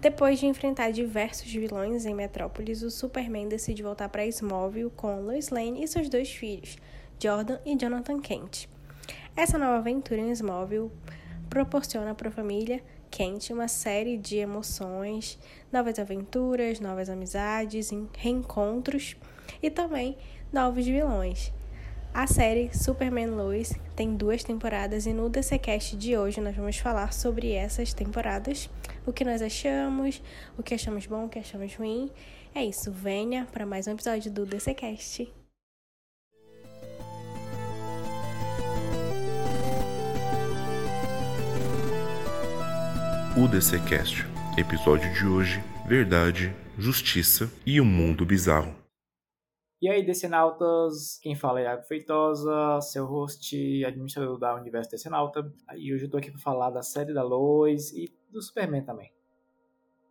Depois 0.00 0.38
de 0.38 0.46
enfrentar 0.46 0.92
diversos 0.92 1.52
vilões 1.52 2.06
em 2.06 2.14
Metrópolis, 2.14 2.82
o 2.82 2.90
Superman 2.90 3.48
decide 3.48 3.82
voltar 3.82 4.08
para 4.08 4.24
Smallville 4.26 4.90
com 4.90 5.22
Lois 5.22 5.48
Lane 5.48 5.82
e 5.82 5.88
seus 5.88 6.08
dois 6.08 6.30
filhos, 6.30 6.76
Jordan 7.20 7.58
e 7.66 7.76
Jonathan 7.76 8.20
Kent. 8.20 8.68
Essa 9.34 9.58
nova 9.58 9.78
aventura 9.78 10.20
em 10.20 10.30
Smallville 10.30 10.92
proporciona 11.50 12.14
para 12.14 12.28
a 12.28 12.32
família 12.32 12.80
Kent 13.10 13.52
uma 13.52 13.66
série 13.66 14.16
de 14.16 14.36
emoções, 14.36 15.36
novas 15.72 15.98
aventuras, 15.98 16.78
novas 16.78 17.10
amizades, 17.10 17.90
reencontros 18.16 19.16
e 19.60 19.68
também 19.68 20.16
novos 20.52 20.86
vilões. 20.86 21.52
A 22.12 22.26
série 22.26 22.70
Superman 22.74 23.30
Lois 23.30 23.72
tem 23.94 24.16
duas 24.16 24.42
temporadas 24.42 25.06
e 25.06 25.12
no 25.12 25.28
DCcast 25.28 25.96
de 25.96 26.16
hoje 26.16 26.40
nós 26.40 26.56
vamos 26.56 26.76
falar 26.78 27.12
sobre 27.12 27.52
essas 27.52 27.92
temporadas, 27.92 28.68
o 29.06 29.12
que 29.12 29.24
nós 29.24 29.40
achamos, 29.40 30.22
o 30.56 30.62
que 30.62 30.74
achamos 30.74 31.06
bom, 31.06 31.26
o 31.26 31.28
que 31.28 31.38
achamos 31.38 31.74
ruim. 31.74 32.10
É 32.54 32.64
isso, 32.64 32.90
venha 32.90 33.46
para 33.52 33.64
mais 33.64 33.86
um 33.86 33.92
episódio 33.92 34.30
do 34.30 34.44
DCcast. 34.44 35.32
O 43.36 43.46
DCcast, 43.46 44.26
episódio 44.56 45.12
de 45.14 45.24
hoje: 45.24 45.62
Verdade, 45.86 46.52
Justiça 46.76 47.48
e 47.64 47.80
o 47.80 47.84
Mundo 47.84 48.26
Bizarro. 48.26 48.77
E 49.80 49.88
aí, 49.88 50.04
Decenautas, 50.04 51.20
quem 51.22 51.36
fala 51.36 51.60
é 51.60 51.64
Iago 51.64 51.84
Feitosa, 51.84 52.80
seu 52.80 53.06
host 53.06 53.84
administrador 53.84 54.36
da 54.36 54.56
Universo 54.56 54.90
Decenauta. 54.90 55.52
E 55.76 55.94
hoje 55.94 56.06
eu 56.06 56.10
tô 56.10 56.16
aqui 56.16 56.32
para 56.32 56.40
falar 56.40 56.70
da 56.70 56.82
série 56.82 57.14
da 57.14 57.22
Lois 57.22 57.92
e 57.92 58.12
do 58.28 58.42
Superman 58.42 58.82
também. 58.82 59.12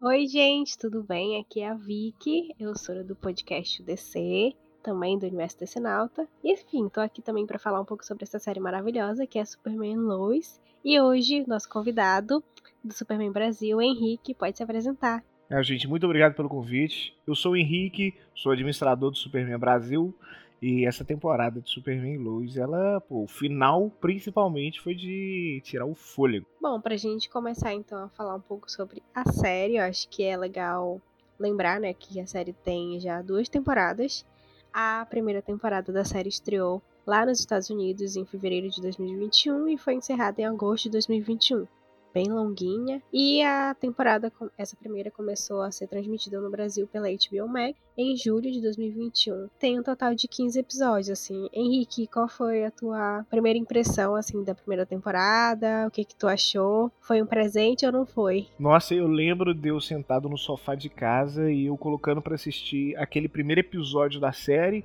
Oi, 0.01 0.25
gente, 0.25 0.77
tudo 0.77 1.03
bem? 1.03 1.41
Aqui 1.41 1.59
é 1.59 1.67
a 1.67 1.73
Vicky, 1.73 2.55
eu 2.57 2.77
sou 2.77 3.03
do 3.03 3.13
podcast 3.13 3.83
DC, 3.83 4.53
também 4.81 5.19
do 5.19 5.25
Universo 5.25 5.59
Decenauta. 5.59 6.25
E 6.41 6.53
enfim, 6.53 6.87
tô 6.87 7.01
aqui 7.01 7.21
também 7.21 7.45
para 7.45 7.59
falar 7.59 7.81
um 7.81 7.85
pouco 7.85 8.05
sobre 8.05 8.23
essa 8.23 8.39
série 8.39 8.61
maravilhosa 8.61 9.27
que 9.27 9.37
é 9.37 9.43
Superman 9.43 9.97
Lois. 9.97 10.61
E 10.81 10.97
hoje, 11.01 11.43
nosso 11.45 11.67
convidado 11.67 12.41
do 12.81 12.93
Superman 12.93 13.33
Brasil, 13.33 13.81
Henrique, 13.81 14.33
pode 14.33 14.55
se 14.55 14.63
apresentar. 14.63 15.21
É, 15.49 15.63
gente, 15.63 15.87
muito 15.87 16.05
obrigado 16.05 16.33
pelo 16.35 16.49
convite. 16.49 17.15
Eu 17.25 17.33
sou 17.33 17.53
o 17.53 17.57
Henrique, 17.57 18.13
sou 18.35 18.51
administrador 18.51 19.11
do 19.11 19.17
Superman 19.17 19.57
Brasil. 19.57 20.13
E 20.61 20.85
essa 20.85 21.05
temporada 21.05 21.61
de 21.61 21.69
Superman 21.69 22.17
Lois, 22.17 22.57
ela, 22.57 22.99
pô, 23.01 23.23
o 23.23 23.27
final 23.27 23.91
principalmente 24.01 24.81
foi 24.81 24.95
de 24.95 25.61
tirar 25.63 25.85
o 25.85 25.93
fôlego. 25.93 26.47
Bom, 26.59 26.81
pra 26.81 26.97
gente 26.97 27.29
começar 27.29 27.73
então 27.73 28.05
a 28.05 28.09
falar 28.09 28.35
um 28.35 28.41
pouco 28.41 28.69
sobre 28.69 29.03
a 29.13 29.31
série, 29.31 29.77
eu 29.77 29.83
acho 29.83 30.09
que 30.09 30.23
é 30.23 30.35
legal 30.35 30.99
lembrar, 31.39 31.79
né, 31.79 31.93
que 31.93 32.19
a 32.19 32.25
série 32.25 32.53
tem 32.53 32.99
já 32.99 33.21
duas 33.21 33.47
temporadas. 33.47 34.25
A 34.73 35.05
primeira 35.09 35.43
temporada 35.43 35.93
da 35.93 36.03
série 36.03 36.29
estreou 36.29 36.81
lá 37.05 37.23
nos 37.25 37.39
Estados 37.39 37.69
Unidos 37.69 38.15
em 38.15 38.25
fevereiro 38.25 38.69
de 38.69 38.81
2021 38.81 39.69
e 39.69 39.77
foi 39.77 39.93
encerrada 39.93 40.41
em 40.41 40.45
agosto 40.45 40.85
de 40.85 40.91
2021 40.91 41.67
bem 42.17 42.31
longuinha. 42.31 42.99
E 43.13 43.43
a 43.43 43.75
temporada, 43.75 44.33
essa 44.57 44.75
primeira, 44.75 45.11
começou 45.11 45.61
a 45.61 45.69
ser 45.69 45.87
transmitida 45.87 46.41
no 46.41 46.49
Brasil 46.49 46.87
pela 46.87 47.07
HBO 47.07 47.47
Max 47.47 47.77
em 47.95 48.17
julho 48.17 48.51
de 48.51 48.59
2021. 48.59 49.47
Tem 49.59 49.79
um 49.79 49.83
total 49.83 50.15
de 50.15 50.27
15 50.27 50.59
episódios, 50.59 51.11
assim. 51.11 51.47
Henrique, 51.53 52.07
qual 52.07 52.27
foi 52.27 52.65
a 52.65 52.71
tua 52.71 53.23
primeira 53.29 53.59
impressão, 53.59 54.15
assim, 54.15 54.43
da 54.43 54.55
primeira 54.55 54.83
temporada? 54.83 55.85
O 55.87 55.91
que 55.91 56.03
que 56.03 56.15
tu 56.15 56.27
achou? 56.27 56.91
Foi 56.99 57.21
um 57.21 57.25
presente 57.27 57.85
ou 57.85 57.91
não 57.91 58.03
foi? 58.03 58.47
Nossa, 58.57 58.95
eu 58.95 59.07
lembro 59.07 59.53
de 59.53 59.69
eu 59.69 59.79
sentado 59.79 60.27
no 60.27 60.39
sofá 60.39 60.73
de 60.73 60.89
casa 60.89 61.51
e 61.51 61.67
eu 61.67 61.77
colocando 61.77 62.19
para 62.19 62.33
assistir 62.33 62.95
aquele 62.97 63.29
primeiro 63.29 63.61
episódio 63.61 64.19
da 64.19 64.31
série. 64.31 64.83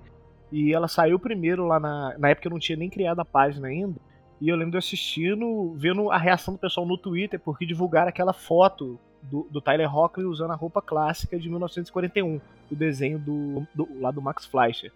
E 0.50 0.74
ela 0.74 0.86
saiu 0.86 1.18
primeiro 1.18 1.64
lá 1.66 1.80
na. 1.80 2.14
Na 2.18 2.28
época 2.28 2.46
eu 2.46 2.52
não 2.52 2.58
tinha 2.58 2.76
nem 2.76 2.90
criado 2.90 3.20
a 3.20 3.24
página 3.24 3.68
ainda. 3.68 3.98
E 4.42 4.48
eu 4.48 4.56
lembro 4.56 4.72
de 4.72 4.78
assistindo, 4.78 5.72
vendo 5.76 6.10
a 6.10 6.18
reação 6.18 6.52
do 6.52 6.58
pessoal 6.58 6.84
no 6.84 6.98
Twitter, 6.98 7.38
porque 7.38 7.64
divulgaram 7.64 8.08
aquela 8.08 8.32
foto 8.32 8.98
do, 9.22 9.46
do 9.48 9.60
Tyler 9.60 9.88
Hoechlin 9.96 10.24
usando 10.24 10.50
a 10.50 10.56
roupa 10.56 10.82
clássica 10.82 11.38
de 11.38 11.48
1941, 11.48 12.40
o 12.68 12.74
desenho 12.74 13.20
do, 13.20 13.64
do, 13.72 13.88
lá 14.00 14.10
do 14.10 14.20
Max 14.20 14.44
Fleischer. 14.44 14.90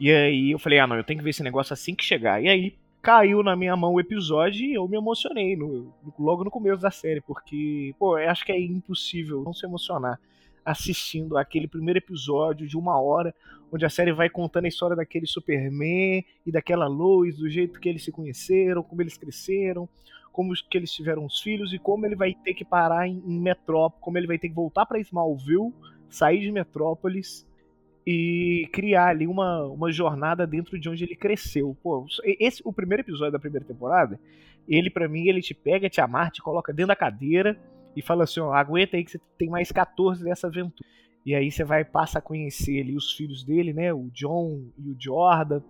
E 0.00 0.10
aí 0.10 0.50
eu 0.50 0.58
falei, 0.58 0.78
ah 0.78 0.86
não, 0.86 0.96
eu 0.96 1.04
tenho 1.04 1.18
que 1.18 1.24
ver 1.24 1.28
esse 1.28 1.42
negócio 1.42 1.74
assim 1.74 1.94
que 1.94 2.02
chegar. 2.02 2.42
E 2.42 2.48
aí 2.48 2.74
caiu 3.02 3.42
na 3.42 3.54
minha 3.54 3.76
mão 3.76 3.92
o 3.92 4.00
episódio 4.00 4.64
e 4.64 4.72
eu 4.72 4.88
me 4.88 4.96
emocionei 4.96 5.54
no, 5.56 5.92
logo 6.18 6.42
no 6.42 6.50
começo 6.50 6.80
da 6.80 6.90
série, 6.90 7.20
porque, 7.20 7.94
pô, 7.98 8.18
eu 8.18 8.30
acho 8.30 8.46
que 8.46 8.52
é 8.52 8.58
impossível 8.58 9.42
não 9.42 9.52
se 9.52 9.66
emocionar 9.66 10.18
assistindo 10.70 11.36
aquele 11.36 11.66
primeiro 11.66 11.98
episódio 11.98 12.66
de 12.66 12.76
uma 12.76 13.00
hora, 13.00 13.34
onde 13.72 13.84
a 13.84 13.90
série 13.90 14.12
vai 14.12 14.28
contando 14.28 14.64
a 14.64 14.68
história 14.68 14.96
daquele 14.96 15.26
Superman 15.26 16.24
e 16.46 16.52
daquela 16.52 16.86
Lois, 16.86 17.38
do 17.38 17.48
jeito 17.48 17.80
que 17.80 17.88
eles 17.88 18.04
se 18.04 18.12
conheceram, 18.12 18.82
como 18.82 19.02
eles 19.02 19.16
cresceram, 19.16 19.88
como 20.32 20.52
que 20.54 20.78
eles 20.78 20.92
tiveram 20.92 21.24
os 21.24 21.40
filhos 21.40 21.72
e 21.72 21.78
como 21.78 22.06
ele 22.06 22.16
vai 22.16 22.34
ter 22.34 22.54
que 22.54 22.64
parar 22.64 23.06
em, 23.08 23.22
em 23.26 23.44
como 24.00 24.16
ele 24.16 24.26
vai 24.26 24.38
ter 24.38 24.48
que 24.48 24.54
voltar 24.54 24.86
para 24.86 25.00
Smallville, 25.00 25.72
sair 26.08 26.40
de 26.40 26.52
Metrópolis 26.52 27.46
e 28.06 28.68
criar 28.72 29.08
ali 29.08 29.26
uma, 29.26 29.64
uma 29.64 29.92
jornada 29.92 30.46
dentro 30.46 30.78
de 30.78 30.88
onde 30.88 31.04
ele 31.04 31.16
cresceu. 31.16 31.76
Pô, 31.82 32.06
esse 32.24 32.62
o 32.64 32.72
primeiro 32.72 33.02
episódio 33.02 33.32
da 33.32 33.38
primeira 33.38 33.66
temporada, 33.66 34.18
ele 34.68 34.88
para 34.88 35.08
mim 35.08 35.28
ele 35.28 35.42
te 35.42 35.54
pega, 35.54 35.90
te 35.90 36.00
amarra, 36.00 36.30
te 36.30 36.42
coloca 36.42 36.72
dentro 36.72 36.88
da 36.88 36.96
cadeira 36.96 37.58
e 37.96 38.02
fala 38.02 38.24
assim, 38.24 38.40
ó, 38.40 38.52
aguenta 38.52 38.96
aí 38.96 39.04
que 39.04 39.12
você 39.12 39.20
tem 39.38 39.48
mais 39.48 39.72
14 39.72 40.22
dessa 40.22 40.46
aventura. 40.46 40.88
E 41.24 41.34
aí 41.34 41.50
você 41.50 41.64
vai 41.64 41.84
passa 41.84 42.18
a 42.18 42.22
conhecer 42.22 42.80
ali 42.80 42.96
os 42.96 43.12
filhos 43.12 43.44
dele, 43.44 43.72
né, 43.72 43.92
o 43.92 44.10
John 44.12 44.64
e 44.78 44.90
o 44.90 44.96
Jordan. 44.98 45.60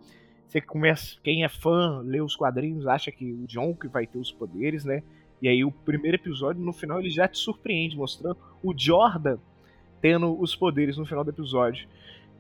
Você 0.47 0.61
começa, 0.61 1.17
quem 1.23 1.45
é 1.45 1.49
fã, 1.49 2.01
lê 2.05 2.21
os 2.21 2.37
quadrinhos, 2.37 2.87
acha 2.87 3.11
que 3.11 3.33
o 3.33 3.47
John 3.47 3.75
que 3.75 3.89
vai 3.89 4.07
ter 4.07 4.19
os 4.19 4.33
poderes, 4.33 4.85
né? 4.85 5.03
E 5.41 5.49
aí 5.49 5.65
o 5.65 5.71
primeiro 5.71 6.17
episódio, 6.17 6.61
no 6.61 6.73
final, 6.73 6.99
ele 6.99 7.09
já 7.09 7.27
te 7.27 7.39
surpreende, 7.39 7.97
mostrando 7.97 8.37
o 8.63 8.75
Jordan 8.77 9.39
tendo 10.01 10.41
os 10.41 10.57
poderes 10.57 10.97
no 10.97 11.05
final 11.05 11.23
do 11.23 11.31
episódio. 11.31 11.87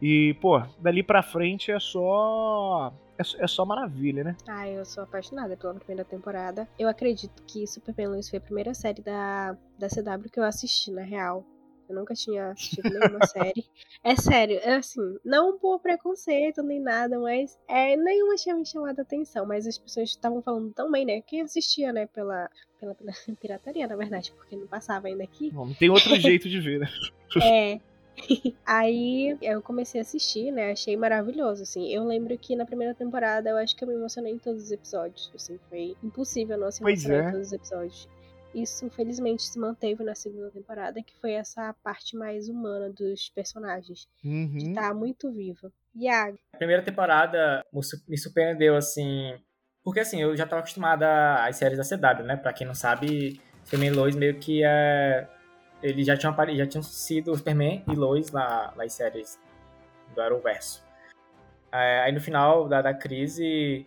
E, 0.00 0.34
pô, 0.40 0.62
dali 0.78 1.02
pra 1.02 1.22
frente 1.22 1.70
é 1.70 1.78
só 1.78 2.92
é, 3.20 3.44
é 3.44 3.46
só 3.46 3.66
maravilha, 3.66 4.24
né? 4.24 4.36
Ah, 4.48 4.66
eu 4.68 4.84
sou 4.84 5.04
apaixonada 5.04 5.56
pela 5.56 5.74
primeira 5.74 6.04
temporada. 6.04 6.66
Eu 6.78 6.88
acredito 6.88 7.42
que 7.46 7.66
Superman 7.66 8.08
Lois 8.08 8.30
foi 8.30 8.38
a 8.38 8.42
primeira 8.42 8.72
série 8.72 9.02
da, 9.02 9.56
da 9.78 9.88
CW 9.88 10.30
que 10.32 10.40
eu 10.40 10.44
assisti, 10.44 10.90
na 10.90 11.02
real. 11.02 11.44
Eu 11.86 11.96
nunca 11.96 12.14
tinha 12.14 12.52
assistido 12.52 12.88
nenhuma 12.88 13.26
série. 13.26 13.66
É 14.02 14.14
sério, 14.14 14.58
é 14.62 14.76
assim, 14.76 15.18
não 15.24 15.58
por 15.58 15.80
preconceito 15.80 16.62
nem 16.62 16.80
nada, 16.80 17.18
mas 17.18 17.58
é, 17.68 17.96
nenhuma 17.96 18.36
tinha 18.36 18.54
me 18.54 18.64
chamado 18.64 18.98
a 19.00 19.02
atenção. 19.02 19.44
Mas 19.44 19.66
as 19.66 19.76
pessoas 19.76 20.08
estavam 20.08 20.40
falando 20.40 20.72
tão 20.72 20.90
bem, 20.90 21.04
né? 21.04 21.20
Quem 21.20 21.42
assistia, 21.42 21.92
né, 21.92 22.06
pela, 22.06 22.48
pela, 22.78 22.94
pela 22.94 23.12
pirataria, 23.40 23.86
na 23.86 23.96
verdade, 23.96 24.32
porque 24.32 24.56
não 24.56 24.66
passava 24.66 25.08
ainda 25.08 25.24
aqui. 25.24 25.52
Não, 25.52 25.66
não 25.66 25.74
tem 25.74 25.90
outro 25.90 26.14
jeito 26.16 26.48
de 26.48 26.60
ver, 26.60 26.78
né? 26.78 26.88
É, 27.42 27.80
Aí 28.64 29.36
eu 29.42 29.62
comecei 29.62 30.00
a 30.00 30.02
assistir, 30.02 30.50
né? 30.50 30.72
Achei 30.72 30.96
maravilhoso, 30.96 31.62
assim. 31.62 31.92
Eu 31.92 32.04
lembro 32.04 32.36
que 32.38 32.54
na 32.56 32.64
primeira 32.64 32.94
temporada 32.94 33.50
eu 33.50 33.56
acho 33.56 33.76
que 33.76 33.84
eu 33.84 33.88
me 33.88 33.94
emocionei 33.94 34.32
em 34.32 34.38
todos 34.38 34.64
os 34.64 34.70
episódios. 34.70 35.30
Assim, 35.34 35.58
foi 35.68 35.96
impossível 36.02 36.58
não 36.58 36.70
se 36.70 36.82
emocionar 36.82 37.24
é. 37.24 37.28
em 37.28 37.32
todos 37.32 37.46
os 37.48 37.52
episódios. 37.52 38.08
Isso, 38.54 38.90
felizmente, 38.90 39.44
se 39.44 39.58
manteve 39.58 40.02
na 40.02 40.14
segunda 40.14 40.50
temporada, 40.50 41.02
que 41.02 41.16
foi 41.20 41.32
essa 41.32 41.72
parte 41.84 42.16
mais 42.16 42.48
humana 42.48 42.90
dos 42.90 43.28
personagens. 43.30 44.08
Uhum. 44.24 44.58
Que 44.58 44.74
tá 44.74 44.92
muito 44.92 45.30
viva. 45.30 45.72
Iago. 45.94 46.38
A 46.52 46.58
primeira 46.58 46.82
temporada 46.82 47.64
me 48.08 48.18
surpreendeu, 48.18 48.76
assim. 48.76 49.34
Porque, 49.84 50.00
assim, 50.00 50.20
eu 50.20 50.36
já 50.36 50.46
tava 50.46 50.60
acostumada 50.60 51.44
às 51.44 51.56
séries 51.56 51.78
da 51.78 51.84
CW, 51.84 52.24
né? 52.24 52.36
Pra 52.36 52.52
quem 52.52 52.66
não 52.66 52.74
sabe, 52.74 53.40
Female 53.64 53.94
Lois 53.94 54.16
meio 54.16 54.38
que 54.38 54.62
é 54.64 55.28
eles 55.82 56.06
já 56.06 56.16
tinham, 56.16 56.34
já 56.56 56.66
tinham 56.66 56.82
sido 56.82 57.34
Superman 57.36 57.82
e 57.88 57.94
Lois 57.94 58.30
na, 58.30 58.72
nas 58.76 58.92
séries 58.92 59.38
do 60.14 60.20
Arrowverso. 60.20 60.82
É, 61.72 62.00
aí 62.00 62.12
no 62.12 62.20
final 62.20 62.68
da, 62.68 62.82
da 62.82 62.92
crise 62.92 63.86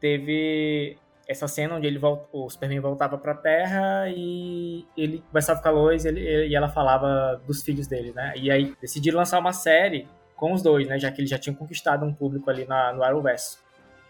teve 0.00 0.96
essa 1.28 1.46
cena 1.46 1.76
onde 1.76 1.86
ele 1.86 1.98
volta, 1.98 2.26
o 2.32 2.48
Superman 2.48 2.80
voltava 2.80 3.18
para 3.18 3.32
a 3.32 3.36
Terra 3.36 4.08
e 4.08 4.86
ele 4.96 5.22
conversava 5.26 5.60
com 5.60 5.68
a 5.68 5.72
Lois 5.72 6.06
ele, 6.06 6.46
e 6.46 6.54
ela 6.54 6.68
falava 6.68 7.40
dos 7.46 7.62
filhos 7.62 7.86
dele, 7.86 8.12
né? 8.14 8.32
E 8.34 8.50
aí 8.50 8.74
decidiram 8.80 9.18
lançar 9.18 9.38
uma 9.38 9.52
série 9.52 10.08
com 10.34 10.52
os 10.54 10.62
dois, 10.62 10.88
né? 10.88 10.98
Já 10.98 11.12
que 11.12 11.20
eles 11.20 11.30
já 11.30 11.38
tinham 11.38 11.54
conquistado 11.54 12.06
um 12.06 12.14
público 12.14 12.48
ali 12.48 12.64
na, 12.64 12.94
no 12.94 13.02
Arrowverso. 13.02 13.58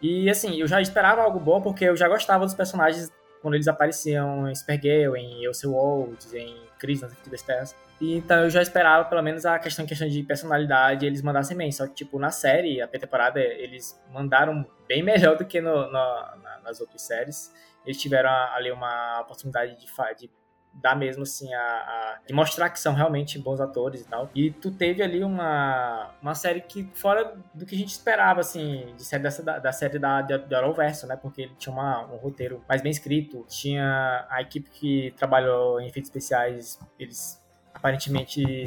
E 0.01 0.31
assim, 0.31 0.61
eu 0.61 0.69
já 0.69 0.81
esperava 0.81 1.23
algo 1.23 1.41
bom 1.41 1.61
porque 1.61 1.87
eu 1.87 1.97
já 1.97 2.07
gostava 2.07 2.45
dos 2.45 2.55
personagens 2.55 3.11
quando 3.40 3.55
eles 3.55 3.69
apareciam 3.69 4.49
em 4.49 4.55
Supergirl, 4.55 5.17
em 5.17 5.44
Elseworlds, 5.44 6.32
em 6.35 6.56
Crise 6.79 7.02
nas 7.02 7.12
Infinitas 7.12 7.43
Terras. 7.43 7.76
Então 8.00 8.44
eu 8.44 8.50
já 8.50 8.62
esperava, 8.62 9.08
pelo 9.08 9.23
menos, 9.23 9.44
a 9.44 9.58
questão, 9.58 9.85
questão 9.85 10.08
de 10.08 10.23
personalidade 10.23 11.05
eles 11.05 11.20
mandassem 11.20 11.56
bem. 11.56 11.73
Só 11.73 11.87
que, 11.87 11.94
tipo, 11.94 12.19
na 12.19 12.31
série, 12.31 12.81
a 12.81 12.87
temporada, 12.87 13.40
eles 13.40 14.00
mandaram 14.12 14.64
bem 14.87 15.02
melhor 15.05 15.37
do 15.37 15.44
que 15.44 15.61
no, 15.61 15.90
no, 15.90 16.37
nas 16.62 16.81
outras 16.81 17.02
séries. 17.02 17.52
Eles 17.85 18.00
tiveram 18.00 18.31
ali 18.31 18.70
uma 18.70 19.20
oportunidade 19.20 19.76
de, 19.76 19.87
de 20.17 20.31
dar 20.75 20.94
mesmo 20.94 21.23
assim 21.23 21.53
a, 21.53 21.61
a, 21.61 22.19
de 22.26 22.32
mostrar 22.32 22.70
que 22.70 22.79
são 22.79 22.94
realmente 22.94 23.38
bons 23.38 23.61
atores 23.61 24.03
e 24.03 24.05
tal. 24.05 24.31
E 24.35 24.50
tu 24.50 24.70
teve 24.70 25.03
ali 25.03 25.25
uma, 25.25 26.11
uma 26.23 26.35
série 26.35 26.61
que 26.61 26.88
fora 26.94 27.35
do 27.53 27.67
que 27.67 27.75
a 27.75 27.79
gente 27.79 27.91
esperava 27.91 28.41
assim 28.41 28.93
de 28.97 29.05
série 29.05 29.23
dessa 29.23 29.43
da, 29.43 29.59
da 29.59 29.73
série 29.73 29.99
da 29.99 30.23
de, 30.23 30.55
Arrowverso, 30.55 31.06
né? 31.06 31.17
Porque 31.17 31.43
ele 31.43 31.55
tinha 31.59 31.73
uma, 31.73 32.05
um 32.06 32.17
roteiro 32.17 32.62
mais 32.69 32.81
bem 32.81 32.91
escrito, 32.91 33.44
tinha 33.49 34.26
a 34.31 34.41
equipe 34.41 34.70
que 34.70 35.15
trabalhou 35.17 35.81
em 35.81 35.88
efeitos 35.88 36.11
especiais, 36.11 36.79
eles 36.99 37.43
aparentemente 37.75 38.64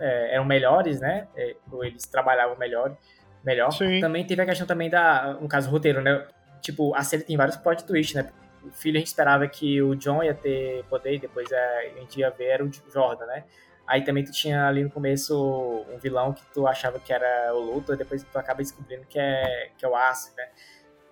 é, 0.00 0.34
eram 0.34 0.44
melhores, 0.44 1.00
né? 1.00 1.28
É, 1.36 1.56
ou 1.70 1.84
eles 1.84 2.04
trabalhavam 2.06 2.56
melhor, 2.56 2.96
melhor. 3.44 3.70
Sim. 3.72 4.00
Também 4.00 4.26
teve 4.26 4.42
a 4.42 4.46
questão 4.46 4.66
também 4.66 4.88
da, 4.88 5.34
no 5.40 5.48
caso, 5.48 5.70
roteiro, 5.70 6.00
né? 6.00 6.26
Tipo, 6.60 6.94
a 6.94 7.02
série 7.02 7.24
tem 7.24 7.36
vários 7.36 7.56
plot 7.56 7.84
twists, 7.84 8.14
né? 8.14 8.30
O 8.64 8.70
filho 8.70 8.96
a 8.96 8.98
gente 8.98 9.08
esperava 9.08 9.46
que 9.48 9.82
o 9.82 9.94
John 9.96 10.22
ia 10.22 10.34
ter 10.34 10.84
poder 10.84 11.14
e 11.14 11.18
depois 11.18 11.50
é, 11.50 11.92
a 11.96 12.00
gente 12.00 12.20
ia 12.20 12.30
ver 12.30 12.46
era 12.46 12.64
o 12.64 12.70
Jordan, 12.92 13.26
né? 13.26 13.44
Aí 13.86 14.04
também 14.04 14.24
tu 14.24 14.32
tinha 14.32 14.66
ali 14.66 14.84
no 14.84 14.90
começo 14.90 15.84
um 15.92 15.98
vilão 15.98 16.32
que 16.32 16.44
tu 16.52 16.66
achava 16.66 16.98
que 16.98 17.12
era 17.12 17.52
o 17.54 17.74
Luthor, 17.74 17.96
depois 17.96 18.22
tu 18.22 18.38
acaba 18.38 18.62
descobrindo 18.62 19.04
que 19.06 19.18
é, 19.18 19.70
que 19.76 19.84
é 19.84 19.88
o 19.88 19.96
Aço, 19.96 20.32
né? 20.36 20.48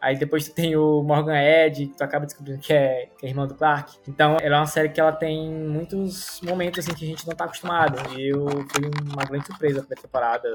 Aí 0.01 0.17
depois 0.17 0.49
tu 0.49 0.55
tem 0.55 0.77
o 0.77 1.03
Morgan 1.03 1.37
Edge, 1.37 1.89
que 1.89 1.97
tu 1.97 2.03
acaba 2.03 2.25
descobrindo 2.25 2.59
que 2.59 2.73
é, 2.73 3.11
que 3.19 3.27
é 3.27 3.29
irmão 3.29 3.47
do 3.47 3.55
Clark. 3.55 3.99
Então, 4.09 4.39
ela 4.41 4.57
é 4.57 4.59
uma 4.59 4.67
série 4.67 4.89
que 4.89 4.99
ela 4.99 5.13
tem 5.13 5.51
muitos 5.51 6.41
momentos 6.41 6.79
assim 6.79 6.97
que 6.97 7.05
a 7.05 7.09
gente 7.09 7.27
não 7.29 7.35
tá 7.35 7.45
acostumado. 7.45 7.99
E 8.19 8.31
eu 8.31 8.47
fui 8.49 8.91
uma 9.13 9.25
grande 9.25 9.47
surpresa 9.47 9.83
pra 9.83 9.95
temporada. 9.95 10.49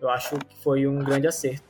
Eu 0.00 0.08
acho 0.08 0.38
que 0.38 0.56
foi 0.62 0.86
um 0.86 0.98
grande 1.00 1.26
acerto. 1.26 1.64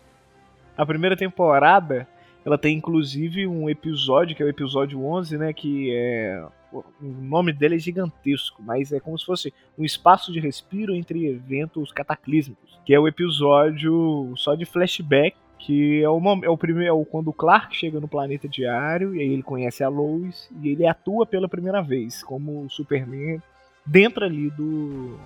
A 0.76 0.87
primeira 0.87 1.17
temporada, 1.17 2.06
ela 2.44 2.58
tem 2.58 2.76
inclusive 2.76 3.46
um 3.46 3.69
episódio, 3.69 4.37
que 4.37 4.43
é 4.43 4.46
o 4.46 4.49
episódio 4.49 5.02
11, 5.05 5.38
né, 5.38 5.52
que 5.52 5.91
é 5.94 6.44
o 6.73 6.82
nome 7.00 7.52
dele 7.52 7.76
é 7.76 7.79
gigantesco, 7.79 8.61
mas 8.61 8.93
é 8.93 8.99
como 8.99 9.17
se 9.17 9.25
fosse 9.25 9.55
um 9.79 9.85
espaço 9.85 10.32
de 10.32 10.41
respiro 10.41 10.94
entre 10.94 11.26
eventos 11.26 11.93
cataclísmicos, 11.93 12.79
que 12.85 12.93
é 12.93 12.99
o 12.99 13.06
episódio 13.06 14.32
só 14.37 14.55
de 14.55 14.64
flashback 14.64 15.37
que 15.64 16.02
é 16.02 16.08
o, 16.11 16.20
é 16.43 16.49
o 16.49 16.58
primeiro 16.58 17.00
é 17.00 17.05
quando 17.06 17.29
o 17.29 17.32
Clark 17.32 17.75
chega 17.75 17.99
no 17.99 18.06
planeta 18.06 18.47
diário 18.47 19.14
e 19.14 19.20
aí 19.20 19.32
ele 19.32 19.43
conhece 19.43 19.82
a 19.82 19.88
Lois 19.88 20.50
e 20.61 20.69
ele 20.69 20.87
atua 20.87 21.25
pela 21.25 21.49
primeira 21.49 21.81
vez 21.81 22.23
como 22.23 22.69
Superman 22.69 23.40
dentro 23.87 24.26
ali 24.26 24.50
do 24.50 25.19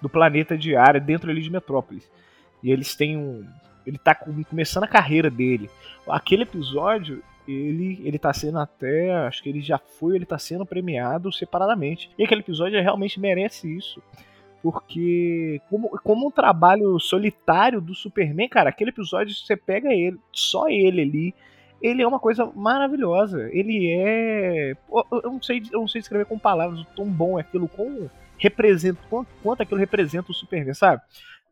do 0.00 0.08
planeta 0.08 0.56
diário, 0.56 1.00
dentro 1.00 1.30
ali 1.30 1.42
de 1.42 1.50
Metrópolis. 1.50 2.08
E 2.62 2.70
eles 2.70 2.94
têm 2.94 3.16
um 3.16 3.44
ele 3.88 3.98
tá 3.98 4.14
começando 4.14 4.84
a 4.84 4.88
carreira 4.88 5.30
dele. 5.30 5.70
Aquele 6.08 6.42
episódio 6.42 7.22
ele 7.46 8.00
ele 8.04 8.18
tá 8.18 8.32
sendo 8.32 8.58
até, 8.58 9.10
acho 9.26 9.42
que 9.42 9.48
ele 9.48 9.60
já 9.60 9.78
foi, 9.78 10.16
ele 10.16 10.26
tá 10.26 10.38
sendo 10.38 10.66
premiado 10.66 11.32
separadamente. 11.32 12.10
E 12.18 12.24
aquele 12.24 12.42
episódio 12.42 12.80
realmente 12.80 13.18
merece 13.18 13.74
isso 13.74 14.02
porque 14.62 15.60
como, 15.70 15.88
como 16.02 16.28
um 16.28 16.30
trabalho 16.30 16.98
solitário 16.98 17.80
do 17.80 17.94
Superman, 17.94 18.48
cara, 18.48 18.70
aquele 18.70 18.90
episódio 18.90 19.34
você 19.34 19.56
pega 19.56 19.92
ele, 19.92 20.18
só 20.32 20.68
ele 20.68 21.00
ali, 21.00 21.34
ele 21.80 22.02
é 22.02 22.06
uma 22.06 22.18
coisa 22.18 22.44
maravilhosa. 22.54 23.48
Ele 23.52 23.88
é, 23.90 24.72
eu 25.22 25.30
não 25.30 25.42
sei, 25.42 25.62
eu 25.72 25.80
não 25.80 25.88
sei 25.88 26.00
escrever 26.00 26.26
com 26.26 26.38
palavras 26.38 26.80
o 26.80 26.84
tão 26.96 27.06
bom 27.06 27.38
é 27.38 27.42
aquilo, 27.42 27.70
representa 28.36 29.00
quanto, 29.08 29.28
quanto 29.42 29.62
aquilo 29.62 29.78
representa 29.78 30.30
o 30.30 30.34
Superman, 30.34 30.74
sabe? 30.74 31.02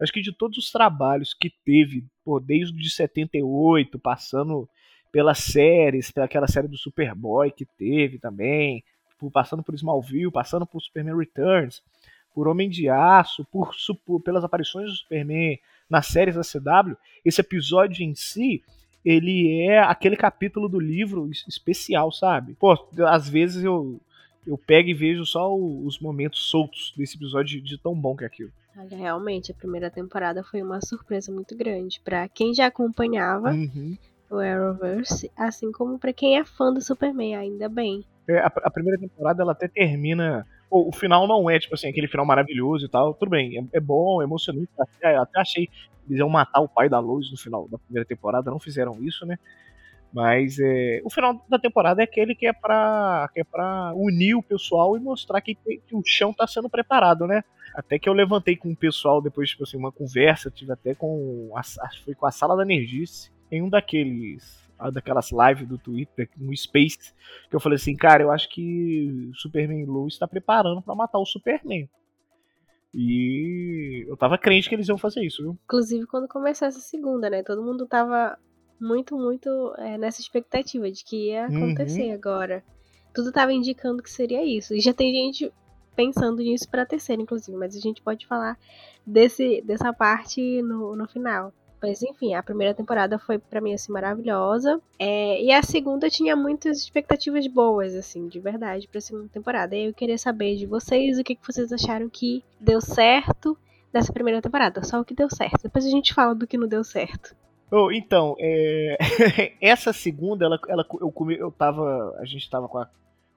Acho 0.00 0.12
que 0.12 0.20
de 0.20 0.32
todos 0.32 0.58
os 0.58 0.70
trabalhos 0.70 1.32
que 1.32 1.50
teve, 1.64 2.04
pô, 2.24 2.38
desde 2.38 2.76
de 2.76 2.90
78, 2.90 3.98
passando 3.98 4.68
pelas 5.10 5.38
séries, 5.38 6.12
aquela 6.16 6.46
série 6.46 6.68
do 6.68 6.76
Superboy 6.76 7.50
que 7.50 7.64
teve 7.64 8.18
também, 8.18 8.84
passando 9.32 9.62
por 9.62 9.74
Smallville, 9.74 10.30
passando 10.30 10.66
por 10.66 10.80
Superman 10.80 11.16
Returns, 11.16 11.82
por 12.34 12.46
Homem 12.46 12.68
de 12.68 12.88
Aço, 12.88 13.46
por, 13.46 13.70
por, 14.04 14.20
pelas 14.20 14.44
aparições 14.44 14.90
do 14.90 14.96
Superman 14.96 15.58
nas 15.88 16.08
séries 16.08 16.34
da 16.34 16.42
CW, 16.42 16.94
esse 17.24 17.40
episódio 17.40 18.04
em 18.04 18.14
si, 18.14 18.62
ele 19.02 19.62
é 19.62 19.78
aquele 19.78 20.16
capítulo 20.16 20.68
do 20.68 20.78
livro 20.78 21.30
especial, 21.48 22.12
sabe? 22.12 22.54
Pô, 22.54 22.76
às 23.06 23.28
vezes 23.28 23.64
eu, 23.64 24.00
eu 24.46 24.58
pego 24.58 24.90
e 24.90 24.94
vejo 24.94 25.24
só 25.24 25.56
os 25.56 25.98
momentos 25.98 26.50
soltos 26.50 26.92
desse 26.96 27.16
episódio 27.16 27.62
de, 27.62 27.70
de 27.70 27.78
tão 27.78 27.94
bom 27.94 28.14
que 28.14 28.24
é 28.24 28.26
aquilo. 28.26 28.52
Olha, 28.78 28.96
realmente, 28.96 29.52
a 29.52 29.54
primeira 29.54 29.90
temporada 29.90 30.44
foi 30.44 30.62
uma 30.62 30.80
surpresa 30.82 31.32
muito 31.32 31.56
grande 31.56 32.00
para 32.04 32.28
quem 32.28 32.52
já 32.52 32.66
acompanhava 32.66 33.50
uhum. 33.50 33.96
o 34.30 34.36
Arrowverse, 34.36 35.30
assim 35.34 35.72
como 35.72 35.98
para 35.98 36.12
quem 36.12 36.38
é 36.38 36.44
fã 36.44 36.72
do 36.72 36.82
Superman, 36.82 37.36
ainda 37.36 37.68
bem. 37.68 38.04
É, 38.28 38.38
a, 38.38 38.46
a, 38.46 38.70
primeira 38.70 39.00
temporada 39.00 39.42
ela 39.42 39.52
até 39.52 39.66
termina 39.66 40.46
o, 40.70 40.90
o, 40.90 40.92
final 40.92 41.26
não 41.26 41.48
é, 41.48 41.58
tipo 41.58 41.74
assim, 41.74 41.88
aquele 41.88 42.08
final 42.08 42.26
maravilhoso 42.26 42.84
e 42.84 42.88
tal. 42.88 43.14
Tudo 43.14 43.30
bem, 43.30 43.58
é, 43.58 43.78
é 43.78 43.80
bom, 43.80 44.20
é 44.20 44.24
emocionante. 44.24 44.68
Até, 44.78 45.16
até 45.16 45.40
achei 45.40 45.66
que 45.68 45.72
eles 46.08 46.18
iam 46.18 46.28
matar 46.28 46.60
o 46.60 46.68
pai 46.68 46.88
da 46.88 46.98
Lois 46.98 47.30
no 47.30 47.36
final 47.38 47.66
da 47.68 47.78
primeira 47.78 48.06
temporada, 48.06 48.50
não 48.50 48.58
fizeram 48.58 49.02
isso, 49.02 49.24
né? 49.24 49.38
Mas 50.12 50.58
é, 50.58 51.00
o 51.04 51.10
final 51.10 51.44
da 51.48 51.58
temporada 51.58 52.00
é 52.00 52.04
aquele 52.04 52.34
que 52.34 52.46
é 52.46 52.52
pra, 52.52 53.28
que 53.34 53.40
é 53.40 53.44
pra 53.44 53.92
unir 53.94 54.34
o 54.34 54.42
pessoal 54.42 54.96
e 54.96 55.00
mostrar 55.00 55.40
que, 55.40 55.54
que 55.54 55.94
o 55.94 56.02
chão 56.04 56.32
tá 56.32 56.46
sendo 56.46 56.70
preparado, 56.70 57.26
né? 57.26 57.44
Até 57.74 57.98
que 57.98 58.08
eu 58.08 58.14
levantei 58.14 58.56
com 58.56 58.70
o 58.70 58.76
pessoal 58.76 59.20
depois, 59.20 59.50
tipo 59.50 59.64
assim, 59.64 59.76
uma 59.76 59.92
conversa, 59.92 60.50
tive 60.50 60.72
até 60.72 60.94
com. 60.94 61.52
A, 61.54 61.62
foi 62.04 62.14
com 62.14 62.26
a 62.26 62.30
sala 62.30 62.56
da 62.56 62.62
Energice, 62.62 63.30
em 63.50 63.62
um 63.62 63.68
daqueles 63.68 64.66
daquelas 64.92 65.30
lives 65.32 65.66
do 65.66 65.78
Twitter, 65.78 66.28
no 66.36 66.54
Space, 66.54 67.14
que 67.48 67.56
eu 67.56 67.60
falei 67.60 67.76
assim, 67.76 67.96
cara, 67.96 68.22
eu 68.22 68.30
acho 68.30 68.48
que 68.50 69.30
Superman 69.34 69.86
Lois 69.86 70.14
está 70.14 70.28
preparando 70.28 70.82
para 70.82 70.94
matar 70.94 71.18
o 71.18 71.24
Superman. 71.24 71.88
E 72.94 74.06
eu 74.08 74.16
tava 74.16 74.38
crente 74.38 74.68
que 74.68 74.74
eles 74.74 74.88
iam 74.88 74.98
fazer 74.98 75.22
isso, 75.22 75.42
viu? 75.42 75.58
Inclusive 75.64 76.06
quando 76.06 76.28
começou 76.28 76.68
essa 76.68 76.80
segunda, 76.80 77.28
né? 77.28 77.42
Todo 77.42 77.62
mundo 77.62 77.86
tava 77.86 78.38
muito, 78.80 79.16
muito 79.16 79.74
é, 79.78 79.96
nessa 79.98 80.20
expectativa 80.20 80.90
de 80.90 81.04
que 81.04 81.28
ia 81.28 81.46
acontecer 81.46 82.08
uhum. 82.08 82.14
agora. 82.14 82.64
Tudo 83.14 83.32
tava 83.32 83.52
indicando 83.52 84.02
que 84.02 84.10
seria 84.10 84.44
isso. 84.44 84.74
E 84.74 84.80
já 84.80 84.92
tem 84.92 85.12
gente 85.12 85.52
pensando 85.94 86.42
nisso 86.42 86.68
pra 86.68 86.84
terceira, 86.84 87.22
inclusive, 87.22 87.56
mas 87.56 87.74
a 87.74 87.80
gente 87.80 88.02
pode 88.02 88.26
falar 88.26 88.58
desse, 89.06 89.62
dessa 89.62 89.92
parte 89.92 90.60
no, 90.62 90.94
no 90.94 91.08
final. 91.08 91.52
Mas 91.80 92.02
enfim, 92.02 92.34
a 92.34 92.42
primeira 92.42 92.74
temporada 92.74 93.18
foi 93.18 93.38
para 93.38 93.60
mim 93.60 93.74
assim 93.74 93.92
maravilhosa. 93.92 94.80
É, 94.98 95.42
e 95.42 95.52
a 95.52 95.62
segunda 95.62 96.08
tinha 96.08 96.34
muitas 96.34 96.78
expectativas 96.78 97.46
boas, 97.46 97.94
assim, 97.94 98.28
de 98.28 98.40
verdade, 98.40 98.88
pra 98.88 99.00
segunda 99.00 99.28
temporada. 99.28 99.76
E 99.76 99.86
eu 99.86 99.94
queria 99.94 100.18
saber 100.18 100.56
de 100.56 100.66
vocês 100.66 101.18
o 101.18 101.24
que, 101.24 101.34
que 101.34 101.46
vocês 101.46 101.72
acharam 101.72 102.08
que 102.08 102.42
deu 102.60 102.80
certo 102.80 103.56
nessa 103.92 104.12
primeira 104.12 104.42
temporada. 104.42 104.82
Só 104.84 105.00
o 105.00 105.04
que 105.04 105.14
deu 105.14 105.28
certo. 105.30 105.62
Depois 105.62 105.84
a 105.84 105.90
gente 105.90 106.14
fala 106.14 106.34
do 106.34 106.46
que 106.46 106.58
não 106.58 106.66
deu 106.66 106.82
certo. 106.82 107.36
Oh, 107.70 107.90
então, 107.90 108.36
é... 108.38 108.96
essa 109.60 109.92
segunda, 109.92 110.44
ela, 110.44 110.58
ela, 110.68 110.86
eu, 111.00 111.12
eu 111.30 111.50
tava. 111.50 112.16
A 112.18 112.24
gente 112.24 112.48
tava 112.48 112.68
com, 112.68 112.78
a, 112.78 112.88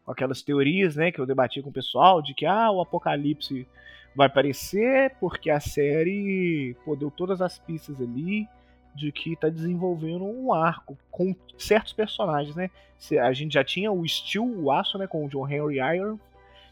com 0.05 0.11
aquelas 0.11 0.41
teorias, 0.41 0.95
né, 0.95 1.11
que 1.11 1.19
eu 1.19 1.25
debati 1.25 1.61
com 1.61 1.69
o 1.69 1.73
pessoal, 1.73 2.21
de 2.21 2.33
que 2.33 2.45
ah, 2.45 2.69
o 2.71 2.81
apocalipse 2.81 3.67
vai 4.15 4.27
aparecer 4.27 5.15
porque 5.19 5.49
a 5.49 5.59
série 5.59 6.75
pô, 6.83 6.95
deu 6.95 7.11
todas 7.11 7.41
as 7.41 7.57
pistas 7.59 8.01
ali 8.01 8.47
de 8.93 9.11
que 9.11 9.33
está 9.33 9.49
desenvolvendo 9.49 10.25
um 10.25 10.51
arco 10.53 10.97
com 11.11 11.35
certos 11.57 11.93
personagens, 11.93 12.55
né? 12.55 12.69
A 13.21 13.31
gente 13.31 13.53
já 13.53 13.63
tinha 13.63 13.91
o 13.91 14.05
Steel, 14.07 14.43
o 14.43 14.71
Aço, 14.71 14.97
né, 14.97 15.07
com 15.07 15.25
o 15.25 15.29
John 15.29 15.47
Henry 15.47 15.77
Iron, 15.95 16.19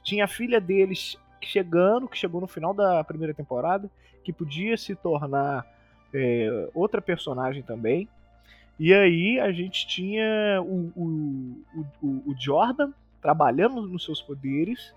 tinha 0.03 0.25
a 0.25 0.27
filha 0.27 0.59
deles 0.59 1.17
chegando, 1.41 2.07
que 2.07 2.17
chegou 2.17 2.41
no 2.41 2.47
final 2.47 2.73
da 2.73 3.03
primeira 3.03 3.33
temporada, 3.33 3.89
que 4.23 4.33
podia 4.33 4.75
se 4.75 4.95
tornar 4.95 5.65
é, 6.13 6.69
outra 6.73 7.01
personagem 7.01 7.61
também. 7.61 8.07
E 8.79 8.93
aí 8.93 9.39
a 9.39 9.51
gente 9.51 9.87
tinha 9.87 10.61
o, 10.61 10.91
o, 10.95 11.85
o, 12.01 12.07
o 12.27 12.35
Jordan 12.37 12.91
trabalhando 13.21 13.81
nos 13.81 14.05
seus 14.05 14.21
poderes 14.21 14.93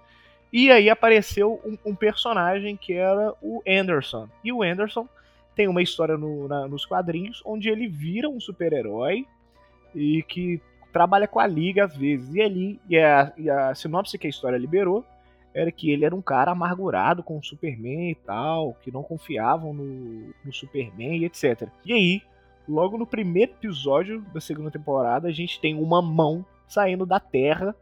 e 0.53 0.71
aí 0.71 0.91
apareceu 0.91 1.61
um, 1.65 1.91
um, 1.91 1.95
personagem 1.95 2.77
que 2.77 2.93
era 2.93 3.33
o 3.41 3.63
Anderson. 3.67 4.29
E 4.45 4.53
o 4.53 4.63
Anderson 4.63 5.09
tem 5.55 5.69
uma 5.69 5.83
história 5.83 6.17
no, 6.17 6.49
na, 6.49 6.67
nos 6.67 6.85
quadrinhos 6.85 7.41
onde 7.45 7.69
ele 7.69 7.87
vira 7.87 8.29
um 8.29 8.41
super-herói 8.41 9.27
e 9.95 10.23
que 10.25 10.61
trabalha 10.93 11.29
com 11.29 11.39
a 11.39 11.47
Liga 11.47 11.85
às 11.85 11.97
vezes. 11.97 12.35
E 12.35 12.43
ali, 12.43 12.81
e 12.89 12.99
a, 12.99 13.33
e 13.39 13.49
a 13.49 13.75
sinopse 13.75 14.19
que 14.19 14.27
a 14.27 14.31
história 14.31 14.59
liberou 14.59 15.05
era 15.55 15.71
que 15.73 15.91
ele 15.91 16.05
era 16.05 16.15
um 16.15 16.23
cara 16.23 16.53
amargurado 16.53 17.23
com 17.23 17.39
o 17.39 17.45
Superman 17.45 18.11
e 18.11 18.15
tal, 18.15 18.75
que 18.83 18.93
não 18.93 19.03
confiavam 19.03 19.73
no, 19.73 20.33
no 20.45 20.53
Superman 20.53 21.19
e 21.19 21.25
etc. 21.25 21.69
E 21.85 21.93
aí, 21.93 22.23
logo 22.69 22.97
no 22.97 23.07
primeiro 23.07 23.53
episódio 23.53 24.21
da 24.33 24.41
segunda 24.41 24.71
temporada, 24.71 25.29
a 25.29 25.33
gente 25.33 25.61
tem 25.61 25.75
uma 25.75 26.01
mão 26.01 26.45
saindo 26.69 27.05
da 27.05 27.19
Terra 27.19 27.75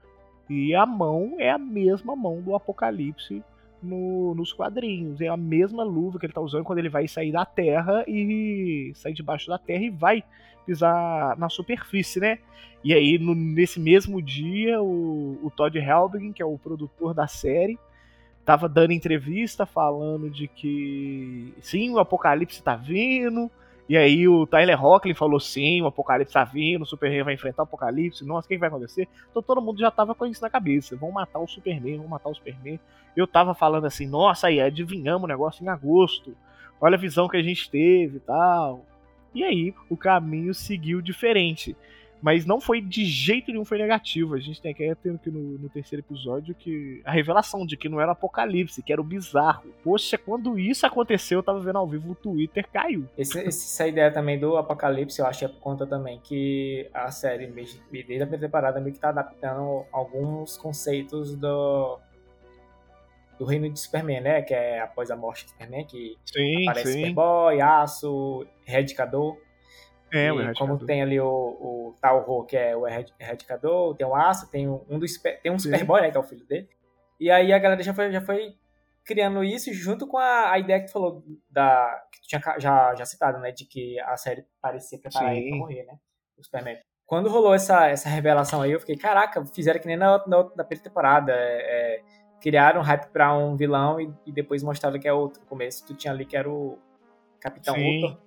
e 0.49 0.75
a 0.75 0.87
mão 0.87 1.35
é 1.39 1.51
a 1.51 1.59
mesma 1.59 2.17
mão 2.17 2.41
do 2.41 2.55
Apocalipse 2.55 3.43
no, 3.83 4.35
nos 4.35 4.53
quadrinhos. 4.53 5.21
É 5.21 5.29
a 5.29 5.37
mesma 5.37 5.85
luva 5.85 6.19
que 6.19 6.25
ele 6.27 6.33
tá 6.33 6.41
usando 6.41 6.65
quando 6.65 6.79
ele 6.79 6.89
vai 6.89 7.07
sair 7.07 7.31
da 7.31 7.45
Terra 7.45 8.05
e 8.09 8.93
sair 8.95 9.13
debaixo 9.13 9.49
da 9.49 9.59
Terra 9.59 9.85
e 9.85 9.91
vai 9.91 10.25
pisar 10.69 11.39
na 11.39 11.49
superfície, 11.49 12.21
né? 12.21 12.39
E 12.85 12.93
aí, 12.93 13.19
no, 13.19 13.35
nesse 13.35 13.81
mesmo 13.81 14.21
dia, 14.21 14.81
o, 14.83 15.39
o 15.43 15.51
Todd 15.51 15.77
Helbing, 15.79 16.33
que 16.33 16.43
é 16.43 16.45
o 16.45 16.59
produtor 16.59 17.15
da 17.15 17.27
série, 17.27 17.79
tava 18.45 18.69
dando 18.69 18.93
entrevista 18.93 19.65
falando 19.65 20.31
de 20.31 20.47
que 20.47 21.55
sim, 21.63 21.91
o 21.91 21.99
apocalipse 21.99 22.63
tá 22.63 22.77
vindo. 22.77 23.51
E 23.89 23.97
aí 23.97 24.29
o 24.29 24.47
Tyler 24.47 24.85
Hoechlin 24.85 25.15
falou 25.15 25.41
sim, 25.41 25.81
o 25.81 25.87
apocalipse 25.87 26.35
tá 26.35 26.45
vindo, 26.45 26.83
o 26.83 26.87
Superman 26.87 27.25
vai 27.25 27.33
enfrentar 27.33 27.63
o 27.63 27.65
apocalipse, 27.65 28.23
nossa, 28.23 28.45
o 28.45 28.49
que 28.49 28.59
vai 28.59 28.69
acontecer? 28.69 29.09
Então 29.31 29.43
todo 29.43 29.63
mundo 29.63 29.81
já 29.81 29.91
tava 29.91 30.15
com 30.15 30.27
isso 30.27 30.43
na 30.43 30.51
cabeça, 30.51 30.95
vão 30.95 31.11
matar 31.11 31.39
o 31.39 31.49
Superman, 31.49 31.97
vão 31.97 32.07
matar 32.07 32.29
o 32.29 32.35
Superman. 32.35 32.79
Eu 33.17 33.27
tava 33.27 33.55
falando 33.55 33.87
assim, 33.87 34.07
nossa, 34.07 34.49
aí 34.49 34.61
adivinhamos 34.61 35.25
o 35.25 35.27
negócio 35.27 35.65
em 35.65 35.69
agosto, 35.69 36.37
olha 36.79 36.97
a 36.97 37.01
visão 37.01 37.29
que 37.29 37.39
a 37.39 37.43
gente 37.43 37.71
teve 37.71 38.19
e 38.19 38.21
tal. 38.21 38.85
E 39.35 39.45
aí 39.45 39.75
o 39.89 39.97
caminho 39.97 40.55
seguiu 40.55 41.01
diferente. 41.01 41.77
Mas 42.21 42.45
não 42.45 42.61
foi 42.61 42.81
de 42.81 43.05
jeito 43.05 43.53
nenhum 43.53 43.65
foi 43.65 43.79
negativo. 43.79 44.35
A 44.35 44.41
gente 44.41 44.61
tem 44.61 44.73
até 44.73 44.91
aqui 44.91 45.31
no, 45.31 45.59
no, 45.59 45.69
terceiro 45.69 46.05
episódio 46.05 46.55
que 46.55 47.01
a 47.05 47.13
revelação 47.13 47.65
de 47.65 47.77
que 47.77 47.89
não 47.89 48.01
era 48.01 48.13
apocalipse, 48.13 48.83
que 48.83 48.93
era 48.93 49.01
o 49.01 49.05
bizarro. 49.05 49.73
Poxa, 49.85 50.19
quando 50.19 50.59
isso 50.59 50.85
aconteceu, 50.85 51.39
eu 51.39 51.43
tava 51.43 51.61
vendo 51.61 51.79
ao 51.79 51.87
vivo, 51.87 52.13
o 52.13 52.15
Twitter 52.15 52.67
caiu. 52.73 53.07
Esse, 53.17 53.39
essa 53.39 53.87
ideia 53.87 54.11
também 54.11 54.39
do 54.39 54.57
apocalipse, 54.57 55.21
eu 55.21 55.27
acho 55.27 55.41
que 55.41 55.45
é 55.45 55.49
por 55.49 55.61
conta 55.61 55.87
também 55.87 56.21
que 56.23 56.89
a 56.93 57.11
série, 57.11 57.47
desde 57.47 57.79
a 57.79 58.27
primeira 58.27 58.27
temporada, 58.27 58.81
meio 58.81 58.93
que 58.93 59.01
tá 59.01 59.11
adaptando 59.11 59.85
alguns 59.93 60.57
conceitos 60.57 61.37
do, 61.37 62.01
do 63.39 63.45
reino 63.45 63.71
de 63.71 63.79
Superman, 63.79 64.21
né? 64.21 64.43
Que 64.43 64.55
é 64.55 64.81
após 64.81 65.11
a 65.11 65.17
morte 65.17 65.45
de 65.45 65.51
Superman, 65.51 65.85
que 65.85 66.17
sim, 66.25 66.69
aparece 66.69 66.93
sim. 66.93 66.99
Superboy, 66.99 67.61
Aço, 67.61 68.47
Erradicador. 68.67 69.39
É, 70.13 70.29
e 70.29 70.31
o 70.31 70.55
como 70.55 70.79
tem 70.79 71.03
ali 71.03 71.21
o, 71.21 71.27
o 71.27 71.95
Talho, 72.01 72.45
que 72.45 72.57
é 72.57 72.75
o 72.75 72.87
Erradicador, 72.87 73.95
tem 73.95 74.07
o 74.07 74.15
Aço, 74.15 74.51
tem 74.51 74.69
um, 74.69 74.99
dos 74.99 75.19
tem 75.43 75.53
um 75.53 75.59
Superboy, 75.59 76.01
né, 76.01 76.11
que 76.11 76.17
é 76.17 76.21
o 76.21 76.25
filho 76.25 76.47
dele. 76.47 76.69
E 77.21 77.31
aí 77.31 77.53
a 77.53 77.59
galera 77.59 77.83
já 77.83 77.93
foi, 77.93 78.11
já 78.11 78.21
foi 78.21 78.55
criando 79.05 79.45
isso 79.45 79.73
junto 79.73 80.07
com 80.07 80.17
a, 80.17 80.53
a 80.53 80.59
ideia 80.59 80.81
que 80.81 80.87
tu 80.87 80.93
falou 80.93 81.23
da 81.51 82.05
que 82.11 82.21
tu 82.23 82.29
tinha 82.29 82.41
já, 82.59 82.95
já 82.95 83.05
citado, 83.05 83.39
né, 83.39 83.53
de 83.53 83.67
que 83.67 84.01
a 84.01 84.17
série 84.17 84.47
parecia 84.63 84.99
preparar 84.99 85.37
ele 85.37 85.51
pra 85.51 85.59
morrer, 85.59 85.85
né, 85.85 85.99
o 86.39 86.43
Superman. 86.43 86.79
Quando 87.09 87.31
rolou 87.31 87.55
essa, 87.55 87.89
essa 87.89 88.07
revelação 88.07 88.61
aí, 88.61 88.71
eu 88.71 88.81
fiquei, 88.81 88.95
caraca, 88.95 89.43
fizeram 89.47 89.81
que 89.81 89.87
nem 89.87 89.97
na, 89.97 90.19
na, 90.27 90.43
na 90.43 90.65
primeira 90.65 90.83
temporada, 90.85 91.33
é, 91.33 91.97
é, 91.97 92.03
criaram 92.41 92.81
hype 92.83 93.07
pra 93.09 93.37
um 93.37 93.57
vilão 93.57 94.01
e, 94.01 94.13
e, 94.27 94.33
depois 94.33 94.63
mostraram 94.63 94.99
que 94.99 95.09
é 95.09 95.13
outro. 95.13 95.41
No 95.41 95.47
começo 95.47 95.85
tu 95.87 95.95
tinha 95.95 96.13
ali 96.13 96.25
que 96.25 96.37
era 96.37 96.49
o 96.49 96.79
Capitão 97.41 97.75
Luthor, 97.77 98.19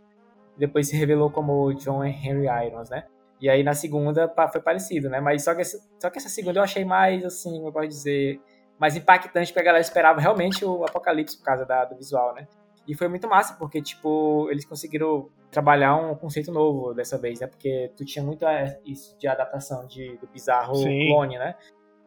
depois 0.58 0.88
se 0.88 0.96
revelou 0.96 1.30
como 1.30 1.74
John 1.74 2.04
Henry 2.04 2.48
Irons, 2.68 2.90
né? 2.90 3.06
E 3.40 3.50
aí 3.50 3.64
na 3.64 3.74
segunda 3.74 4.32
foi 4.52 4.62
parecido, 4.62 5.10
né? 5.10 5.20
Mas 5.20 5.44
só 5.44 5.56
que, 5.56 5.62
essa, 5.62 5.80
só 6.00 6.10
que 6.10 6.18
essa 6.18 6.30
segunda 6.30 6.60
eu 6.60 6.64
achei 6.64 6.86
mais, 6.86 7.26
assim, 7.26 7.56
como 7.56 7.70
eu 7.70 7.74
posso 7.74 7.88
dizer, 7.88 8.40
mais 8.80 8.96
impactante, 8.96 9.52
porque 9.52 9.60
a 9.60 9.64
galera 9.64 9.82
esperava 9.82 10.22
realmente 10.22 10.64
o 10.64 10.84
apocalipse 10.84 11.38
por 11.38 11.46
causa 11.46 11.66
da, 11.66 11.86
do 11.86 11.96
visual, 11.96 12.36
né? 12.36 12.48
E 12.88 12.96
foi 12.96 13.08
muito 13.08 13.28
massa, 13.28 13.56
porque, 13.56 13.82
tipo, 13.82 14.48
eles 14.50 14.66
conseguiram 14.66 15.30
trabalhar 15.52 15.96
um 15.96 16.16
conceito 16.16 16.52
novo 16.52 16.94
dessa 16.94 17.18
vez, 17.18 17.40
né? 17.40 17.48
Porque 17.48 17.92
tu 17.96 18.04
tinha 18.06 18.24
muito 18.24 18.46
é, 18.46 18.80
isso 18.86 19.18
de 19.20 19.28
adaptação 19.28 19.86
de, 19.86 20.18
do 20.18 20.28
bizarro 20.28 20.76
Sim. 20.76 21.08
clone, 21.08 21.38
né? 21.38 21.56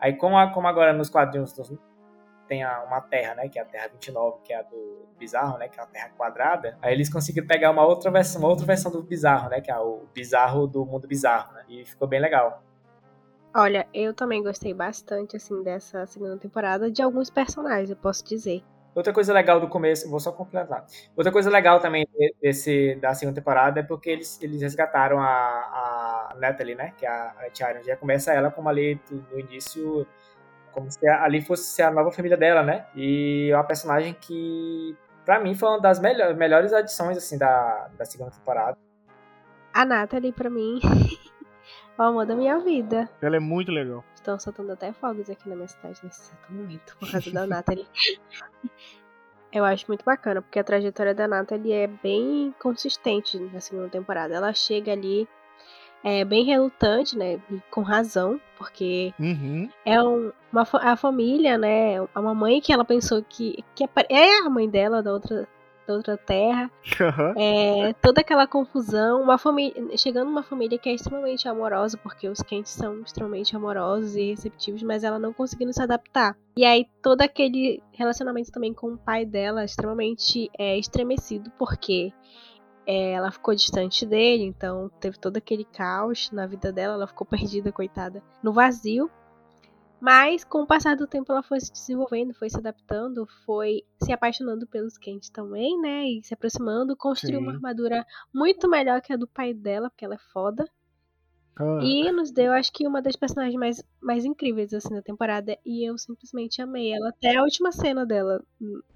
Aí, 0.00 0.14
como, 0.16 0.34
como 0.52 0.66
agora 0.66 0.92
nos 0.92 1.08
quadrinhos 1.08 1.52
tem 2.46 2.62
a, 2.62 2.82
uma 2.84 3.00
terra, 3.00 3.34
né, 3.34 3.48
que 3.48 3.58
é 3.58 3.62
a 3.62 3.64
Terra 3.64 3.88
29, 3.88 4.38
que 4.44 4.52
é 4.52 4.58
a 4.58 4.62
do 4.62 5.06
Bizarro, 5.18 5.58
né, 5.58 5.68
que 5.68 5.78
é 5.78 5.82
a 5.82 5.86
Terra 5.86 6.10
quadrada. 6.16 6.78
Aí 6.82 6.92
eles 6.92 7.12
conseguiram 7.12 7.46
pegar 7.46 7.70
uma 7.70 7.84
outra 7.86 8.10
versão, 8.10 8.40
uma 8.40 8.48
outra 8.48 8.66
versão 8.66 8.90
do 8.90 9.02
Bizarro, 9.02 9.48
né, 9.48 9.60
que 9.60 9.70
é 9.70 9.78
o 9.78 10.04
Bizarro 10.12 10.66
do 10.66 10.84
mundo 10.84 11.06
bizarro, 11.06 11.52
né? 11.54 11.64
E 11.68 11.84
ficou 11.84 12.08
bem 12.08 12.20
legal. 12.20 12.62
Olha, 13.54 13.86
eu 13.94 14.12
também 14.12 14.42
gostei 14.42 14.74
bastante 14.74 15.36
assim 15.36 15.62
dessa 15.62 16.06
segunda 16.06 16.36
temporada 16.36 16.90
de 16.90 17.00
alguns 17.00 17.30
personagens, 17.30 17.90
eu 17.90 17.96
posso 17.96 18.24
dizer. 18.24 18.64
Outra 18.94 19.12
coisa 19.12 19.32
legal 19.32 19.60
do 19.60 19.68
começo, 19.68 20.08
vou 20.08 20.20
só 20.20 20.30
completar. 20.30 20.86
Outra 21.16 21.32
coisa 21.32 21.50
legal 21.50 21.80
também 21.80 22.06
desse, 22.40 22.94
da 22.96 23.12
segunda 23.12 23.34
temporada 23.34 23.80
é 23.80 23.82
porque 23.82 24.08
eles, 24.08 24.40
eles 24.40 24.62
resgataram 24.62 25.18
a, 25.18 25.24
a 25.26 26.36
Natalie, 26.38 26.76
né? 26.76 26.92
Que 26.96 27.04
é 27.04 27.08
a, 27.08 27.34
a 27.46 27.50
Tyrion. 27.50 27.82
Já 27.82 27.96
começa 27.96 28.32
ela 28.32 28.52
como 28.52 28.68
ali 28.68 29.00
no 29.10 29.40
início 29.40 30.06
como 30.74 30.90
se 30.90 31.06
ali 31.08 31.40
fosse 31.40 31.80
a 31.80 31.90
nova 31.90 32.10
família 32.10 32.36
dela, 32.36 32.62
né? 32.62 32.86
E 32.94 33.48
é 33.50 33.56
uma 33.56 33.64
personagem 33.64 34.12
que, 34.12 34.96
para 35.24 35.38
mim, 35.40 35.54
foi 35.54 35.68
uma 35.68 35.80
das 35.80 36.00
melhores, 36.00 36.36
melhores 36.36 36.72
adições, 36.72 37.16
assim, 37.16 37.38
da, 37.38 37.88
da 37.96 38.04
segunda 38.04 38.32
temporada. 38.32 38.76
A 39.72 39.84
Natalie, 39.84 40.32
pra 40.32 40.50
mim, 40.50 40.80
é 40.82 42.02
o 42.02 42.02
amor 42.02 42.26
da 42.26 42.34
minha 42.34 42.58
vida. 42.58 43.08
Ela 43.22 43.36
é 43.36 43.40
muito 43.40 43.70
legal. 43.70 44.04
Estão 44.14 44.38
soltando 44.38 44.72
até 44.72 44.92
fogos 44.92 45.30
aqui 45.30 45.48
na 45.48 45.54
minha 45.54 45.68
cidade 45.68 46.00
nesse 46.02 46.20
exato 46.22 46.52
momento, 46.52 46.96
por 46.98 47.10
causa 47.10 47.30
da 47.30 47.46
Natalie. 47.46 47.86
Eu 49.52 49.64
acho 49.64 49.86
muito 49.86 50.04
bacana, 50.04 50.42
porque 50.42 50.58
a 50.58 50.64
trajetória 50.64 51.14
da 51.14 51.28
Natalie 51.28 51.72
é 51.72 51.86
bem 51.86 52.52
consistente 52.58 53.38
na 53.38 53.60
segunda 53.60 53.88
temporada. 53.88 54.34
Ela 54.34 54.52
chega 54.52 54.90
ali 54.90 55.28
é 56.04 56.22
bem 56.22 56.44
relutante, 56.44 57.16
né? 57.16 57.40
E 57.50 57.60
com 57.70 57.80
razão, 57.80 58.38
porque 58.58 59.14
uhum. 59.18 59.68
é 59.86 60.00
um, 60.02 60.30
uma 60.52 60.68
a 60.74 60.96
família, 60.96 61.56
né? 61.56 61.96
A 62.14 62.20
mamãe 62.20 62.60
que 62.60 62.72
ela 62.72 62.84
pensou 62.84 63.24
que, 63.26 63.64
que 63.74 63.88
é 64.10 64.38
a 64.40 64.50
mãe 64.50 64.68
dela 64.68 65.02
da 65.02 65.12
outra 65.12 65.48
da 65.86 65.94
outra 65.94 66.16
terra. 66.16 66.70
Uhum. 67.00 67.34
É, 67.36 67.92
toda 67.94 68.20
aquela 68.20 68.46
confusão, 68.46 69.22
uma 69.22 69.38
família, 69.38 69.96
chegando 69.96 70.28
uma 70.28 70.42
família 70.42 70.78
que 70.78 70.88
é 70.88 70.94
extremamente 70.94 71.48
amorosa, 71.48 71.98
porque 71.98 72.28
os 72.28 72.40
quentes 72.40 72.72
são 72.72 73.00
extremamente 73.02 73.54
amorosos 73.54 74.16
e 74.16 74.30
receptivos, 74.30 74.82
mas 74.82 75.04
ela 75.04 75.18
não 75.18 75.32
conseguindo 75.32 75.72
se 75.72 75.82
adaptar. 75.82 76.36
E 76.56 76.64
aí 76.64 76.86
todo 77.02 77.20
aquele 77.20 77.82
relacionamento 77.92 78.50
também 78.50 78.72
com 78.72 78.94
o 78.94 78.98
pai 78.98 79.24
dela 79.24 79.64
extremamente 79.64 80.50
é, 80.58 80.78
estremecido, 80.78 81.50
porque 81.58 82.12
é, 82.86 83.12
ela 83.12 83.30
ficou 83.30 83.54
distante 83.54 84.04
dele, 84.06 84.44
então 84.44 84.90
teve 85.00 85.18
todo 85.18 85.36
aquele 85.36 85.64
caos 85.64 86.30
na 86.30 86.46
vida 86.46 86.72
dela, 86.72 86.94
ela 86.94 87.06
ficou 87.06 87.26
perdida, 87.26 87.72
coitada, 87.72 88.22
no 88.42 88.52
vazio. 88.52 89.10
Mas 90.00 90.44
com 90.44 90.62
o 90.62 90.66
passar 90.66 90.96
do 90.96 91.06
tempo 91.06 91.32
ela 91.32 91.42
foi 91.42 91.58
se 91.60 91.72
desenvolvendo, 91.72 92.34
foi 92.34 92.50
se 92.50 92.58
adaptando, 92.58 93.26
foi 93.46 93.82
se 94.02 94.12
apaixonando 94.12 94.66
pelos 94.66 94.98
Kent 94.98 95.30
também, 95.30 95.80
né? 95.80 96.04
E 96.04 96.22
se 96.22 96.34
aproximando, 96.34 96.94
construiu 96.96 97.38
Sim. 97.38 97.46
uma 97.46 97.52
armadura 97.54 98.04
muito 98.32 98.68
melhor 98.68 99.00
que 99.00 99.12
a 99.14 99.16
do 99.16 99.26
pai 99.26 99.54
dela, 99.54 99.88
porque 99.88 100.04
ela 100.04 100.14
é 100.16 100.32
foda. 100.32 100.68
Ah, 101.56 101.78
E 101.82 102.10
nos 102.12 102.30
deu, 102.32 102.52
acho 102.52 102.72
que, 102.72 102.86
uma 102.86 103.00
das 103.00 103.16
personagens 103.16 103.54
mais, 103.58 103.82
mais 104.02 104.24
incríveis, 104.24 104.74
assim, 104.74 104.92
da 104.94 105.00
temporada. 105.00 105.56
E 105.64 105.88
eu 105.88 105.96
simplesmente 105.96 106.60
amei 106.60 106.92
ela. 106.92 107.08
Até 107.10 107.36
a 107.36 107.42
última 107.42 107.70
cena 107.72 108.04
dela 108.04 108.42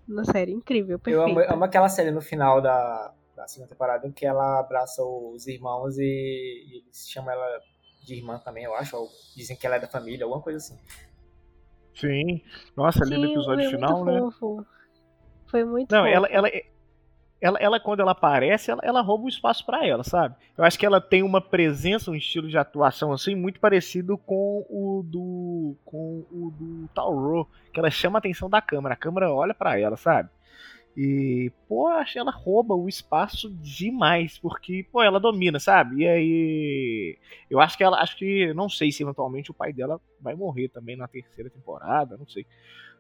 na 0.07 0.25
série. 0.25 0.53
Incrível, 0.53 0.99
Eu 1.07 1.23
perfeita. 1.23 1.41
amo, 1.41 1.55
amo 1.55 1.65
aquela 1.65 1.89
série 1.89 2.11
no 2.11 2.21
final 2.21 2.61
da, 2.61 3.15
da 3.39 3.47
segunda 3.49 3.69
temporada 3.71 4.07
em 4.07 4.13
que 4.13 4.27
ela 4.27 4.59
abraça 4.61 5.03
os 5.03 5.47
irmãos 5.47 5.97
e, 5.99 6.03
e 6.03 6.79
eles 6.79 7.09
chamam 7.09 7.31
ela 7.31 7.61
de 8.05 8.15
irmã 8.15 8.39
também, 8.39 8.65
eu 8.65 8.75
acho. 8.75 8.97
Ou 8.97 9.09
dizem 9.37 9.57
que 9.57 9.67
ela 9.67 9.77
é 9.77 9.81
da 9.81 9.89
família, 9.89 10.25
alguma 10.25 10.43
coisa 10.43 10.59
assim. 10.59 10.79
sim. 11.95 12.43
Nossa, 12.77 13.05
ali 13.05 13.17
no 13.17 13.27
episódio 13.27 13.65
foi 13.65 13.75
final, 13.75 14.05
muito 14.05 14.05
né? 14.05 14.21
fofo. 14.21 14.67
Foi 15.51 15.65
muito 15.65 15.91
Não, 15.93 16.01
fofo. 16.01 16.15
ela, 16.15 16.27
ela, 16.29 16.49
ela, 17.41 17.59
ela, 17.61 17.81
quando 17.81 18.01
ela 18.01 18.13
aparece, 18.13 18.71
ela, 18.71 18.81
ela 18.85 19.01
rouba 19.01 19.25
o 19.25 19.29
espaço 19.29 19.65
pra 19.65 19.87
ela, 19.87 20.03
sabe? 20.03 20.35
Eu 20.57 20.65
acho 20.65 20.79
que 20.79 20.85
ela 20.87 21.01
tem 21.01 21.23
uma 21.23 21.41
presença, 21.41 22.11
um 22.11 22.15
estilo 22.17 22.49
de 22.49 22.59
atuação 22.59 23.13
assim 23.13 23.35
muito 23.35 23.61
parecido 23.61 24.19
com 24.19 24.67
o 24.69 25.03
do 25.05 25.77
com 25.85 26.27
o 26.31 26.51
do 26.51 26.89
Tauro, 26.95 27.49
que 27.73 27.79
ela 27.79 27.91
chama 27.91 28.19
a 28.19 28.21
atenção 28.21 28.51
da 28.51 28.61
câmera. 28.61 28.95
A 28.95 28.99
câmera 28.99 29.33
olha 29.33 29.55
pra 29.55 29.79
ela, 29.79 29.97
sabe? 29.97 30.29
E, 31.01 31.53
pô, 31.69 31.87
acho 31.87 32.19
ela 32.19 32.33
rouba 32.33 32.75
o 32.75 32.89
espaço 32.89 33.49
demais, 33.63 34.37
porque, 34.37 34.85
pô, 34.91 35.01
ela 35.01 35.21
domina, 35.21 35.61
sabe? 35.61 36.03
E 36.03 36.09
aí, 36.09 37.19
eu 37.49 37.61
acho 37.61 37.79
que 37.79 37.85
ela, 37.85 38.03
acho 38.03 38.17
que, 38.17 38.53
não 38.53 38.69
sei 38.69 38.91
se 38.91 39.05
eventualmente 39.05 39.49
o 39.49 39.55
pai 39.55 39.73
dela 39.73 40.01
vai 40.21 40.35
morrer 40.35 40.69
também 40.71 40.97
na 40.97 41.07
terceira 41.07 41.49
temporada, 41.51 42.17
não 42.17 42.27
sei. 42.27 42.45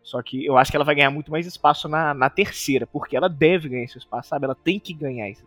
Só 0.00 0.22
que 0.22 0.46
eu 0.46 0.56
acho 0.56 0.70
que 0.70 0.76
ela 0.76 0.84
vai 0.84 0.94
ganhar 0.94 1.10
muito 1.10 1.32
mais 1.32 1.44
espaço 1.44 1.88
na, 1.88 2.14
na 2.14 2.30
terceira, 2.30 2.86
porque 2.86 3.16
ela 3.16 3.28
deve 3.28 3.68
ganhar 3.68 3.82
esse 3.82 3.98
espaço, 3.98 4.28
sabe? 4.28 4.44
Ela 4.44 4.54
tem 4.54 4.78
que 4.78 4.94
ganhar 4.94 5.28
esse. 5.28 5.44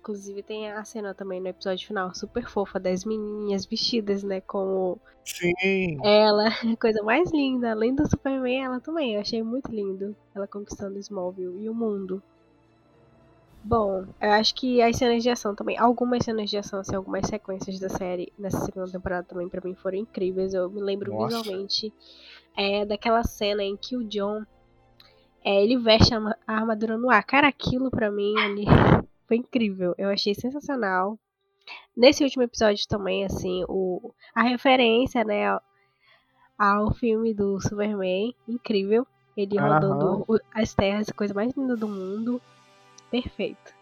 Inclusive 0.00 0.42
tem 0.42 0.70
a 0.70 0.84
cena 0.84 1.14
também 1.14 1.40
no 1.40 1.48
episódio 1.48 1.86
final, 1.86 2.14
super 2.14 2.48
fofa, 2.48 2.80
das 2.80 3.04
menininhas 3.04 3.66
vestidas, 3.66 4.22
né, 4.24 4.40
como 4.40 5.00
Sim. 5.24 5.54
ela, 6.02 6.44
coisa 6.78 7.02
mais 7.02 7.30
linda. 7.32 7.70
Além 7.72 7.94
do 7.94 8.06
Superman, 8.08 8.64
ela 8.64 8.80
também, 8.80 9.14
eu 9.14 9.20
achei 9.20 9.42
muito 9.42 9.70
lindo. 9.70 10.14
Ela 10.34 10.46
conquistando 10.46 10.98
Smallville 10.98 11.64
e 11.64 11.70
o 11.70 11.74
mundo. 11.74 12.22
Bom, 13.62 14.06
eu 14.20 14.30
acho 14.32 14.54
que 14.54 14.80
as 14.82 14.96
cenas 14.96 15.22
de 15.22 15.28
ação 15.30 15.54
também, 15.54 15.78
algumas 15.78 16.24
cenas 16.24 16.48
de 16.48 16.56
ação, 16.56 16.80
assim, 16.80 16.94
algumas 16.96 17.26
sequências 17.26 17.78
da 17.78 17.88
série 17.90 18.32
nessa 18.38 18.60
segunda 18.64 18.90
temporada 18.90 19.26
também 19.26 19.48
pra 19.48 19.60
mim 19.62 19.74
foram 19.74 19.98
incríveis. 19.98 20.54
Eu 20.54 20.70
me 20.70 20.80
lembro 20.80 21.12
Nossa. 21.12 21.42
visualmente 21.42 21.92
é, 22.56 22.86
daquela 22.86 23.22
cena 23.24 23.62
em 23.62 23.76
que 23.76 23.96
o 23.96 24.04
John 24.04 24.44
é, 25.44 25.62
ele 25.62 25.76
veste 25.78 26.14
a, 26.14 26.20
ma- 26.20 26.36
a 26.46 26.54
armadura 26.54 26.96
no 26.96 27.10
ar. 27.10 27.24
Cara, 27.24 27.48
aquilo 27.48 27.90
pra 27.90 28.10
mim 28.10 28.34
ali 28.38 28.64
foi 29.30 29.36
incrível. 29.36 29.94
Eu 29.96 30.10
achei 30.10 30.34
sensacional. 30.34 31.16
Nesse 31.96 32.24
último 32.24 32.42
episódio 32.42 32.84
também, 32.88 33.24
assim, 33.24 33.64
o, 33.68 34.12
a 34.34 34.42
referência, 34.42 35.22
né, 35.22 35.46
ao, 35.46 35.62
ao 36.58 36.94
filme 36.94 37.32
do 37.32 37.60
Superman, 37.60 38.34
incrível. 38.48 39.06
Ele 39.36 39.56
rodando 39.56 40.24
o, 40.26 40.36
as 40.52 40.74
terras, 40.74 41.08
coisa 41.10 41.32
mais 41.32 41.54
linda 41.56 41.76
do 41.76 41.86
mundo. 41.86 42.42
Perfeito. 43.08 43.72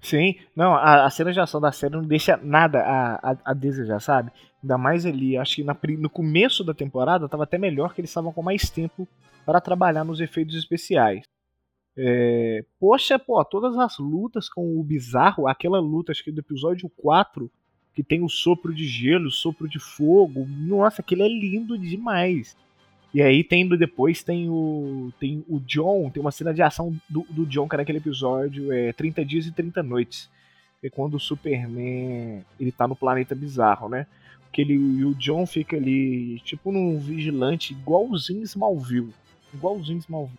Sim, 0.00 0.34
não, 0.56 0.74
a, 0.74 1.04
a 1.04 1.10
cena 1.10 1.32
de 1.32 1.38
ação 1.38 1.60
da 1.60 1.70
série 1.70 1.94
não 1.94 2.02
deixa 2.02 2.36
nada 2.36 2.80
a, 2.80 3.30
a, 3.30 3.36
a 3.44 3.54
desejar, 3.54 4.00
sabe? 4.00 4.32
Ainda 4.60 4.76
mais 4.76 5.06
ali, 5.06 5.36
acho 5.36 5.54
que 5.54 5.64
na, 5.64 5.76
no 5.98 6.10
começo 6.10 6.64
da 6.64 6.74
temporada 6.74 7.28
tava 7.28 7.44
até 7.44 7.56
melhor 7.56 7.94
que 7.94 8.00
eles 8.00 8.10
estavam 8.10 8.32
com 8.32 8.42
mais 8.42 8.68
tempo 8.68 9.06
para 9.46 9.60
trabalhar 9.60 10.02
nos 10.02 10.20
efeitos 10.20 10.56
especiais. 10.56 11.22
É, 11.96 12.64
poxa, 12.80 13.18
pô, 13.18 13.44
todas 13.44 13.76
as 13.76 13.98
lutas 13.98 14.48
com 14.48 14.78
o 14.78 14.82
bizarro, 14.82 15.46
aquela 15.46 15.78
luta, 15.78 16.12
acho 16.12 16.24
que 16.24 16.32
do 16.32 16.40
episódio 16.40 16.90
4, 16.96 17.50
que 17.94 18.02
tem 18.02 18.22
o 18.22 18.28
sopro 18.28 18.74
de 18.74 18.86
gelo, 18.86 19.30
sopro 19.30 19.68
de 19.68 19.78
fogo, 19.78 20.46
nossa, 20.48 21.02
aquele 21.02 21.22
é 21.22 21.28
lindo 21.28 21.76
demais. 21.78 22.56
E 23.14 23.20
aí 23.20 23.44
tendo 23.44 23.76
depois 23.76 24.22
tem 24.22 24.48
o 24.48 25.12
tem 25.20 25.44
o 25.46 25.60
John, 25.60 26.08
tem 26.08 26.20
uma 26.20 26.32
cena 26.32 26.54
de 26.54 26.62
ação 26.62 26.96
do, 27.08 27.26
do 27.28 27.44
John 27.44 27.68
que 27.68 27.76
é 27.76 27.78
naquele 27.78 27.98
episódio 27.98 28.72
é 28.72 28.92
30 28.92 29.24
dias 29.24 29.46
e 29.46 29.52
30 29.52 29.82
noites. 29.82 30.30
É 30.82 30.88
quando 30.88 31.14
o 31.14 31.20
Superman 31.20 32.42
ele 32.58 32.72
tá 32.72 32.88
no 32.88 32.96
planeta 32.96 33.34
bizarro, 33.34 33.88
né? 33.88 34.06
Que 34.50 34.62
ele 34.62 34.74
e 34.74 35.04
o 35.04 35.14
John 35.14 35.44
fica 35.44 35.76
ali 35.76 36.40
tipo 36.40 36.72
num 36.72 36.98
vigilante 36.98 37.74
igualzinho 37.74 38.42
Smallville, 38.44 39.12
igualzinho 39.52 39.98
Smallville. 39.98 40.38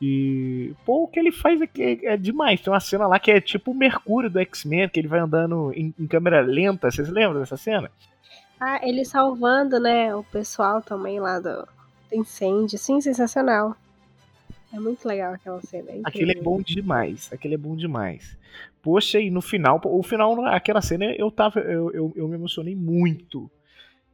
E, 0.00 0.74
pô, 0.84 1.04
o 1.04 1.08
que 1.08 1.18
ele 1.18 1.32
faz 1.32 1.60
aqui 1.60 1.82
é, 1.82 2.14
é 2.14 2.16
demais. 2.16 2.60
Tem 2.60 2.72
uma 2.72 2.80
cena 2.80 3.06
lá 3.06 3.18
que 3.18 3.30
é 3.30 3.40
tipo 3.40 3.72
o 3.72 3.74
Mercúrio 3.74 4.30
do 4.30 4.38
X-Men, 4.38 4.88
que 4.88 5.00
ele 5.00 5.08
vai 5.08 5.20
andando 5.20 5.72
em, 5.74 5.92
em, 5.98 6.06
câmera 6.06 6.40
lenta. 6.40 6.90
Vocês 6.90 7.08
lembram 7.08 7.40
dessa 7.40 7.56
cena? 7.56 7.90
Ah, 8.60 8.80
ele 8.82 9.04
salvando, 9.04 9.78
né, 9.80 10.14
o 10.14 10.22
pessoal 10.24 10.82
também 10.82 11.20
lá 11.20 11.38
do, 11.40 11.66
incêndio, 12.12 12.78
sim, 12.78 13.00
sensacional. 13.00 13.76
É 14.72 14.78
muito 14.78 15.06
legal 15.06 15.34
aquela 15.34 15.60
cena. 15.62 15.90
É 15.90 16.00
Aquele 16.04 16.32
é 16.32 16.42
bom 16.42 16.60
demais. 16.60 17.30
Aquele 17.32 17.54
é 17.54 17.58
bom 17.58 17.74
demais. 17.74 18.36
Poxa, 18.82 19.18
e 19.18 19.30
no 19.30 19.40
final, 19.40 19.80
o 19.84 20.02
final, 20.02 20.44
aquela 20.46 20.82
cena, 20.82 21.06
eu 21.16 21.30
tava. 21.30 21.60
Eu, 21.60 21.90
eu, 21.92 22.12
eu 22.14 22.28
me 22.28 22.34
emocionei 22.34 22.74
muito 22.76 23.50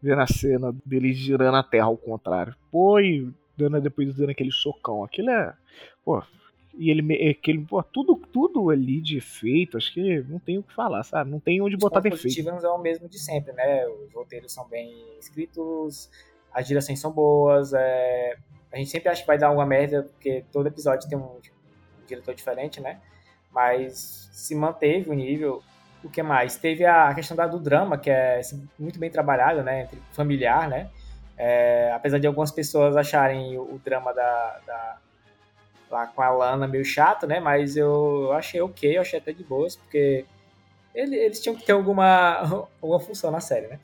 vendo 0.00 0.20
a 0.20 0.26
cena 0.26 0.74
dele 0.84 1.12
girando 1.12 1.56
a 1.56 1.62
terra 1.62 1.86
ao 1.86 1.96
contrário. 1.96 2.54
Pô, 2.70 3.00
e 3.00 3.28
dando, 3.56 3.80
depois 3.80 4.14
dando 4.14 4.30
aquele 4.30 4.52
socão. 4.52 5.04
Aquilo 5.04 5.30
é. 5.30 5.54
Pô, 6.04 6.22
e 6.76 6.90
ele, 6.90 7.30
aquele, 7.30 7.64
pô, 7.64 7.82
tudo, 7.82 8.16
tudo 8.32 8.70
ali 8.70 9.00
de 9.00 9.18
efeito, 9.18 9.76
acho 9.76 9.92
que 9.92 10.22
não 10.22 10.38
tem 10.38 10.58
o 10.58 10.62
que 10.62 10.74
falar, 10.74 11.02
sabe? 11.04 11.30
Não 11.30 11.38
tem 11.38 11.60
onde 11.60 11.76
botar 11.76 12.00
defeito. 12.00 12.16
Os 12.16 12.22
positivos 12.22 12.64
é 12.64 12.68
o 12.68 12.78
mesmo 12.78 13.08
de 13.08 13.18
sempre, 13.18 13.52
né? 13.52 13.86
Os 13.86 14.12
roteiros 14.12 14.52
são 14.52 14.66
bem 14.68 14.92
escritos, 15.18 16.10
as 16.52 16.66
direções 16.66 16.98
são 16.98 17.12
boas, 17.12 17.72
é... 17.72 18.36
a 18.72 18.76
gente 18.76 18.90
sempre 18.90 19.08
acha 19.08 19.20
que 19.20 19.26
vai 19.26 19.38
dar 19.38 19.48
alguma 19.48 19.66
merda, 19.66 20.02
porque 20.02 20.44
todo 20.52 20.66
episódio 20.66 21.08
tem 21.08 21.16
um, 21.16 21.22
um 21.22 22.06
diretor 22.06 22.34
diferente, 22.34 22.80
né? 22.80 23.00
Mas 23.52 24.28
se 24.32 24.54
manteve 24.54 25.10
o 25.10 25.14
nível. 25.14 25.62
O 26.02 26.10
que 26.10 26.22
mais? 26.22 26.58
Teve 26.58 26.84
a 26.84 27.14
questão 27.14 27.36
da, 27.36 27.46
do 27.46 27.58
drama, 27.58 27.96
que 27.96 28.10
é 28.10 28.38
assim, 28.38 28.68
muito 28.78 28.98
bem 28.98 29.10
trabalhado, 29.10 29.62
né? 29.62 29.82
Entre 29.82 29.98
familiar, 30.12 30.68
né? 30.68 30.90
É, 31.36 31.90
apesar 31.92 32.18
de 32.18 32.26
algumas 32.26 32.50
pessoas 32.50 32.96
acharem 32.96 33.58
o, 33.58 33.62
o 33.62 33.80
drama 33.84 34.12
da, 34.12 34.60
da, 34.66 34.96
lá 35.90 36.06
com 36.06 36.22
a 36.22 36.30
Lana 36.30 36.68
meio 36.68 36.84
chato, 36.84 37.26
né? 37.26 37.40
Mas 37.40 37.76
eu, 37.76 38.32
achei 38.32 38.60
ok, 38.60 38.96
eu 38.96 39.00
achei 39.00 39.18
até 39.18 39.32
de 39.32 39.42
boas, 39.42 39.76
porque 39.76 40.24
ele, 40.94 41.16
eles 41.16 41.40
tinham 41.40 41.56
que 41.56 41.64
ter 41.64 41.72
alguma, 41.72 42.68
alguma 42.80 43.00
função 43.00 43.30
na 43.30 43.40
série, 43.40 43.66
né? 43.66 43.78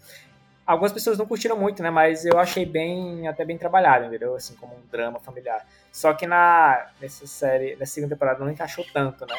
algumas 0.70 0.92
pessoas 0.92 1.18
não 1.18 1.26
curtiram 1.26 1.56
muito, 1.56 1.82
né? 1.82 1.90
Mas 1.90 2.24
eu 2.24 2.38
achei 2.38 2.64
bem, 2.64 3.26
até 3.26 3.44
bem 3.44 3.58
trabalhado, 3.58 4.06
entendeu? 4.06 4.36
Assim, 4.36 4.54
como 4.54 4.74
um 4.74 4.82
drama 4.90 5.18
familiar. 5.18 5.66
Só 5.92 6.12
que 6.14 6.26
na 6.26 6.86
nessa 7.00 7.26
série, 7.26 7.74
na 7.76 7.86
segunda 7.86 8.14
temporada 8.14 8.44
não 8.44 8.50
encaixou 8.50 8.84
tanto, 8.92 9.26
né? 9.26 9.36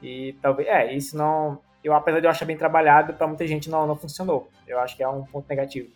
E 0.00 0.34
talvez, 0.40 0.68
é, 0.68 0.92
isso 0.94 1.16
não, 1.16 1.60
eu 1.84 1.94
apesar 1.94 2.20
de 2.20 2.26
eu 2.26 2.30
achar 2.30 2.46
bem 2.46 2.56
trabalhado, 2.56 3.12
para 3.12 3.26
muita 3.26 3.46
gente 3.46 3.68
não, 3.68 3.86
não 3.86 3.96
funcionou. 3.96 4.50
Eu 4.66 4.78
acho 4.80 4.96
que 4.96 5.02
é 5.02 5.08
um 5.08 5.24
ponto 5.24 5.46
negativo. 5.48 5.90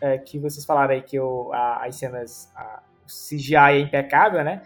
É, 0.00 0.18
que 0.18 0.38
vocês 0.38 0.64
falaram 0.64 0.94
aí 0.94 1.02
que 1.02 1.18
o, 1.18 1.52
a, 1.52 1.86
as 1.86 1.96
cenas, 1.96 2.52
a, 2.54 2.82
o 3.04 3.06
CGI 3.06 3.54
é 3.56 3.78
impecável, 3.80 4.44
né? 4.44 4.62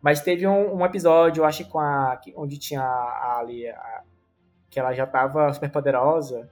Mas 0.00 0.20
teve 0.20 0.46
um, 0.46 0.76
um 0.76 0.84
episódio, 0.84 1.42
eu 1.42 1.44
acho 1.44 1.68
com 1.68 1.78
a, 1.78 2.18
onde 2.36 2.58
tinha 2.58 2.80
a, 2.80 3.38
ali, 3.40 3.64
que 4.70 4.80
ela 4.80 4.94
já 4.94 5.06
tava 5.06 5.52
super 5.52 5.70
poderosa, 5.70 6.48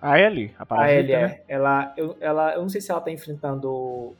a 0.00 0.18
Ellie, 0.18 0.54
a 0.58 0.82
A 0.82 0.92
Ellie, 0.92 1.12
né? 1.12 1.22
é. 1.22 1.44
Ela, 1.46 1.92
eu, 1.96 2.16
ela, 2.20 2.54
eu 2.54 2.62
não 2.62 2.68
sei 2.68 2.80
se 2.80 2.90
ela 2.90 3.00
tá 3.00 3.10
enfrentando 3.10 3.70
o, 3.70 4.16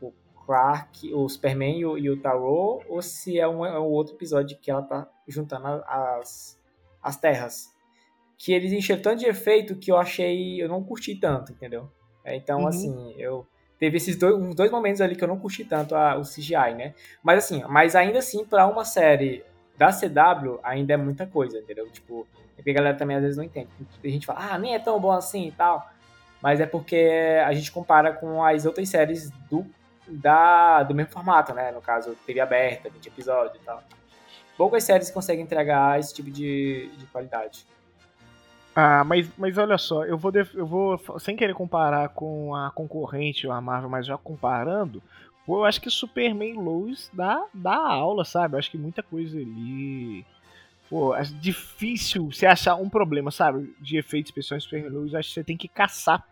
o 0.00 0.12
Clark, 0.44 1.12
o 1.14 1.28
Superman 1.28 1.78
e 1.78 1.86
o, 1.86 1.96
e 1.96 2.10
o 2.10 2.20
Tarot, 2.20 2.84
ou 2.88 3.00
se 3.00 3.38
é 3.38 3.46
um, 3.46 3.64
é 3.64 3.78
um 3.78 3.84
outro 3.84 4.14
episódio 4.14 4.58
que 4.58 4.70
ela 4.70 4.82
tá 4.82 5.08
juntando 5.28 5.66
as, 5.86 6.60
as 7.00 7.16
terras. 7.16 7.72
Que 8.36 8.52
eles 8.52 8.72
encheram 8.72 9.00
tanto 9.00 9.20
de 9.20 9.26
efeito 9.26 9.76
que 9.76 9.92
eu 9.92 9.96
achei. 9.96 10.60
Eu 10.60 10.68
não 10.68 10.82
curti 10.82 11.14
tanto, 11.14 11.52
entendeu? 11.52 11.88
É, 12.24 12.34
então, 12.34 12.60
uhum. 12.60 12.68
assim, 12.68 13.14
eu. 13.18 13.46
Teve 13.78 13.96
esses 13.96 14.16
dois, 14.16 14.34
uns 14.34 14.54
dois 14.54 14.70
momentos 14.70 15.00
ali 15.00 15.16
que 15.16 15.22
eu 15.22 15.28
não 15.28 15.38
curti 15.38 15.64
tanto 15.64 15.94
a, 15.94 16.16
o 16.16 16.22
CGI, 16.22 16.74
né? 16.74 16.94
Mas 17.22 17.44
assim, 17.44 17.62
mas 17.68 17.94
ainda 17.94 18.20
assim, 18.20 18.44
para 18.44 18.66
uma 18.66 18.84
série 18.84 19.44
da 19.76 19.90
CW, 19.90 20.60
ainda 20.62 20.94
é 20.94 20.96
muita 20.96 21.26
coisa, 21.26 21.58
entendeu? 21.58 21.90
Tipo, 21.90 22.26
é 22.56 22.70
a 22.70 22.74
galera 22.74 22.96
também 22.96 23.16
às 23.16 23.22
vezes 23.22 23.36
não 23.36 23.44
entende. 23.44 23.68
A 24.02 24.08
gente 24.08 24.24
fala, 24.24 24.52
ah, 24.52 24.58
nem 24.58 24.74
é 24.74 24.78
tão 24.78 24.98
bom 25.00 25.10
assim 25.10 25.48
e 25.48 25.52
tal. 25.52 25.86
Mas 26.40 26.60
é 26.60 26.66
porque 26.66 27.40
a 27.44 27.52
gente 27.52 27.72
compara 27.72 28.12
com 28.12 28.42
as 28.44 28.64
outras 28.64 28.88
séries 28.88 29.30
do, 29.50 29.66
da, 30.06 30.82
do 30.82 30.94
mesmo 30.94 31.12
formato, 31.12 31.52
né? 31.52 31.72
No 31.72 31.80
caso, 31.80 32.16
TV 32.26 32.40
aberta, 32.40 32.88
20 32.88 33.06
episódios 33.06 33.60
e 33.60 33.64
tal. 33.64 33.82
Poucas 34.56 34.84
séries 34.84 35.10
conseguem 35.10 35.42
entregar 35.42 35.98
esse 35.98 36.14
tipo 36.14 36.30
de, 36.30 36.88
de 36.96 37.06
qualidade. 37.06 37.66
Ah, 38.74 39.04
mas, 39.04 39.30
mas 39.38 39.56
olha 39.56 39.78
só, 39.78 40.04
eu 40.04 40.18
vou, 40.18 40.32
eu 40.54 40.66
vou, 40.66 41.00
sem 41.20 41.36
querer 41.36 41.54
comparar 41.54 42.08
com 42.08 42.54
a 42.54 42.70
concorrente, 42.72 43.48
a 43.48 43.60
Marvel, 43.60 43.88
mas 43.88 44.04
já 44.04 44.18
comparando, 44.18 45.00
eu 45.46 45.64
acho 45.64 45.80
que 45.80 45.88
Superman 45.88 46.54
Lois 46.54 47.08
dá, 47.12 47.44
dá 47.54 47.76
aula, 47.76 48.24
sabe? 48.24 48.54
Eu 48.54 48.58
acho 48.58 48.70
que 48.70 48.78
muita 48.78 49.02
coisa 49.02 49.38
ali 49.38 50.26
Pô, 50.88 51.14
é 51.14 51.22
difícil 51.22 52.30
você 52.30 52.46
achar 52.46 52.76
um 52.76 52.88
problema, 52.88 53.30
sabe? 53.30 53.74
De 53.80 53.96
efeitos 53.96 54.30
especiais 54.30 54.64
Super 54.64 54.90
Luz. 54.90 55.14
Acho 55.14 55.28
que 55.28 55.34
você 55.34 55.44
tem 55.44 55.56
que 55.56 55.68
caçar. 55.68 56.24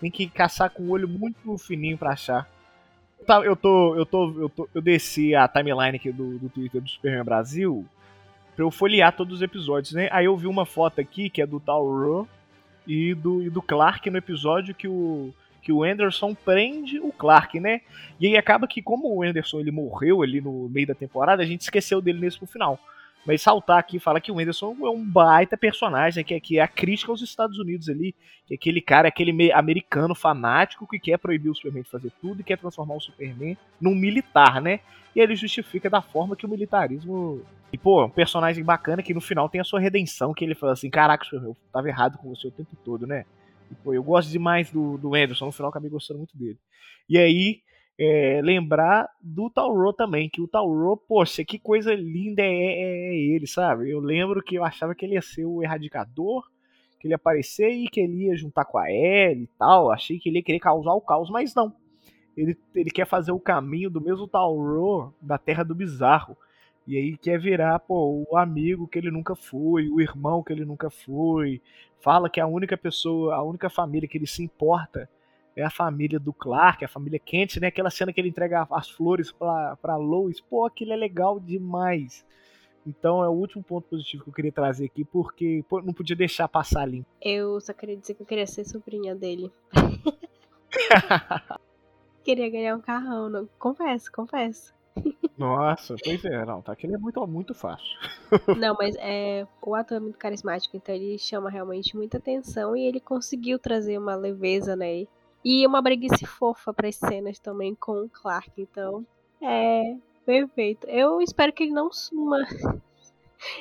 Tem 0.00 0.10
que 0.10 0.28
caçar 0.28 0.70
com 0.70 0.84
o 0.84 0.90
olho 0.90 1.08
muito 1.08 1.58
fininho 1.58 1.98
pra 1.98 2.12
achar. 2.12 2.48
Eu 3.44 3.56
tô. 3.56 3.96
Eu 3.96 4.06
tô. 4.06 4.40
Eu, 4.40 4.48
tô, 4.48 4.68
eu 4.74 4.80
desci 4.80 5.34
a 5.34 5.48
timeline 5.48 5.96
aqui 5.96 6.12
do, 6.12 6.38
do 6.38 6.48
Twitter 6.48 6.80
do 6.80 6.88
Superman 6.88 7.24
Brasil 7.24 7.84
pra 8.56 8.64
eu 8.64 8.70
folhear 8.70 9.14
todos 9.14 9.36
os 9.36 9.42
episódios, 9.42 9.92
né? 9.92 10.08
Aí 10.10 10.24
eu 10.24 10.36
vi 10.36 10.46
uma 10.46 10.64
foto 10.64 11.00
aqui 11.00 11.28
que 11.28 11.42
é 11.42 11.46
do 11.46 11.60
Tauro 11.60 12.26
e 12.86 13.14
do, 13.14 13.42
e 13.42 13.50
do 13.50 13.60
Clark 13.60 14.08
no 14.08 14.16
episódio 14.16 14.74
que 14.74 14.88
o 14.88 15.32
que 15.62 15.72
o 15.72 15.82
Anderson 15.82 16.32
prende 16.32 17.00
o 17.00 17.10
Clark, 17.10 17.58
né? 17.58 17.80
E 18.20 18.26
aí 18.28 18.36
acaba 18.36 18.68
que 18.68 18.80
como 18.80 19.12
o 19.12 19.20
Anderson 19.24 19.58
ele 19.58 19.72
morreu 19.72 20.22
ali 20.22 20.40
no 20.40 20.68
meio 20.68 20.86
da 20.86 20.94
temporada, 20.94 21.42
a 21.42 21.46
gente 21.46 21.62
esqueceu 21.62 22.00
dele 22.00 22.20
nesse 22.20 22.38
pro 22.38 22.46
final. 22.46 22.78
Mas 23.26 23.42
saltar 23.42 23.78
aqui 23.78 23.96
e 23.96 24.00
falar 24.00 24.20
que 24.20 24.30
o 24.30 24.36
Whindersson 24.36 24.76
é 24.82 24.88
um 24.88 25.04
baita 25.04 25.56
personagem, 25.56 26.24
que 26.24 26.34
é, 26.34 26.40
que 26.40 26.58
é 26.58 26.62
a 26.62 26.68
crítica 26.68 27.10
aos 27.10 27.20
Estados 27.20 27.58
Unidos 27.58 27.88
ali. 27.88 28.14
Que 28.46 28.54
é 28.54 28.56
aquele 28.56 28.80
cara, 28.80 29.08
aquele 29.08 29.52
americano 29.52 30.14
fanático 30.14 30.86
que 30.86 31.00
quer 31.00 31.18
proibir 31.18 31.50
o 31.50 31.54
Superman 31.54 31.82
de 31.82 31.90
fazer 31.90 32.12
tudo 32.20 32.40
e 32.40 32.44
quer 32.44 32.56
transformar 32.56 32.94
o 32.94 33.00
Superman 33.00 33.58
num 33.80 33.94
militar, 33.94 34.62
né? 34.62 34.80
E 35.14 35.20
ele 35.20 35.34
justifica 35.34 35.90
da 35.90 36.00
forma 36.00 36.36
que 36.36 36.46
o 36.46 36.48
militarismo. 36.48 37.42
E, 37.72 37.76
pô, 37.76 38.04
um 38.04 38.10
personagem 38.10 38.62
bacana 38.62 39.02
que 39.02 39.12
no 39.12 39.20
final 39.20 39.48
tem 39.48 39.60
a 39.60 39.64
sua 39.64 39.80
redenção, 39.80 40.32
que 40.32 40.44
ele 40.44 40.54
fala 40.54 40.74
assim: 40.74 40.88
caraca, 40.88 41.24
Superman, 41.24 41.50
eu 41.50 41.56
tava 41.72 41.88
errado 41.88 42.18
com 42.18 42.28
você 42.28 42.46
o 42.46 42.52
tempo 42.52 42.76
todo, 42.84 43.06
né? 43.06 43.24
E, 43.68 43.74
pô, 43.74 43.92
eu 43.92 44.04
gosto 44.04 44.30
demais 44.30 44.70
do, 44.70 44.96
do 44.96 45.16
Anderson, 45.16 45.46
no 45.46 45.52
final 45.52 45.70
acabei 45.70 45.90
gostando 45.90 46.18
muito 46.18 46.38
dele. 46.38 46.58
E 47.08 47.18
aí, 47.18 47.62
é, 47.98 48.40
lembrar 48.42 49.08
do 49.20 49.48
Tauro 49.48 49.92
também, 49.92 50.28
que 50.28 50.40
o 50.40 50.48
Tauro, 50.48 50.96
poxa, 50.96 51.44
que 51.44 51.58
coisa 51.58 51.94
linda 51.94 52.42
é, 52.42 52.46
é, 52.46 53.08
é, 53.08 53.14
ele, 53.14 53.46
sabe? 53.46 53.90
Eu 53.90 54.00
lembro 54.00 54.42
que 54.42 54.56
eu 54.56 54.64
achava 54.64 54.94
que 54.94 55.04
ele 55.04 55.14
ia 55.14 55.22
ser 55.22 55.46
o 55.46 55.62
erradicador, 55.62 56.46
que 57.00 57.06
ele 57.06 57.12
ia 57.12 57.16
aparecer 57.16 57.70
e 57.70 57.88
que 57.88 58.00
ele 58.00 58.26
ia 58.26 58.36
juntar 58.36 58.66
com 58.66 58.78
a 58.78 58.90
Ellie 58.90 59.44
e 59.44 59.50
tal. 59.58 59.90
Achei 59.90 60.18
que 60.18 60.28
ele 60.28 60.38
ia 60.38 60.44
querer 60.44 60.58
causar 60.58 60.92
o 60.92 61.00
caos, 61.00 61.30
mas 61.30 61.54
não. 61.54 61.74
Ele, 62.36 62.56
ele 62.74 62.90
quer 62.90 63.06
fazer 63.06 63.32
o 63.32 63.40
caminho 63.40 63.88
do 63.88 64.00
mesmo 64.00 64.28
Tauro 64.28 65.14
da 65.20 65.38
Terra 65.38 65.62
do 65.62 65.74
Bizarro. 65.74 66.36
E 66.86 66.96
aí 66.96 67.16
quer 67.16 67.40
virar, 67.40 67.78
pô, 67.80 68.24
o 68.30 68.36
amigo 68.36 68.86
que 68.86 68.98
ele 68.98 69.10
nunca 69.10 69.34
foi, 69.34 69.88
o 69.88 70.00
irmão 70.00 70.42
que 70.42 70.52
ele 70.52 70.64
nunca 70.64 70.90
foi. 70.90 71.60
Fala 72.00 72.28
que 72.30 72.38
é 72.38 72.42
a 72.42 72.46
única 72.46 72.76
pessoa, 72.76 73.34
a 73.34 73.42
única 73.42 73.70
família 73.70 74.08
que 74.08 74.18
ele 74.18 74.26
se 74.26 74.42
importa 74.42 75.08
é 75.56 75.64
a 75.64 75.70
família 75.70 76.20
do 76.20 76.32
Clark, 76.32 76.84
a 76.84 76.88
família 76.88 77.18
Kent, 77.18 77.56
né? 77.56 77.68
Aquela 77.68 77.90
cena 77.90 78.12
que 78.12 78.20
ele 78.20 78.28
entrega 78.28 78.66
as 78.70 78.90
flores 78.90 79.32
pra, 79.32 79.76
pra 79.76 79.96
Lois. 79.96 80.40
Pô, 80.40 80.66
aquilo 80.66 80.92
é 80.92 80.96
legal 80.96 81.40
demais. 81.40 82.24
Então 82.86 83.24
é 83.24 83.28
o 83.28 83.32
último 83.32 83.64
ponto 83.64 83.88
positivo 83.88 84.22
que 84.22 84.30
eu 84.30 84.34
queria 84.34 84.52
trazer 84.52 84.84
aqui, 84.84 85.04
porque 85.04 85.64
pô, 85.68 85.80
não 85.80 85.92
podia 85.92 86.14
deixar 86.14 86.46
passar 86.46 86.82
ali. 86.82 87.04
Eu 87.20 87.60
só 87.60 87.72
queria 87.72 87.96
dizer 87.96 88.14
que 88.14 88.22
eu 88.22 88.26
queria 88.26 88.46
ser 88.46 88.64
sobrinha 88.64 89.14
dele. 89.14 89.50
queria 92.22 92.50
ganhar 92.50 92.76
um 92.76 92.80
carrão, 92.80 93.28
não. 93.28 93.48
confesso, 93.58 94.12
confesso. 94.12 94.76
Nossa, 95.36 95.96
pois 96.02 96.24
é, 96.24 96.44
não, 96.46 96.62
tá 96.62 96.72
aqui 96.72 96.86
é 96.86 96.96
muito, 96.96 97.26
muito 97.26 97.52
fácil. 97.52 97.84
Não, 98.58 98.74
mas 98.74 98.96
é, 98.98 99.46
o 99.60 99.74
ator 99.74 99.98
é 99.98 100.00
muito 100.00 100.18
carismático, 100.18 100.74
então 100.74 100.94
ele 100.94 101.18
chama 101.18 101.50
realmente 101.50 101.94
muita 101.94 102.16
atenção 102.16 102.74
e 102.74 102.86
ele 102.86 102.98
conseguiu 102.98 103.58
trazer 103.58 103.98
uma 103.98 104.14
leveza, 104.14 104.74
né? 104.74 105.06
E 105.48 105.64
uma 105.64 105.80
breguice 105.80 106.26
fofa 106.26 106.74
para 106.74 106.88
as 106.88 106.96
cenas 106.96 107.38
também 107.38 107.72
com 107.72 107.92
o 107.92 108.08
Clark, 108.08 108.50
então 108.58 109.06
é 109.40 109.94
perfeito. 110.26 110.88
Eu 110.88 111.20
espero 111.20 111.52
que 111.52 111.62
ele 111.62 111.72
não 111.72 111.92
suma. 111.92 112.38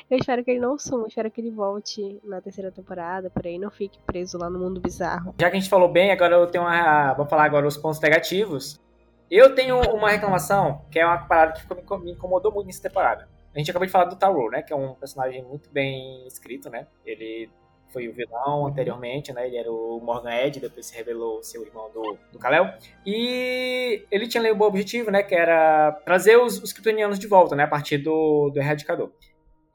Eu 0.10 0.18
espero 0.18 0.44
que 0.44 0.50
ele 0.50 0.60
não 0.60 0.80
suma, 0.80 1.06
espero 1.08 1.30
que 1.30 1.40
ele 1.40 1.52
volte 1.52 2.20
na 2.24 2.42
terceira 2.42 2.72
temporada, 2.72 3.30
por 3.30 3.46
aí, 3.46 3.60
não 3.60 3.70
fique 3.70 4.00
preso 4.00 4.36
lá 4.36 4.50
no 4.50 4.58
mundo 4.58 4.80
bizarro. 4.80 5.36
Já 5.40 5.48
que 5.48 5.58
a 5.58 5.60
gente 5.60 5.70
falou 5.70 5.88
bem, 5.88 6.12
agora 6.12 6.38
eu 6.38 6.48
tenho 6.48 6.64
uma. 6.64 7.14
Vou 7.14 7.28
falar 7.28 7.44
agora 7.44 7.68
os 7.68 7.78
pontos 7.78 8.00
negativos. 8.00 8.82
Eu 9.30 9.54
tenho 9.54 9.80
uma 9.92 10.10
reclamação, 10.10 10.82
que 10.90 10.98
é 10.98 11.06
uma 11.06 11.20
parada 11.20 11.54
que 11.54 11.98
me 11.98 12.14
incomodou 12.14 12.52
muito 12.52 12.66
nessa 12.66 12.82
temporada. 12.82 13.30
A 13.54 13.60
gente 13.60 13.70
acabou 13.70 13.86
de 13.86 13.92
falar 13.92 14.06
do 14.06 14.16
Taro, 14.16 14.50
né? 14.50 14.64
Que 14.64 14.74
é 14.74 14.76
um 14.76 14.96
personagem 14.96 15.44
muito 15.44 15.70
bem 15.70 16.26
escrito, 16.26 16.68
né? 16.68 16.88
Ele 17.06 17.48
foi 17.90 18.08
o 18.08 18.14
vilão 18.14 18.68
anteriormente, 18.68 19.32
né? 19.34 19.48
Ele 19.48 19.58
era 19.58 19.72
o 19.72 20.00
Morgan 20.02 20.34
Edge, 20.34 20.60
depois 20.60 20.86
se 20.86 20.96
revelou 20.96 21.42
ser 21.44 21.60
o 21.60 21.66
irmão 21.66 21.92
do, 21.92 22.18
do 22.32 22.40
Kal-El. 22.40 22.74
E 23.06 24.06
ele 24.12 24.28
tinha 24.28 24.42
ali 24.42 24.54
bom 24.54 24.66
objetivo, 24.66 25.12
né? 25.12 25.24
Que 25.24 25.36
era 25.36 25.92
trazer 26.06 26.38
os, 26.38 26.62
os 26.62 26.74
kryptonianos 26.74 27.20
de 27.20 27.28
volta, 27.28 27.56
né? 27.56 27.64
A 27.64 27.68
partir 27.68 27.98
do, 27.98 28.50
do 28.50 28.60
Erradicador. 28.60 29.12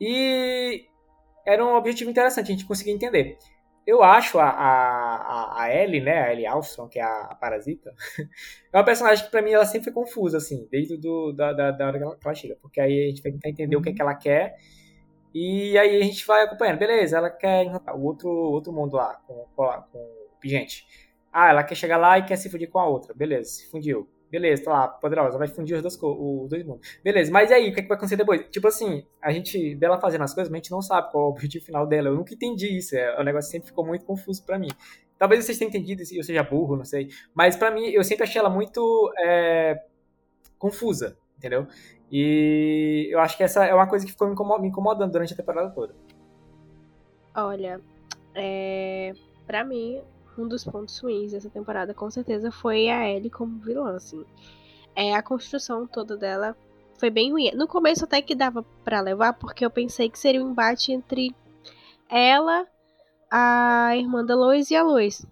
E 0.00 0.86
era 1.46 1.64
um 1.64 1.74
objetivo 1.74 2.10
interessante, 2.10 2.48
a 2.48 2.54
gente 2.54 2.66
conseguia 2.66 2.92
entender. 2.92 3.38
Eu 3.86 4.02
acho 4.02 4.38
a, 4.38 4.48
a, 4.48 5.62
a 5.62 5.74
Ellie, 5.74 6.00
né, 6.00 6.22
a 6.22 6.32
Ellie 6.32 6.46
Armstrong, 6.46 6.88
que 6.90 6.98
é 6.98 7.02
a, 7.02 7.22
a 7.30 7.34
parasita, 7.34 7.92
é 8.72 8.76
uma 8.76 8.84
personagem 8.84 9.24
que 9.24 9.30
pra 9.30 9.42
mim 9.42 9.52
ela 9.52 9.64
sempre 9.64 9.84
foi 9.84 9.92
confusa, 9.92 10.36
assim, 10.36 10.68
desde 10.70 10.96
do, 10.96 11.32
da, 11.32 11.52
da, 11.52 11.70
da 11.70 11.86
hora 11.86 11.98
que 11.98 12.04
ela, 12.04 12.16
que 12.16 12.26
ela 12.26 12.34
chega. 12.34 12.56
Porque 12.60 12.80
aí 12.80 13.04
a 13.04 13.08
gente 13.08 13.22
vai 13.22 13.32
tentar 13.32 13.48
entender 13.48 13.76
o 13.76 13.82
que, 13.82 13.88
é 13.88 13.92
que 13.92 14.02
ela 14.02 14.14
quer. 14.14 14.56
E 15.34 15.78
aí 15.78 16.00
a 16.00 16.04
gente 16.04 16.26
vai 16.26 16.42
acompanhando. 16.42 16.78
Beleza, 16.78 17.16
ela 17.16 17.30
quer 17.30 17.66
o 17.94 18.02
outro, 18.02 18.28
outro 18.28 18.72
mundo 18.72 18.96
lá, 18.96 19.14
com, 19.26 19.46
com, 19.54 19.64
o 19.98 20.36
Pigente. 20.40 20.86
Ah, 21.32 21.50
ela 21.50 21.62
quer 21.62 21.74
chegar 21.74 21.96
lá 21.96 22.18
e 22.18 22.24
quer 22.24 22.36
se 22.36 22.50
fundir 22.50 22.68
com 22.68 22.78
a 22.78 22.86
outra. 22.86 23.14
Beleza, 23.14 23.50
se 23.50 23.70
fundiu. 23.70 24.08
Beleza, 24.30 24.64
tá 24.64 24.70
lá, 24.70 24.88
poderosa, 24.88 25.36
vai 25.36 25.48
fundir 25.48 25.74
os 25.74 25.82
dois, 25.82 25.98
os 26.00 26.48
dois 26.48 26.64
mundos. 26.64 26.88
Beleza, 27.02 27.32
mas 27.32 27.50
aí, 27.50 27.68
o 27.68 27.74
que, 27.74 27.80
é 27.80 27.82
que 27.82 27.88
vai 27.88 27.96
acontecer 27.96 28.16
depois? 28.16 28.46
Tipo 28.48 28.68
assim, 28.68 29.04
a 29.20 29.32
gente 29.32 29.74
vê 29.74 29.86
ela 29.86 29.98
fazendo 30.00 30.22
as 30.22 30.32
coisas, 30.32 30.48
mas 30.48 30.58
a 30.58 30.62
gente 30.62 30.70
não 30.70 30.80
sabe 30.80 31.10
qual 31.10 31.24
é 31.24 31.26
o 31.26 31.30
objetivo 31.30 31.64
final 31.64 31.84
dela. 31.84 32.08
Eu 32.08 32.14
nunca 32.14 32.32
entendi 32.32 32.78
isso, 32.78 32.96
é, 32.96 33.20
o 33.20 33.24
negócio 33.24 33.50
sempre 33.50 33.68
ficou 33.68 33.84
muito 33.84 34.04
confuso 34.04 34.44
para 34.46 34.56
mim. 34.56 34.68
Talvez 35.18 35.44
vocês 35.44 35.58
tenham 35.58 35.68
entendido 35.68 36.02
e 36.02 36.16
eu 36.16 36.22
seja 36.22 36.44
burro, 36.44 36.76
não 36.76 36.84
sei. 36.84 37.08
Mas 37.34 37.56
para 37.56 37.72
mim, 37.72 37.88
eu 37.88 38.04
sempre 38.04 38.22
achei 38.22 38.38
ela 38.38 38.48
muito 38.48 39.12
é, 39.18 39.76
confusa, 40.58 41.18
entendeu? 41.36 41.66
E 42.10 43.08
eu 43.10 43.20
acho 43.20 43.36
que 43.36 43.42
essa 43.42 43.64
é 43.64 43.74
uma 43.74 43.86
coisa 43.86 44.04
que 44.04 44.12
ficou 44.12 44.28
me 44.60 44.68
incomodando 44.68 45.12
durante 45.12 45.32
a 45.32 45.36
temporada 45.36 45.70
toda. 45.70 45.94
Olha, 47.34 47.80
é, 48.34 49.12
para 49.46 49.64
mim, 49.64 50.00
um 50.36 50.48
dos 50.48 50.64
pontos 50.64 50.98
ruins 50.98 51.32
dessa 51.32 51.48
temporada, 51.48 51.94
com 51.94 52.10
certeza, 52.10 52.50
foi 52.50 52.88
a 52.88 53.08
Ellie 53.08 53.30
como 53.30 53.60
vilã, 53.60 53.94
assim. 53.94 54.24
É, 54.94 55.14
a 55.14 55.22
construção 55.22 55.86
toda 55.86 56.16
dela 56.16 56.56
foi 56.98 57.10
bem 57.10 57.32
ruim. 57.32 57.50
No 57.54 57.68
começo 57.68 58.04
até 58.04 58.20
que 58.20 58.34
dava 58.34 58.64
para 58.84 59.00
levar, 59.00 59.34
porque 59.34 59.64
eu 59.64 59.70
pensei 59.70 60.10
que 60.10 60.18
seria 60.18 60.44
um 60.44 60.50
embate 60.50 60.92
entre 60.92 61.34
ela, 62.08 62.66
a 63.30 63.96
irmã 63.96 64.24
da 64.24 64.34
Lois 64.34 64.70
e 64.70 64.76
a 64.76 64.82
Lois. 64.82 65.24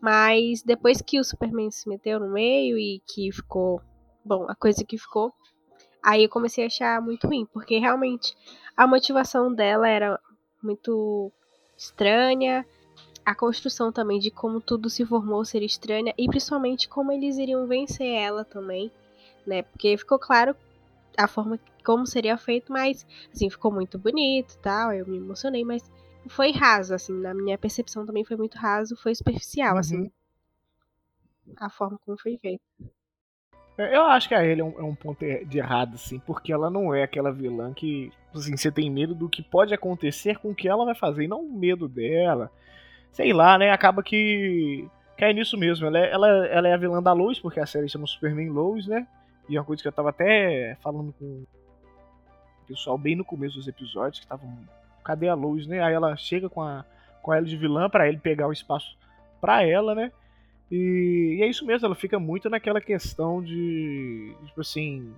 Mas 0.00 0.62
depois 0.62 1.00
que 1.00 1.20
o 1.20 1.24
Superman 1.24 1.70
se 1.70 1.88
meteu 1.88 2.18
no 2.18 2.28
meio 2.28 2.76
e 2.76 3.00
que 3.06 3.30
ficou. 3.30 3.80
Bom, 4.24 4.46
a 4.48 4.54
coisa 4.54 4.84
que 4.84 4.98
ficou. 4.98 5.32
Aí 6.02 6.24
eu 6.24 6.28
comecei 6.28 6.64
a 6.64 6.66
achar 6.66 7.00
muito 7.00 7.26
ruim, 7.26 7.46
porque 7.52 7.78
realmente 7.78 8.34
a 8.76 8.86
motivação 8.86 9.52
dela 9.52 9.88
era 9.88 10.18
muito 10.62 11.30
estranha 11.76 12.66
a 13.24 13.34
construção 13.34 13.92
também 13.92 14.18
de 14.18 14.30
como 14.30 14.60
tudo 14.60 14.90
se 14.90 15.06
formou 15.06 15.44
ser 15.44 15.62
estranha 15.62 16.12
e 16.18 16.28
principalmente 16.28 16.88
como 16.88 17.12
eles 17.12 17.38
iriam 17.38 17.66
vencer 17.66 18.06
ela 18.06 18.44
também, 18.44 18.90
né? 19.46 19.62
Porque 19.62 19.96
ficou 19.96 20.18
claro 20.18 20.56
a 21.16 21.28
forma 21.28 21.58
como 21.84 22.06
seria 22.06 22.36
feito, 22.36 22.72
mas 22.72 23.06
assim, 23.32 23.48
ficou 23.50 23.70
muito 23.72 23.98
bonito, 23.98 24.58
tal, 24.58 24.92
eu 24.92 25.06
me 25.06 25.18
emocionei, 25.18 25.64
mas 25.64 25.82
foi 26.28 26.52
raso 26.52 26.94
assim, 26.94 27.12
na 27.12 27.34
minha 27.34 27.58
percepção 27.58 28.06
também 28.06 28.24
foi 28.24 28.36
muito 28.36 28.56
raso, 28.56 28.96
foi 28.96 29.14
superficial 29.14 29.76
assim, 29.76 29.96
uhum. 29.96 30.02
assim. 30.02 30.12
A 31.56 31.70
forma 31.70 31.98
como 32.04 32.18
foi 32.18 32.36
feito. 32.38 32.62
Eu 33.78 34.04
acho 34.04 34.28
que 34.28 34.34
a 34.34 34.44
ele 34.44 34.60
é 34.60 34.64
um, 34.64 34.78
é 34.78 34.82
um, 34.82 34.94
ponto 34.94 35.24
de 35.24 35.58
errado, 35.58 35.94
assim, 35.94 36.18
porque 36.20 36.52
ela 36.52 36.70
não 36.70 36.94
é 36.94 37.02
aquela 37.02 37.32
vilã 37.32 37.72
que, 37.72 38.12
assim, 38.34 38.56
você 38.56 38.70
tem 38.70 38.90
medo 38.90 39.14
do 39.14 39.28
que 39.28 39.42
pode 39.42 39.72
acontecer 39.72 40.38
com 40.38 40.50
o 40.50 40.54
que 40.54 40.68
ela 40.68 40.84
vai 40.84 40.94
fazer, 40.94 41.24
e 41.24 41.28
não 41.28 41.42
medo 41.42 41.88
dela 41.88 42.50
sei 43.12 43.32
lá, 43.32 43.56
né? 43.58 43.70
Acaba 43.70 44.02
que 44.02 44.88
cai 45.16 45.32
nisso 45.32 45.56
mesmo. 45.56 45.86
Ela 45.86 45.98
é, 45.98 46.10
ela, 46.10 46.46
ela 46.46 46.68
é 46.68 46.72
a 46.72 46.78
vilã 46.78 47.02
da 47.02 47.12
Lois, 47.12 47.38
porque 47.38 47.60
a 47.60 47.66
série 47.66 47.88
chama 47.88 48.06
Superman 48.06 48.50
Lois, 48.50 48.86
né? 48.86 49.06
E 49.48 49.56
é 49.56 49.60
uma 49.60 49.66
coisa 49.66 49.82
que 49.82 49.88
eu 49.88 49.92
tava 49.92 50.10
até 50.10 50.76
falando 50.80 51.12
com 51.18 51.24
o 51.24 52.66
pessoal 52.66 52.96
bem 52.96 53.14
no 53.14 53.24
começo 53.24 53.56
dos 53.56 53.68
episódios, 53.68 54.18
que 54.18 54.24
estavam. 54.24 54.58
Cadê 55.04 55.28
a 55.28 55.34
Lois, 55.34 55.66
né? 55.66 55.80
Aí 55.82 55.94
ela 55.94 56.16
chega 56.16 56.48
com 56.48 56.62
a, 56.62 56.84
com 57.22 57.34
ela 57.34 57.44
de 57.44 57.56
vilã 57.56 57.90
para 57.90 58.08
ele 58.08 58.18
pegar 58.18 58.48
o 58.48 58.52
espaço 58.52 58.96
pra 59.40 59.62
ela, 59.62 59.94
né? 59.94 60.12
E, 60.72 61.36
e, 61.38 61.42
é 61.42 61.46
isso 61.46 61.66
mesmo, 61.66 61.84
ela 61.84 61.94
fica 61.94 62.18
muito 62.18 62.48
naquela 62.48 62.80
questão 62.80 63.42
de. 63.42 64.34
Tipo 64.46 64.62
assim. 64.62 65.12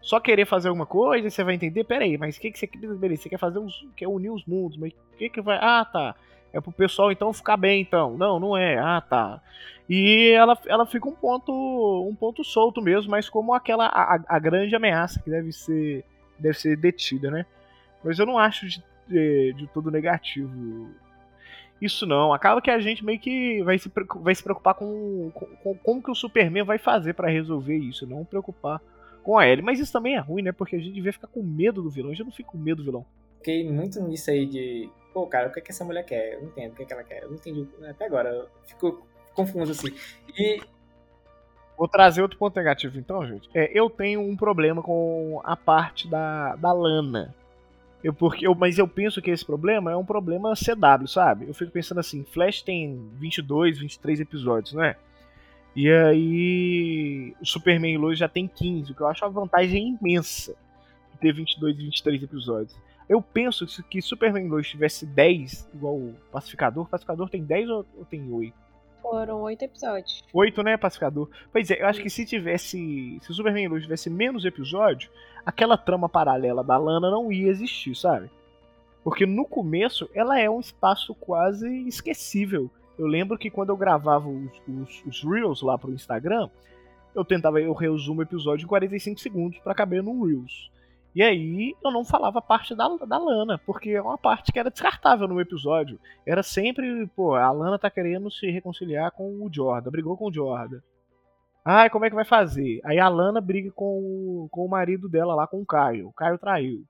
Só 0.00 0.20
querer 0.20 0.46
fazer 0.46 0.68
alguma 0.68 0.86
coisa, 0.86 1.28
você 1.28 1.42
vai 1.42 1.54
entender, 1.54 1.84
peraí, 1.84 2.16
mas 2.16 2.36
o 2.36 2.40
que, 2.40 2.50
que 2.50 2.58
você 2.58 2.66
quer? 2.66 2.78
Beleza, 2.78 3.22
você 3.22 3.28
quer 3.28 3.38
fazer 3.38 3.58
uns. 3.58 3.86
quer 3.94 4.08
unir 4.08 4.30
os 4.30 4.44
mundos, 4.46 4.78
mas 4.78 4.92
o 4.92 5.16
que, 5.18 5.28
que 5.28 5.42
vai. 5.42 5.58
Ah, 5.60 5.84
tá. 5.84 6.14
É 6.52 6.60
pro 6.60 6.72
pessoal 6.72 7.12
então 7.12 7.32
ficar 7.32 7.58
bem, 7.58 7.82
então. 7.82 8.16
Não, 8.16 8.40
não 8.40 8.56
é. 8.56 8.78
Ah, 8.78 9.02
tá. 9.02 9.42
E 9.88 10.30
ela, 10.30 10.58
ela 10.66 10.86
fica 10.86 11.08
um 11.08 11.14
ponto 11.14 11.52
um 12.08 12.14
ponto 12.14 12.42
solto 12.42 12.80
mesmo, 12.80 13.10
mas 13.10 13.28
como 13.28 13.52
aquela 13.52 13.86
a, 13.86 14.18
a 14.26 14.38
grande 14.38 14.74
ameaça 14.74 15.20
que 15.20 15.28
deve 15.28 15.52
ser 15.52 16.04
deve 16.38 16.58
ser 16.58 16.76
detida, 16.76 17.30
né? 17.30 17.44
Mas 18.02 18.18
eu 18.18 18.24
não 18.24 18.38
acho 18.38 18.66
de, 18.66 18.82
de, 19.06 19.52
de 19.52 19.66
todo 19.68 19.90
negativo 19.90 20.90
isso 21.80 22.06
não. 22.06 22.32
Acaba 22.32 22.60
que 22.60 22.70
a 22.70 22.80
gente 22.80 23.04
meio 23.04 23.18
que 23.18 23.62
vai 23.62 23.78
se, 23.78 23.90
vai 24.16 24.34
se 24.34 24.42
preocupar 24.42 24.74
com, 24.74 25.30
com, 25.32 25.46
com 25.46 25.74
como 25.76 26.02
que 26.02 26.10
o 26.10 26.14
Superman 26.14 26.64
vai 26.64 26.78
fazer 26.78 27.14
para 27.14 27.30
resolver 27.30 27.76
isso, 27.76 28.06
não 28.06 28.24
preocupar 28.24 28.80
com 29.22 29.38
a 29.38 29.46
Ellie. 29.46 29.64
Mas 29.64 29.80
isso 29.80 29.92
também 29.92 30.16
é 30.16 30.20
ruim, 30.20 30.42
né? 30.42 30.52
Porque 30.52 30.76
a 30.76 30.78
gente 30.78 30.92
devia 30.92 31.12
ficar 31.12 31.28
com 31.28 31.42
medo 31.42 31.82
do 31.82 31.90
vilão. 31.90 32.10
A 32.10 32.14
gente 32.14 32.24
não 32.24 32.32
fica 32.32 32.50
com 32.50 32.58
medo 32.58 32.82
do 32.82 32.84
vilão. 32.84 33.06
Fiquei 33.38 33.70
muito 33.70 34.00
nisso 34.02 34.30
aí 34.30 34.44
de 34.46 34.90
pô, 35.12 35.26
cara, 35.26 35.48
o 35.48 35.52
que, 35.52 35.58
é 35.58 35.62
que 35.62 35.70
essa 35.70 35.84
mulher 35.84 36.04
quer? 36.04 36.34
Eu 36.34 36.42
não 36.42 36.48
entendo 36.48 36.72
o 36.72 36.74
que, 36.76 36.82
é 36.82 36.86
que 36.86 36.92
ela 36.92 37.04
quer. 37.04 37.22
Eu 37.22 37.28
não 37.28 37.36
entendi 37.36 37.66
até 37.88 38.06
agora. 38.06 38.30
Eu 38.30 38.48
fico 38.66 39.06
confuso 39.34 39.72
assim. 39.72 39.94
E. 40.36 40.60
Vou 41.76 41.88
trazer 41.88 42.20
outro 42.20 42.38
ponto 42.38 42.54
negativo 42.56 42.98
então, 42.98 43.26
gente. 43.26 43.48
É, 43.54 43.70
eu 43.72 43.88
tenho 43.88 44.20
um 44.20 44.36
problema 44.36 44.82
com 44.82 45.40
a 45.42 45.56
parte 45.56 46.08
da, 46.08 46.54
da 46.56 46.72
Lana. 46.72 47.34
Eu, 48.02 48.14
porque 48.14 48.46
eu, 48.46 48.54
mas 48.54 48.78
eu 48.78 48.88
penso 48.88 49.20
que 49.20 49.30
esse 49.30 49.44
problema 49.44 49.92
é 49.92 49.96
um 49.96 50.04
problema 50.04 50.54
CW, 50.54 51.06
sabe? 51.06 51.46
Eu 51.46 51.54
fico 51.54 51.70
pensando 51.70 52.00
assim, 52.00 52.24
Flash 52.24 52.62
tem 52.62 53.10
22, 53.18 53.78
23 53.78 54.20
episódios, 54.20 54.72
não 54.72 54.82
é? 54.82 54.96
E 55.76 55.90
aí 55.90 57.34
o 57.40 57.46
Superman 57.46 57.98
Lois 57.98 58.18
já 58.18 58.28
tem 58.28 58.48
15, 58.48 58.90
o 58.90 58.94
que 58.94 59.00
eu 59.00 59.06
acho 59.06 59.24
uma 59.24 59.30
vantagem 59.30 59.98
imensa 60.00 60.54
de 61.12 61.18
ter 61.18 61.32
22 61.32 61.78
e 61.78 61.82
23 61.82 62.22
episódios. 62.22 62.76
Eu 63.10 63.20
penso 63.20 63.66
que 63.82 64.00
Superman 64.00 64.48
2 64.48 64.68
tivesse 64.68 65.04
10, 65.04 65.68
igual 65.74 65.96
o 65.96 66.14
Pacificador. 66.30 66.84
O 66.84 66.88
Pacificador 66.88 67.28
tem 67.28 67.42
10 67.42 67.68
ou, 67.68 67.84
tem 68.08 68.32
8? 68.32 68.54
Foram 69.02 69.40
8 69.42 69.62
episódios. 69.62 70.24
8, 70.32 70.62
né, 70.62 70.76
Pacificador? 70.76 71.28
Pois 71.52 71.70
é, 71.70 71.82
eu 71.82 71.86
acho 71.86 72.02
que 72.02 72.10
se 72.10 72.24
tivesse. 72.24 73.18
Se 73.22 73.30
o 73.30 73.34
Superman 73.34 73.68
2 73.68 73.82
tivesse 73.82 74.10
menos 74.10 74.44
episódios, 74.44 75.10
aquela 75.44 75.76
trama 75.76 76.08
paralela 76.08 76.62
da 76.62 76.76
Lana 76.76 77.10
não 77.10 77.32
ia 77.32 77.48
existir, 77.48 77.94
sabe? 77.94 78.30
Porque 79.02 79.24
no 79.26 79.44
começo 79.44 80.08
ela 80.14 80.38
é 80.38 80.48
um 80.48 80.60
espaço 80.60 81.14
quase 81.14 81.66
esquecível. 81.88 82.70
Eu 82.98 83.06
lembro 83.06 83.38
que 83.38 83.50
quando 83.50 83.70
eu 83.70 83.76
gravava 83.76 84.28
os, 84.28 84.50
os, 84.68 85.04
os 85.06 85.24
Reels 85.24 85.62
lá 85.62 85.78
pro 85.78 85.92
Instagram, 85.92 86.50
eu 87.14 87.24
tentava, 87.24 87.60
eu 87.60 87.72
resumo 87.72 88.20
o 88.20 88.22
episódio 88.22 88.64
em 88.64 88.68
45 88.68 89.20
segundos 89.20 89.58
para 89.60 89.74
caber 89.74 90.02
no 90.02 90.24
Reels. 90.24 90.69
E 91.14 91.22
aí 91.22 91.74
eu 91.82 91.90
não 91.90 92.04
falava 92.04 92.40
parte 92.40 92.74
da, 92.74 92.86
da 92.88 93.18
Lana, 93.18 93.58
porque 93.58 93.90
é 93.90 94.02
uma 94.02 94.16
parte 94.16 94.52
que 94.52 94.58
era 94.58 94.70
descartável 94.70 95.26
no 95.26 95.40
episódio. 95.40 95.98
Era 96.24 96.42
sempre, 96.42 97.06
pô, 97.16 97.34
a 97.34 97.50
Lana 97.50 97.78
tá 97.78 97.90
querendo 97.90 98.30
se 98.30 98.48
reconciliar 98.50 99.10
com 99.10 99.44
o 99.44 99.50
Jordan, 99.52 99.90
brigou 99.90 100.16
com 100.16 100.28
o 100.28 100.32
Jordan. 100.32 100.80
Ai, 101.64 101.90
como 101.90 102.04
é 102.04 102.08
que 102.10 102.14
vai 102.14 102.24
fazer? 102.24 102.80
Aí 102.84 102.98
a 102.98 103.08
Lana 103.08 103.40
briga 103.40 103.70
com 103.72 103.98
o, 103.98 104.48
com 104.50 104.64
o 104.64 104.68
marido 104.68 105.08
dela 105.08 105.34
lá, 105.34 105.46
com 105.46 105.60
o 105.60 105.66
Caio. 105.66 106.08
O 106.08 106.12
Caio 106.12 106.38
traiu. 106.38 106.84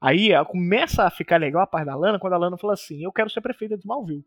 Aí 0.00 0.30
começa 0.46 1.04
a 1.04 1.10
ficar 1.10 1.36
legal 1.36 1.62
a 1.62 1.66
parte 1.66 1.86
da 1.86 1.94
Lana 1.94 2.18
quando 2.18 2.32
a 2.32 2.38
Lana 2.38 2.58
fala 2.58 2.72
assim: 2.72 3.04
Eu 3.04 3.12
quero 3.12 3.30
ser 3.30 3.40
prefeita 3.40 3.76
de 3.76 3.82
Smallville. 3.82 4.24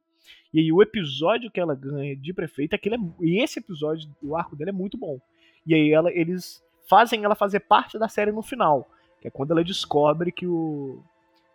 E 0.54 0.60
aí 0.60 0.71
o 0.71 0.82
episódio 0.82 1.52
que 1.52 1.60
ela 1.60 1.76
ganha 1.76 2.15
de 2.15 2.34
prefeita, 2.34 2.78
aquele 2.78 2.95
é, 2.95 3.00
e 3.21 3.43
esse 3.43 3.60
episódio, 3.60 4.10
o 4.24 4.36
arco 4.36 4.56
dele 4.56 4.69
é 4.69 4.74
muito 4.74 4.98
bom. 4.98 5.19
E 5.67 5.76
aí 5.76 5.91
ela, 5.91 6.12
eles 6.12 6.63
fazem 6.89 7.24
ela 7.24 7.36
fazer 7.36 7.60
parte 7.60 8.00
da 8.00 8.08
série 8.08 8.32
no 8.32 8.41
final, 8.41 8.88
que 9.25 9.27
é 9.27 9.31
quando 9.31 9.51
ela 9.51 9.63
descobre 9.63 10.31
que 10.31 10.45
o 10.45 11.01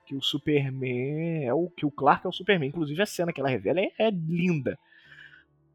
que 0.05 0.17
o 0.17 0.23
Superman 0.23 1.45
é 1.45 1.55
o 1.55 1.71
que 1.71 1.87
o 1.87 1.91
Clark 1.91 2.27
é 2.27 2.29
o 2.29 2.33
Superman. 2.33 2.69
Inclusive 2.69 3.01
a 3.01 3.07
cena 3.07 3.33
que 3.33 3.41
ela 3.41 3.49
revela 3.49 3.81
é, 3.81 3.93
é 3.97 4.11
linda. 4.11 4.77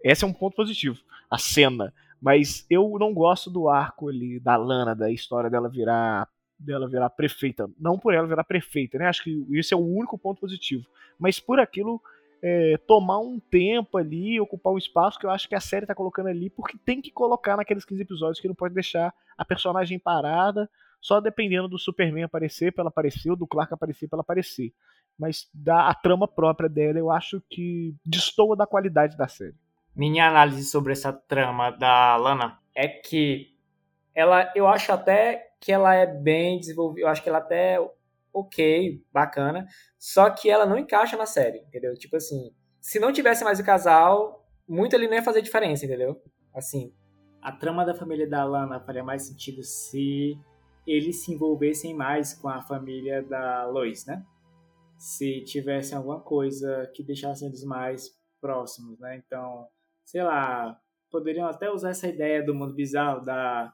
Esse 0.04 0.26
é 0.26 0.28
um 0.28 0.34
ponto 0.34 0.56
positivo, 0.56 1.00
a 1.32 1.38
cena. 1.38 1.94
Mas 2.22 2.66
eu 2.70 2.98
não 3.00 3.14
gosto 3.14 3.50
do 3.50 3.70
arco 3.70 4.10
ali 4.10 4.40
da 4.40 4.58
Lana, 4.58 4.94
da 4.94 5.10
história 5.10 5.50
dela 5.50 5.70
virar 5.70 6.28
dela 6.58 6.88
virar 6.88 7.10
prefeita. 7.10 7.70
Não 7.80 7.98
por 7.98 8.14
ela 8.14 8.28
virar 8.28 8.44
prefeita, 8.44 8.98
né? 8.98 9.08
Acho 9.08 9.24
que 9.24 9.46
isso 9.52 9.74
é 9.74 9.78
o 9.78 9.86
único 9.86 10.18
ponto 10.18 10.42
positivo. 10.42 10.86
Mas 11.18 11.40
por 11.40 11.60
aquilo 11.60 12.02
é, 12.42 12.78
tomar 12.86 13.20
um 13.20 13.40
tempo 13.40 13.98
ali, 13.98 14.40
ocupar 14.40 14.74
um 14.74 14.78
espaço 14.78 15.18
que 15.18 15.26
eu 15.26 15.30
acho 15.30 15.48
que 15.48 15.56
a 15.56 15.60
série 15.62 15.86
tá 15.86 15.96
colocando 15.96 16.28
ali, 16.28 16.50
porque 16.50 16.78
tem 16.78 17.02
que 17.02 17.12
colocar 17.12 17.56
naqueles 17.56 17.86
15 17.86 18.02
episódios 18.02 18.40
que 18.40 18.48
não 18.48 18.56
pode 18.56 18.74
deixar 18.74 19.14
a 19.38 19.46
personagem 19.46 19.98
parada, 19.98 20.70
só 21.06 21.22
dependendo 21.22 21.68
do 21.68 21.78
Superman 21.78 22.24
aparecer 22.24 22.74
pra 22.74 22.82
ela 22.82 22.90
aparecer, 22.90 23.30
ou 23.30 23.36
do 23.36 23.46
Clark 23.46 23.72
aparecer 23.72 24.08
pra 24.08 24.18
ela 24.18 24.24
aparecer. 24.24 24.74
Mas 25.16 25.48
da, 25.54 25.88
a 25.88 25.94
trama 25.94 26.28
própria 26.28 26.68
dela 26.68 26.98
eu 26.98 27.12
acho 27.12 27.40
que 27.48 27.94
destoa 28.04 28.56
da 28.56 28.66
qualidade 28.66 29.16
da 29.16 29.28
série. 29.28 29.54
Minha 29.96 30.28
análise 30.28 30.64
sobre 30.64 30.94
essa 30.94 31.14
trama 31.14 31.70
da 31.70 32.16
Lana 32.16 32.58
é 32.74 32.88
que 32.88 33.56
ela, 34.16 34.52
eu 34.56 34.68
acho 34.68 34.92
até 34.92 35.52
que 35.60 35.72
ela 35.72 35.94
é 35.94 36.08
bem 36.08 36.58
desenvolvida, 36.58 37.06
eu 37.06 37.08
acho 37.08 37.22
que 37.22 37.30
ela 37.30 37.38
até 37.38 37.78
ok, 38.34 39.00
bacana, 39.14 39.68
só 40.00 40.32
que 40.32 40.50
ela 40.50 40.66
não 40.66 40.76
encaixa 40.76 41.16
na 41.16 41.28
série, 41.28 41.60
entendeu? 41.60 41.94
Tipo 41.94 42.16
assim, 42.16 42.52
se 42.82 43.00
não 43.00 43.14
tivesse 43.14 43.44
mais 43.44 43.60
o 43.60 43.64
casal, 43.64 44.44
muito 44.68 44.96
ali 44.96 45.08
não 45.08 45.14
ia 45.14 45.24
fazer 45.24 45.44
diferença, 45.44 45.86
entendeu? 45.86 46.20
Assim, 46.52 46.92
a 47.44 47.52
trama 47.52 47.86
da 47.86 47.94
família 47.94 48.28
da 48.28 48.44
Lana 48.44 48.80
faria 48.80 49.04
mais 49.04 49.28
sentido 49.28 49.62
se 49.62 50.36
eles 50.86 51.24
se 51.24 51.34
envolvessem 51.34 51.96
mais 51.96 52.34
com 52.34 52.48
a 52.48 52.62
família 52.62 53.24
da 53.24 53.66
Lois, 53.66 54.06
né? 54.06 54.26
Se 54.98 55.42
tivessem 55.42 55.98
alguma 55.98 56.22
coisa 56.22 56.90
que 56.94 57.04
deixasse 57.04 57.46
eles 57.46 57.64
mais 57.64 58.18
próximos, 58.40 59.00
né? 59.00 59.22
Então, 59.26 59.68
sei 60.04 60.24
lá, 60.24 60.80
poderiam 61.10 61.48
até 61.48 61.70
usar 61.72 61.90
essa 61.90 62.08
ideia 62.08 62.44
do 62.44 62.54
mundo 62.54 62.74
bizarro 62.74 63.24
da 63.24 63.74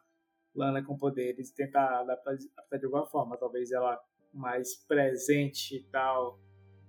Lana 0.56 0.84
com 0.84 0.97
poderes 0.97 1.50
e 1.50 1.56
tentar 1.56 2.02
adaptar 2.02 2.36
de 2.36 2.86
alguma 2.86 3.06
forma. 3.06 3.38
Talvez 3.38 3.71
ela 3.71 4.00
mais 4.34 4.76
presente 4.86 5.76
e 5.76 5.84
tal 5.84 6.39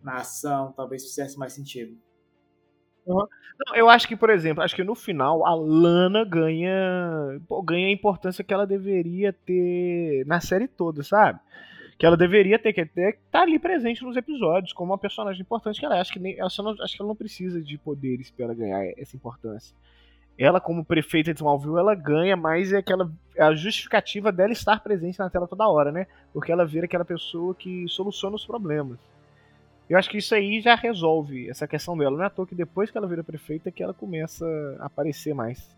na 0.03 0.17
ação, 0.17 0.73
talvez 0.73 1.05
fizesse 1.05 1.39
mais 1.39 1.53
sentido. 1.53 1.97
Uhum. 3.07 3.27
Não, 3.67 3.77
eu 3.77 3.89
acho 3.89 4.09
que, 4.09 4.17
por 4.17 4.31
exemplo, 4.31 4.63
acho 4.63 4.75
que 4.75 4.85
no 4.85 4.95
final 4.95 5.47
a 5.47 5.55
Lana 5.55 6.25
ganha 6.25 7.41
pô, 7.49 7.63
ganha 7.63 7.89
a 7.89 7.93
importância 7.93 8.45
que 8.45 8.53
ela 8.53 8.67
deveria 8.67 9.33
ter 9.33 10.25
na 10.27 10.41
série 10.41 10.69
toda, 10.69 11.03
sabe? 11.03 11.39
Que 11.99 12.07
ela 12.07 12.17
deveria 12.17 12.59
ter 12.59 12.73
que 12.73 12.81
estar 12.81 13.13
tá 13.31 13.43
ali 13.43 13.59
presente 13.59 14.03
nos 14.03 14.17
episódios 14.17 14.73
como 14.73 14.93
uma 14.93 14.99
personagem 14.99 15.43
importante 15.43 15.79
que 15.79 15.87
ela 15.87 15.97
é. 15.97 16.01
Acho 16.01 16.13
que, 16.13 16.19
nem, 16.19 16.39
ela 16.39 16.49
não, 16.59 16.71
acho 16.83 16.97
que 16.97 17.03
ela 17.03 17.09
não 17.09 17.17
precisa 17.17 17.63
de 17.63 17.79
poderes 17.79 18.31
para 18.31 18.47
ela 18.47 18.55
ganhar 18.55 18.85
essa 18.97 19.17
importância 19.17 19.77
ela 20.39 20.61
como 20.61 20.85
prefeita 20.85 21.33
de 21.33 21.41
Smallville, 21.41 21.79
ela 21.79 21.95
ganha 21.95 22.37
mais 22.37 22.73
é 22.73 22.79
aquela 22.79 23.11
a 23.39 23.55
justificativa 23.55 24.33
dela 24.33 24.53
estar 24.53 24.83
presente 24.83 25.19
na 25.19 25.31
tela 25.31 25.47
toda 25.47 25.69
hora, 25.69 25.93
né? 25.93 26.07
Porque 26.33 26.51
ela 26.51 26.67
vira 26.67 26.87
aquela 26.87 27.05
pessoa 27.05 27.55
que 27.55 27.87
soluciona 27.89 28.37
os 28.37 28.47
problemas. 28.47 28.99
Eu 29.93 29.99
acho 29.99 30.09
que 30.09 30.17
isso 30.17 30.35
aí 30.35 30.59
já 30.59 30.75
resolve 30.75 31.51
essa 31.51 31.69
questão 31.69 31.95
dela. 31.95 32.17
Não 32.17 32.25
é 32.25 32.27
à 32.27 32.31
toa 32.31 32.47
que 32.47 32.55
depois 32.55 32.91
que 32.91 32.97
ela 32.97 33.07
vira 33.07 33.23
prefeita 33.23 33.71
que 33.71 33.83
ela 33.83 33.93
começa 33.93 34.47
a 34.81 34.87
aparecer 34.87 35.35
mais. 35.35 35.77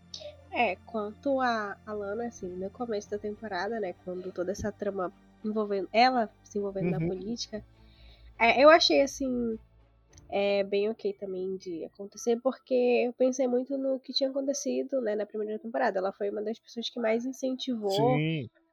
É, 0.53 0.77
quanto 0.85 1.41
a 1.41 1.75
Alana, 1.85 2.27
assim, 2.27 2.47
no 2.47 2.69
começo 2.69 3.11
da 3.11 3.19
temporada, 3.19 3.77
né, 3.77 3.93
quando 4.05 4.31
toda 4.31 4.53
essa 4.53 4.71
trama 4.71 5.11
envolvendo 5.43 5.89
ela 5.91 6.29
se 6.45 6.57
envolvendo 6.57 6.85
uhum. 6.85 6.91
na 6.91 6.99
política, 6.99 7.61
é, 8.39 8.63
eu 8.63 8.69
achei 8.69 9.01
assim 9.01 9.59
é 10.29 10.63
bem 10.63 10.89
ok 10.89 11.11
também 11.11 11.57
de 11.57 11.83
acontecer, 11.83 12.39
porque 12.41 13.03
eu 13.05 13.11
pensei 13.11 13.49
muito 13.49 13.77
no 13.77 13.99
que 13.99 14.13
tinha 14.13 14.29
acontecido 14.29 15.01
né, 15.01 15.13
na 15.13 15.25
primeira 15.25 15.59
temporada. 15.59 15.99
Ela 15.99 16.13
foi 16.13 16.29
uma 16.29 16.41
das 16.41 16.57
pessoas 16.57 16.89
que 16.89 17.01
mais 17.01 17.25
incentivou 17.25 18.17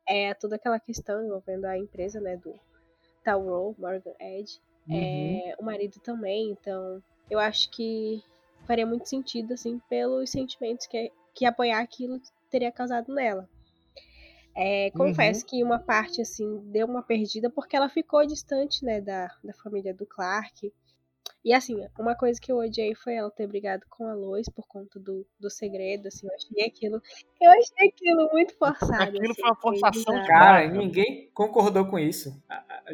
é, 0.09 0.35
toda 0.35 0.55
aquela 0.55 0.79
questão 0.79 1.21
envolvendo 1.25 1.65
a 1.65 1.77
empresa 1.77 2.21
né, 2.21 2.37
do 2.37 2.55
Tauro, 3.25 3.75
Morgan 3.77 4.15
Edge. 4.21 4.61
Uhum. 4.89 4.97
É, 4.97 5.55
o 5.59 5.65
marido 5.65 6.01
também, 6.01 6.51
então 6.51 7.03
eu 7.31 7.39
acho 7.39 7.71
que 7.71 8.23
faria 8.67 8.87
muito 8.87 9.09
sentido, 9.09 9.55
assim, 9.55 9.81
pelos 9.89 10.31
sentimentos 10.31 10.87
que, 10.87 11.11
que 11.35 11.45
apoiar 11.45 11.81
aquilo 11.81 12.21
teria 12.51 12.71
causado 12.71 13.13
nela. 13.15 13.49
É, 14.55 14.91
confesso 14.91 15.43
uhum. 15.43 15.47
que 15.47 15.65
uma 15.65 15.79
parte, 15.79 16.21
assim, 16.21 16.59
deu 16.71 16.87
uma 16.87 17.03
perdida 17.03 17.49
porque 17.49 17.75
ela 17.75 17.89
ficou 17.89 18.27
distante, 18.27 18.85
né, 18.85 19.01
da, 19.01 19.29
da 19.43 19.55
família 19.55 19.95
do 19.95 20.05
Clark. 20.05 20.73
E 21.45 21.53
assim, 21.53 21.85
uma 21.99 22.15
coisa 22.15 22.41
que 22.41 22.53
eu 22.53 22.59
odiei 22.59 22.95
foi 22.95 23.15
ela 23.15 23.31
ter 23.31 23.49
brigado 23.49 23.85
com 23.91 24.07
a 24.07 24.15
Lois 24.15 24.49
por 24.49 24.65
conta 24.69 25.01
do, 25.01 25.27
do 25.41 25.51
segredo, 25.51 26.07
assim, 26.07 26.29
eu 26.29 26.35
achei 26.35 26.67
aquilo. 26.67 27.03
Eu 27.41 27.51
achei 27.51 27.89
aquilo 27.89 28.29
muito 28.33 28.57
forçado. 28.57 29.03
Aquilo 29.03 29.25
assim, 29.25 29.41
foi 29.41 29.51
uma 29.51 29.57
forçação 29.57 30.25
cara, 30.25 30.69
ninguém 30.69 31.31
concordou 31.35 31.87
com 31.87 31.99
isso. 31.99 32.31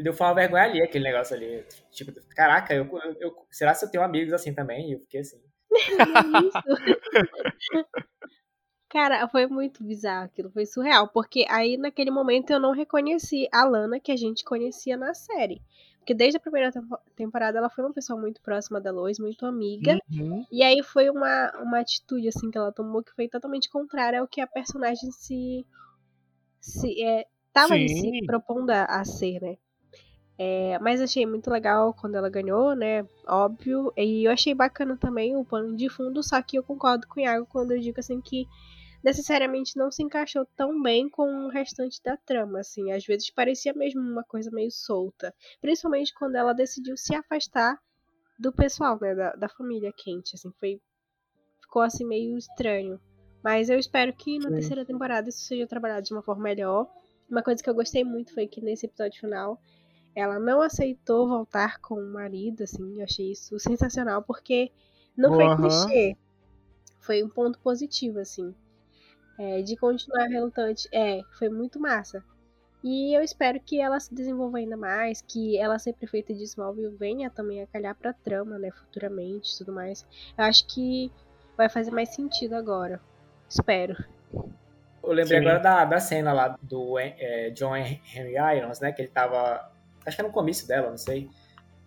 Deu 0.02 0.14
uma 0.18 0.34
vergonha 0.34 0.64
ali 0.64 0.82
aquele 0.82 1.04
negócio 1.04 1.36
ali. 1.36 1.62
Tipo, 1.90 2.12
caraca, 2.34 2.72
eu, 2.72 2.84
eu, 2.84 3.16
eu, 3.20 3.36
será 3.50 3.74
que 3.74 3.84
eu 3.84 3.90
tenho 3.90 4.02
amigos 4.02 4.32
assim 4.32 4.54
também? 4.54 4.90
E 4.90 4.94
eu 4.94 5.00
fiquei 5.00 5.20
assim. 5.20 5.42
Cara, 8.90 9.28
foi 9.28 9.46
muito 9.46 9.84
bizarro 9.84 10.24
aquilo, 10.24 10.50
foi 10.50 10.64
surreal, 10.64 11.08
porque 11.08 11.44
aí 11.50 11.76
naquele 11.76 12.10
momento 12.10 12.50
eu 12.50 12.58
não 12.58 12.72
reconheci 12.72 13.46
a 13.52 13.62
Lana 13.62 14.00
que 14.00 14.10
a 14.10 14.16
gente 14.16 14.42
conhecia 14.42 14.96
na 14.96 15.12
série. 15.12 15.60
Porque 16.08 16.14
desde 16.14 16.38
a 16.38 16.40
primeira 16.40 16.72
temporada 17.14 17.58
ela 17.58 17.68
foi 17.68 17.84
uma 17.84 17.92
pessoa 17.92 18.18
muito 18.18 18.40
próxima 18.40 18.80
da 18.80 18.90
Lois, 18.90 19.18
muito 19.18 19.44
amiga. 19.44 20.00
Uhum. 20.10 20.42
E 20.50 20.62
aí 20.62 20.82
foi 20.82 21.10
uma, 21.10 21.52
uma 21.60 21.80
atitude 21.80 22.26
assim 22.28 22.50
que 22.50 22.56
ela 22.56 22.72
tomou 22.72 23.02
que 23.02 23.12
foi 23.14 23.28
totalmente 23.28 23.68
contrária 23.68 24.18
ao 24.18 24.26
que 24.26 24.40
a 24.40 24.46
personagem 24.46 25.12
se. 25.12 25.66
se 26.58 27.04
é, 27.04 27.26
tava 27.52 27.74
se 27.74 28.24
propondo 28.24 28.70
a, 28.70 29.04
ser, 29.04 29.38
né? 29.42 29.58
É, 30.38 30.78
mas 30.78 31.02
achei 31.02 31.26
muito 31.26 31.50
legal 31.50 31.92
quando 31.92 32.14
ela 32.14 32.30
ganhou, 32.30 32.74
né? 32.74 33.06
Óbvio. 33.26 33.92
E 33.94 34.24
eu 34.24 34.32
achei 34.32 34.54
bacana 34.54 34.96
também 34.96 35.36
o 35.36 35.44
pano 35.44 35.76
de 35.76 35.90
fundo, 35.90 36.22
só 36.22 36.40
que 36.40 36.56
eu 36.56 36.62
concordo 36.62 37.06
com 37.06 37.20
o 37.20 37.22
Iago 37.22 37.44
quando 37.44 37.72
eu 37.72 37.80
digo 37.80 38.00
assim 38.00 38.18
que 38.18 38.46
necessariamente 39.02 39.76
não 39.76 39.90
se 39.90 40.02
encaixou 40.02 40.46
tão 40.56 40.80
bem 40.82 41.08
com 41.08 41.46
o 41.46 41.48
restante 41.48 42.02
da 42.02 42.16
trama, 42.16 42.60
assim, 42.60 42.92
às 42.92 43.04
vezes 43.04 43.30
parecia 43.30 43.72
mesmo 43.72 44.00
uma 44.00 44.24
coisa 44.24 44.50
meio 44.50 44.70
solta, 44.70 45.34
principalmente 45.60 46.14
quando 46.14 46.36
ela 46.36 46.52
decidiu 46.52 46.96
se 46.96 47.14
afastar 47.14 47.80
do 48.38 48.52
pessoal, 48.52 48.98
né, 49.00 49.14
da, 49.14 49.32
da 49.32 49.48
família 49.48 49.92
quente, 49.96 50.34
assim, 50.34 50.50
foi 50.58 50.80
ficou 51.60 51.82
assim 51.82 52.04
meio 52.04 52.36
estranho. 52.36 53.00
Mas 53.42 53.68
eu 53.68 53.78
espero 53.78 54.12
que 54.12 54.38
na 54.38 54.48
Sim. 54.48 54.54
terceira 54.54 54.84
temporada 54.84 55.28
isso 55.28 55.40
seja 55.40 55.66
trabalhado 55.66 56.02
de 56.02 56.12
uma 56.12 56.22
forma 56.22 56.42
melhor. 56.42 56.90
Uma 57.30 57.42
coisa 57.42 57.62
que 57.62 57.68
eu 57.68 57.74
gostei 57.74 58.02
muito 58.02 58.32
foi 58.32 58.46
que 58.46 58.60
nesse 58.60 58.86
episódio 58.86 59.20
final 59.20 59.60
ela 60.14 60.38
não 60.38 60.60
aceitou 60.62 61.28
voltar 61.28 61.78
com 61.80 61.94
o 61.94 62.12
marido, 62.12 62.64
assim, 62.64 62.98
eu 62.98 63.04
achei 63.04 63.32
isso 63.32 63.58
sensacional 63.58 64.22
porque 64.22 64.72
não 65.16 65.34
foi 65.34 65.44
uhum. 65.44 65.56
clichê. 65.56 66.16
Foi 67.00 67.22
um 67.22 67.28
ponto 67.28 67.58
positivo, 67.60 68.18
assim 68.18 68.54
é, 69.38 69.62
de 69.62 69.76
continuar 69.76 70.26
relutante. 70.26 70.88
É, 70.92 71.20
foi 71.38 71.48
muito 71.48 71.78
massa. 71.78 72.22
E 72.82 73.16
eu 73.16 73.22
espero 73.22 73.58
que 73.60 73.80
ela 73.80 73.98
se 73.98 74.14
desenvolva 74.14 74.58
ainda 74.58 74.76
mais, 74.76 75.20
que 75.20 75.58
ela 75.58 75.78
ser 75.78 75.94
prefeita 75.94 76.32
de 76.32 76.44
Smallville 76.44 76.96
venha 76.96 77.28
também 77.28 77.62
a 77.62 77.66
calhar 77.66 77.94
pra 77.94 78.12
trama, 78.12 78.58
né, 78.58 78.70
futuramente 78.70 79.52
e 79.52 79.58
tudo 79.58 79.72
mais. 79.72 80.06
Eu 80.36 80.44
acho 80.44 80.66
que 80.66 81.10
vai 81.56 81.68
fazer 81.68 81.90
mais 81.90 82.10
sentido 82.10 82.54
agora. 82.54 83.00
Espero. 83.48 83.96
Eu 85.02 85.12
lembrei 85.12 85.40
Sim. 85.40 85.46
agora 85.46 85.58
da, 85.58 85.84
da 85.84 85.98
cena 85.98 86.32
lá 86.32 86.56
do 86.62 86.98
é, 86.98 87.50
John 87.50 87.74
Henry 87.76 88.36
Irons, 88.56 88.78
né, 88.78 88.92
que 88.92 89.02
ele 89.02 89.08
tava, 89.08 89.72
acho 90.06 90.16
que 90.16 90.20
era 90.20 90.28
no 90.28 90.34
começo 90.34 90.68
dela, 90.68 90.90
não 90.90 90.98
sei, 90.98 91.28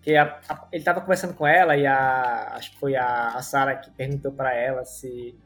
que 0.02 0.16
a, 0.16 0.42
a, 0.50 0.68
ele 0.74 0.84
tava 0.84 1.00
conversando 1.00 1.36
com 1.36 1.48
ela 1.48 1.78
e 1.78 1.86
a, 1.86 2.56
acho 2.56 2.72
que 2.72 2.80
foi 2.80 2.96
a, 2.96 3.30
a 3.30 3.42
Sarah 3.42 3.76
que 3.76 3.92
perguntou 3.92 4.34
para 4.34 4.54
ela 4.54 4.84
se 4.84 5.40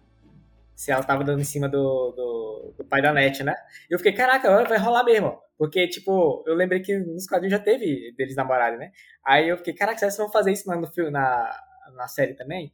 se 0.75 0.91
ela 0.91 1.03
tava 1.03 1.23
dando 1.23 1.41
em 1.41 1.45
cima 1.45 1.69
do, 1.69 2.11
do, 2.11 2.75
do 2.77 2.85
pai 2.85 3.01
da 3.01 3.13
Net, 3.13 3.43
né? 3.43 3.55
E 3.89 3.93
eu 3.93 3.97
fiquei, 3.97 4.13
caraca, 4.13 4.63
vai 4.65 4.77
rolar 4.77 5.03
mesmo. 5.03 5.39
Porque, 5.57 5.87
tipo, 5.87 6.43
eu 6.45 6.53
lembrei 6.53 6.81
que 6.81 6.97
nos 6.97 7.27
quadrinhos 7.27 7.57
já 7.57 7.63
teve 7.63 8.13
deles 8.17 8.35
namorarem, 8.35 8.77
né? 8.77 8.91
Aí 9.25 9.47
eu 9.49 9.57
fiquei, 9.57 9.73
caraca, 9.73 9.97
será 9.97 10.11
que 10.11 10.17
vão 10.17 10.31
fazer 10.31 10.51
isso 10.51 10.69
no 10.69 10.87
filme, 10.87 11.11
na, 11.11 11.57
na 11.95 12.07
série 12.07 12.33
também? 12.33 12.73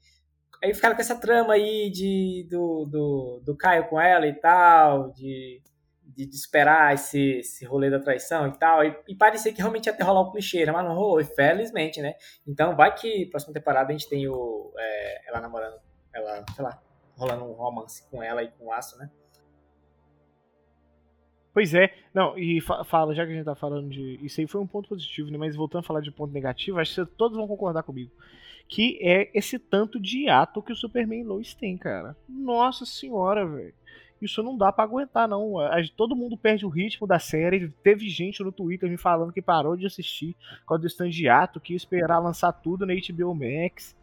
Aí 0.63 0.73
ficaram 0.73 0.95
com 0.95 1.01
essa 1.01 1.15
trama 1.15 1.53
aí 1.53 1.89
de, 1.91 2.47
do, 2.49 2.85
do, 2.85 3.41
do 3.45 3.57
Caio 3.57 3.87
com 3.87 3.99
ela 3.99 4.27
e 4.27 4.33
tal, 4.33 5.11
de 5.11 5.61
de, 6.15 6.25
de 6.25 6.35
esperar 6.35 6.93
esse, 6.93 7.39
esse 7.39 7.65
rolê 7.65 7.89
da 7.89 7.99
traição 7.99 8.47
e 8.47 8.57
tal. 8.57 8.83
E, 8.83 8.95
e 9.07 9.15
parecia 9.15 9.53
que 9.53 9.59
realmente 9.59 9.87
ia 9.87 9.93
ter 9.93 10.03
rolar 10.03 10.21
o 10.21 10.31
clichê, 10.31 10.65
né? 10.65 10.71
Mas 10.71 10.85
não 10.85 10.95
rolou, 10.95 11.23
felizmente, 11.23 12.01
né? 12.01 12.15
Então 12.45 12.75
vai 12.75 12.93
que 12.93 13.25
próxima 13.27 13.53
temporada 13.53 13.89
a 13.89 13.91
gente 13.91 14.09
tem 14.09 14.27
o. 14.27 14.73
É, 14.77 15.29
ela 15.29 15.41
namorando, 15.41 15.79
ela, 16.13 16.43
sei 16.55 16.63
lá, 16.63 16.81
rolando 17.21 17.45
um 17.45 17.53
romance 17.53 18.09
com 18.09 18.21
ela 18.23 18.43
e 18.43 18.49
com 18.49 18.65
o 18.65 18.73
Aço, 18.73 18.97
né? 18.97 19.09
Pois 21.53 21.73
é, 21.73 21.93
não, 22.13 22.37
e 22.37 22.61
fa 22.61 22.83
fala, 22.85 23.13
já 23.13 23.25
que 23.25 23.31
a 23.31 23.35
gente 23.35 23.45
tá 23.45 23.55
falando 23.55 23.89
de. 23.89 24.17
Isso 24.25 24.39
aí 24.39 24.47
foi 24.47 24.61
um 24.61 24.67
ponto 24.67 24.87
positivo, 24.87 25.29
né? 25.29 25.37
Mas 25.37 25.55
voltando 25.55 25.81
a 25.81 25.87
falar 25.87 26.01
de 26.01 26.11
ponto 26.11 26.33
negativo, 26.33 26.79
acho 26.79 27.05
que 27.05 27.11
todos 27.15 27.37
vão 27.37 27.47
concordar 27.47 27.83
comigo. 27.83 28.11
Que 28.69 28.97
é 29.01 29.29
esse 29.37 29.59
tanto 29.59 29.99
de 29.99 30.29
ato 30.29 30.61
que 30.61 30.71
o 30.71 30.75
Superman 30.75 31.25
Lois 31.25 31.53
tem, 31.53 31.77
cara. 31.77 32.15
Nossa 32.27 32.85
senhora, 32.85 33.45
velho. 33.45 33.73
Isso 34.21 34.41
não 34.41 34.55
dá 34.55 34.71
para 34.71 34.85
aguentar, 34.85 35.27
não. 35.27 35.55
Todo 35.97 36.15
mundo 36.15 36.37
perde 36.37 36.65
o 36.65 36.69
ritmo 36.69 37.05
da 37.05 37.19
série. 37.19 37.69
Teve 37.83 38.07
gente 38.07 38.41
no 38.43 38.51
Twitter 38.51 38.89
me 38.89 38.97
falando 38.97 39.33
que 39.33 39.41
parou 39.41 39.75
de 39.75 39.85
assistir 39.85 40.37
com 40.65 40.75
o 40.75 40.85
stand 40.85 41.09
de 41.09 41.27
ato, 41.27 41.59
que 41.59 41.73
ia 41.73 41.77
esperar 41.77 42.19
lançar 42.19 42.53
tudo 42.53 42.85
na 42.85 42.93
HBO 42.93 43.35
Max. 43.35 43.93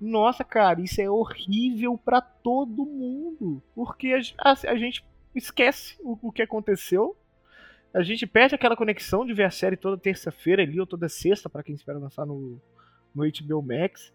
Nossa, 0.00 0.42
cara, 0.42 0.80
isso 0.80 1.00
é 1.00 1.10
horrível 1.10 1.98
para 1.98 2.20
todo 2.20 2.86
mundo. 2.86 3.62
Porque 3.74 4.14
a, 4.38 4.50
a, 4.50 4.72
a 4.72 4.76
gente 4.76 5.04
esquece 5.34 5.96
o, 6.00 6.18
o 6.22 6.32
que 6.32 6.42
aconteceu. 6.42 7.16
A 7.92 8.02
gente 8.02 8.26
perde 8.26 8.54
aquela 8.54 8.76
conexão 8.76 9.26
de 9.26 9.34
ver 9.34 9.44
a 9.44 9.50
série 9.50 9.76
toda 9.76 9.98
terça-feira 9.98 10.62
ali, 10.62 10.80
ou 10.80 10.86
toda 10.86 11.08
sexta, 11.08 11.50
para 11.50 11.62
quem 11.62 11.74
espera 11.74 11.98
lançar 11.98 12.24
no, 12.24 12.60
no 13.14 13.24
HBO 13.24 13.62
Max. 13.62 14.12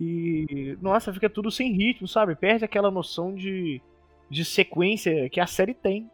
E, 0.00 0.78
nossa, 0.80 1.12
fica 1.12 1.28
tudo 1.28 1.50
sem 1.50 1.72
ritmo, 1.72 2.08
sabe? 2.08 2.34
Perde 2.34 2.64
aquela 2.64 2.90
noção 2.90 3.34
de, 3.34 3.82
de 4.30 4.44
sequência 4.44 5.28
que 5.28 5.40
a 5.40 5.46
série 5.46 5.74
tem. 5.74 6.10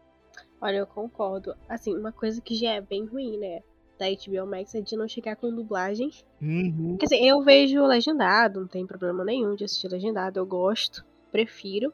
Olha, 0.61 0.79
eu 0.79 0.87
concordo. 0.87 1.55
Assim, 1.69 1.97
uma 1.97 2.11
coisa 2.11 2.41
que 2.41 2.55
já 2.55 2.73
é 2.73 2.81
bem 2.81 3.05
ruim, 3.05 3.39
né? 3.39 3.63
Da 3.99 4.07
HBO 4.07 4.47
Max 4.47 4.75
é 4.75 4.81
de 4.81 4.97
não 4.97 5.09
chegar 5.09 5.37
com 5.37 5.53
dublagem. 5.53 6.11
Uhum. 6.41 6.97
Quer 6.99 7.07
dizer, 7.07 7.25
eu 7.25 7.43
vejo 7.43 7.85
legendado, 7.85 8.61
não 8.61 8.69
tem 8.69 8.87
problema 8.87 9.25
nenhum 9.25 9.55
de 9.55 9.65
assistir 9.65 9.89
legendado, 9.89 10.39
eu 10.39 10.47
gosto, 10.47 11.05
prefiro. 11.33 11.93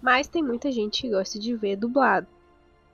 Mas 0.00 0.26
tem 0.26 0.42
muita 0.42 0.72
gente 0.72 1.02
que 1.02 1.10
gosta 1.10 1.38
de 1.38 1.54
ver 1.54 1.76
dublado. 1.76 2.26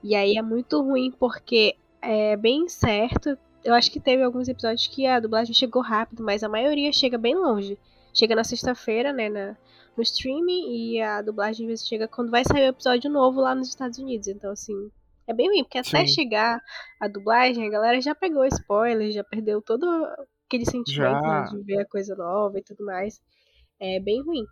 E 0.03 0.15
aí 0.15 0.37
é 0.37 0.41
muito 0.41 0.81
ruim 0.81 1.11
porque 1.11 1.75
é 2.01 2.37
bem 2.37 2.69
certo. 2.69 3.37
Eu 3.63 3.73
acho 3.73 3.91
que 3.91 3.99
teve 3.99 4.23
alguns 4.23 4.47
episódios 4.47 4.87
que 4.87 5.05
a 5.05 5.19
dublagem 5.19 5.53
chegou 5.53 5.81
rápido, 5.81 6.23
mas 6.23 6.43
a 6.43 6.49
maioria 6.49 6.91
chega 6.93 7.17
bem 7.17 7.35
longe. 7.35 7.77
Chega 8.13 8.35
na 8.35 8.43
sexta-feira, 8.43 9.11
né, 9.11 9.29
na, 9.29 9.57
no 9.97 10.03
streaming, 10.03 10.71
e 10.71 11.01
a 11.01 11.21
dublagem 11.21 11.65
às 11.65 11.69
vezes 11.69 11.87
chega 11.87 12.07
quando 12.07 12.31
vai 12.31 12.43
sair 12.45 12.65
o 12.65 12.69
episódio 12.69 13.09
novo 13.09 13.41
lá 13.41 13.53
nos 13.53 13.67
Estados 13.67 13.99
Unidos. 13.99 14.27
Então, 14.27 14.51
assim, 14.51 14.89
é 15.29 15.33
bem 15.33 15.47
ruim, 15.47 15.63
porque 15.63 15.77
até 15.77 16.07
Sim. 16.07 16.07
chegar 16.07 16.59
a 16.99 17.07
dublagem, 17.07 17.67
a 17.67 17.69
galera 17.69 18.01
já 18.01 18.15
pegou 18.15 18.43
spoiler, 18.45 19.11
já 19.11 19.23
perdeu 19.23 19.61
todo 19.61 19.85
aquele 20.47 20.65
sentimento 20.65 21.21
né, 21.21 21.43
de 21.51 21.63
ver 21.63 21.81
a 21.81 21.85
coisa 21.85 22.15
nova 22.15 22.57
e 22.57 22.63
tudo 22.63 22.83
mais. 22.83 23.21
É 23.79 23.99
bem 23.99 24.23
ruim. 24.23 24.43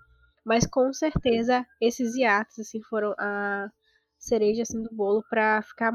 Mas 0.46 0.68
com 0.68 0.94
certeza 0.94 1.66
esses 1.82 2.16
hiatos 2.16 2.60
assim 2.60 2.80
foram 2.84 3.16
a 3.18 3.70
cereja 4.20 4.62
assim 4.62 4.82
do 4.84 4.94
bolo 4.94 5.24
para 5.28 5.64
ficar 5.64 5.92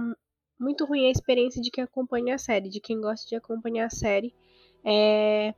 muito 0.59 0.85
ruim 0.85 1.07
a 1.07 1.11
experiência 1.11 1.63
de 1.63 1.71
quem 1.71 1.85
acompanha 1.85 2.35
a 2.35 2.39
série, 2.39 2.69
de 2.69 2.81
quem 2.81 3.01
gosta 3.01 3.27
de 3.29 3.37
acompanhar 3.37 3.87
a 3.87 3.91
série 3.91 4.35
é, 4.85 5.55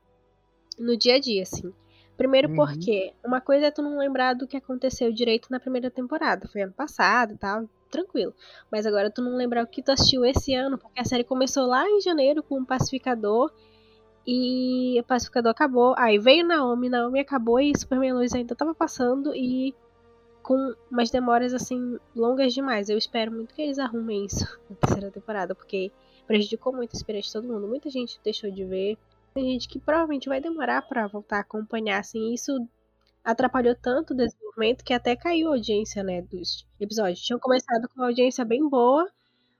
no 0.78 0.98
dia 0.98 1.16
a 1.16 1.18
dia, 1.18 1.42
assim. 1.42 1.72
Primeiro 2.14 2.50
uhum. 2.50 2.56
porque 2.56 3.14
uma 3.24 3.40
coisa 3.40 3.66
é 3.66 3.70
tu 3.70 3.82
não 3.82 3.98
lembrar 3.98 4.34
do 4.34 4.46
que 4.46 4.56
aconteceu 4.56 5.10
direito 5.10 5.48
na 5.50 5.58
primeira 5.58 5.90
temporada, 5.90 6.46
foi 6.46 6.62
ano 6.62 6.72
passado 6.72 7.32
e 7.32 7.38
tal, 7.38 7.68
tranquilo. 7.94 8.34
Mas 8.70 8.86
agora 8.86 9.10
tu 9.10 9.22
não 9.22 9.36
lembrar 9.36 9.62
o 9.64 9.66
que 9.66 9.82
tu 9.82 9.92
assistiu 9.92 10.24
esse 10.24 10.54
ano, 10.54 10.76
porque 10.76 11.00
a 11.00 11.04
série 11.04 11.24
começou 11.24 11.66
lá 11.66 11.88
em 11.88 12.00
janeiro 12.00 12.42
com 12.42 12.60
o 12.60 12.66
Pacificador 12.66 13.52
e 14.26 14.98
o 15.00 15.04
pacificador 15.04 15.50
acabou. 15.50 15.94
Aí 15.96 16.18
veio 16.18 16.46
Naomi, 16.46 16.88
Naomi 16.88 17.20
acabou 17.20 17.60
e 17.60 17.76
Superman 17.76 18.14
Lois 18.14 18.32
ainda 18.32 18.54
tava 18.54 18.74
passando 18.74 19.34
e 19.34 19.74
com 20.42 20.74
umas 20.90 21.10
demoras 21.10 21.54
assim 21.54 21.98
longas 22.14 22.52
demais. 22.52 22.88
Eu 22.88 22.98
espero 22.98 23.30
muito 23.30 23.54
que 23.54 23.62
eles 23.62 23.78
arrumem 23.78 24.26
isso 24.26 24.44
na 24.68 24.76
terceira 24.76 25.10
temporada, 25.10 25.54
porque 25.54 25.92
prejudicou 26.26 26.72
muito 26.72 26.94
a 26.94 26.96
experiência 26.96 27.28
de 27.28 27.46
todo 27.46 27.52
mundo. 27.52 27.68
Muita 27.68 27.90
gente 27.90 28.20
deixou 28.24 28.50
de 28.50 28.64
ver. 28.64 28.98
Tem 29.34 29.44
gente 29.52 29.68
que 29.68 29.78
provavelmente 29.78 30.28
vai 30.28 30.40
demorar 30.40 30.82
para 30.82 31.06
voltar 31.06 31.38
a 31.38 31.40
acompanhar, 31.40 31.98
assim, 31.98 32.32
isso 32.32 32.52
atrapalhou 33.24 33.74
tanto 33.74 34.12
o 34.12 34.16
desenvolvimento 34.16 34.84
que 34.84 34.92
até 34.92 35.16
caiu 35.16 35.48
a 35.48 35.54
audiência, 35.54 36.02
né, 36.02 36.22
dos 36.22 36.66
episódios. 36.78 37.20
Tinham 37.20 37.40
começado 37.40 37.88
com 37.88 38.00
uma 38.00 38.08
audiência 38.08 38.44
bem 38.44 38.68
boa, 38.68 39.08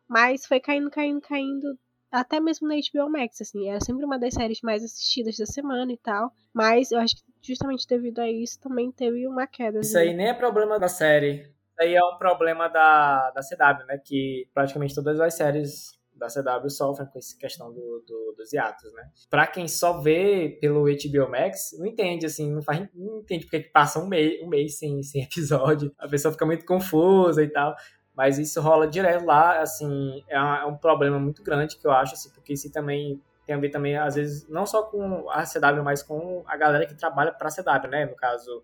mas 0.09 0.47
foi 0.47 0.61
caindo, 0.61 0.91
caindo, 0.91 1.21
caindo 1.21 1.79
até 2.15 2.39
mesmo 2.39 2.69
na 2.69 2.75
HBO 2.77 3.11
Max, 3.11 3.41
assim, 3.41 3.69
era 3.69 3.81
sempre 3.81 4.05
uma 4.05 4.19
das 4.19 4.35
séries 4.35 4.61
mais 4.63 4.85
assistidas 4.85 5.37
da 5.37 5.47
semana 5.47 5.93
e 5.93 5.97
tal. 5.97 6.31
Mas 6.53 6.93
eu 6.93 7.01
acho 7.01 7.17
que 7.17 7.23
justamente 7.43 7.89
devido 7.89 8.21
a 8.21 8.31
isso 8.31 8.61
também 8.61 8.93
teve 8.93 9.27
uma 9.27 9.47
queda. 9.47 9.81
Isso 9.81 9.99
aí 9.99 10.15
nem 10.15 10.29
é 10.29 10.35
problema 10.35 10.79
da 10.79 10.89
série. 10.89 11.41
Isso 11.41 11.81
aí 11.81 11.95
é 11.95 12.05
um 12.05 12.17
problema 12.17 12.69
da, 12.69 13.33
da 13.33 13.41
CW, 13.41 13.87
né? 13.87 13.99
Que 13.99 14.49
praticamente 14.55 14.95
todas 14.95 15.19
as 15.19 15.35
séries 15.35 15.94
da 16.15 16.29
CW 16.29 16.69
sofrem 16.71 17.09
com 17.09 17.19
essa 17.19 17.37
questão 17.37 17.73
do, 17.73 18.05
do, 18.07 18.35
dos 18.37 18.53
hiatos, 18.53 18.93
né? 18.93 19.11
Pra 19.29 19.47
quem 19.47 19.67
só 19.67 20.01
vê 20.01 20.59
pelo 20.61 20.85
HBO 20.85 21.31
Max, 21.31 21.77
não 21.79 21.87
entende, 21.87 22.27
assim, 22.27 22.53
não, 22.53 22.63
faz, 22.63 22.87
não 22.95 23.19
entende 23.19 23.45
porque 23.45 23.61
passa 23.61 23.99
um 23.99 24.07
mês, 24.07 24.41
um 24.43 24.49
mês 24.49 24.79
sem, 24.79 25.03
sem 25.03 25.23
episódio, 25.25 25.93
a 25.99 26.09
pessoa 26.09 26.33
fica 26.33 26.47
muito 26.47 26.65
confusa 26.65 27.43
e 27.43 27.49
tal. 27.49 27.75
Mas 28.17 28.39
isso 28.39 28.61
rola 28.61 28.87
direto 28.87 29.25
lá, 29.25 29.61
assim, 29.61 30.23
é, 30.29 30.37
é 30.37 30.65
um 30.67 30.77
problema 30.77 31.19
muito 31.19 31.43
grande 31.43 31.77
que 31.77 31.87
eu 31.87 31.91
acho, 31.91 32.15
assim, 32.15 32.31
porque 32.31 32.53
isso 32.53 32.71
também 32.71 33.21
tem 33.45 33.55
a 33.55 33.59
ver 33.59 33.69
também, 33.71 33.97
às 33.97 34.15
vezes, 34.15 34.49
não 34.49 34.65
só 34.65 34.85
com 34.85 35.29
a 35.29 35.43
CW, 35.43 35.83
mas 35.83 36.03
com 36.03 36.43
a 36.47 36.57
galera 36.57 36.87
que 36.87 36.95
trabalha 36.95 37.33
para 37.33 37.49
a 37.49 37.51
CW, 37.51 37.91
né? 37.91 38.07
No 38.07 38.17
caso, 38.17 38.63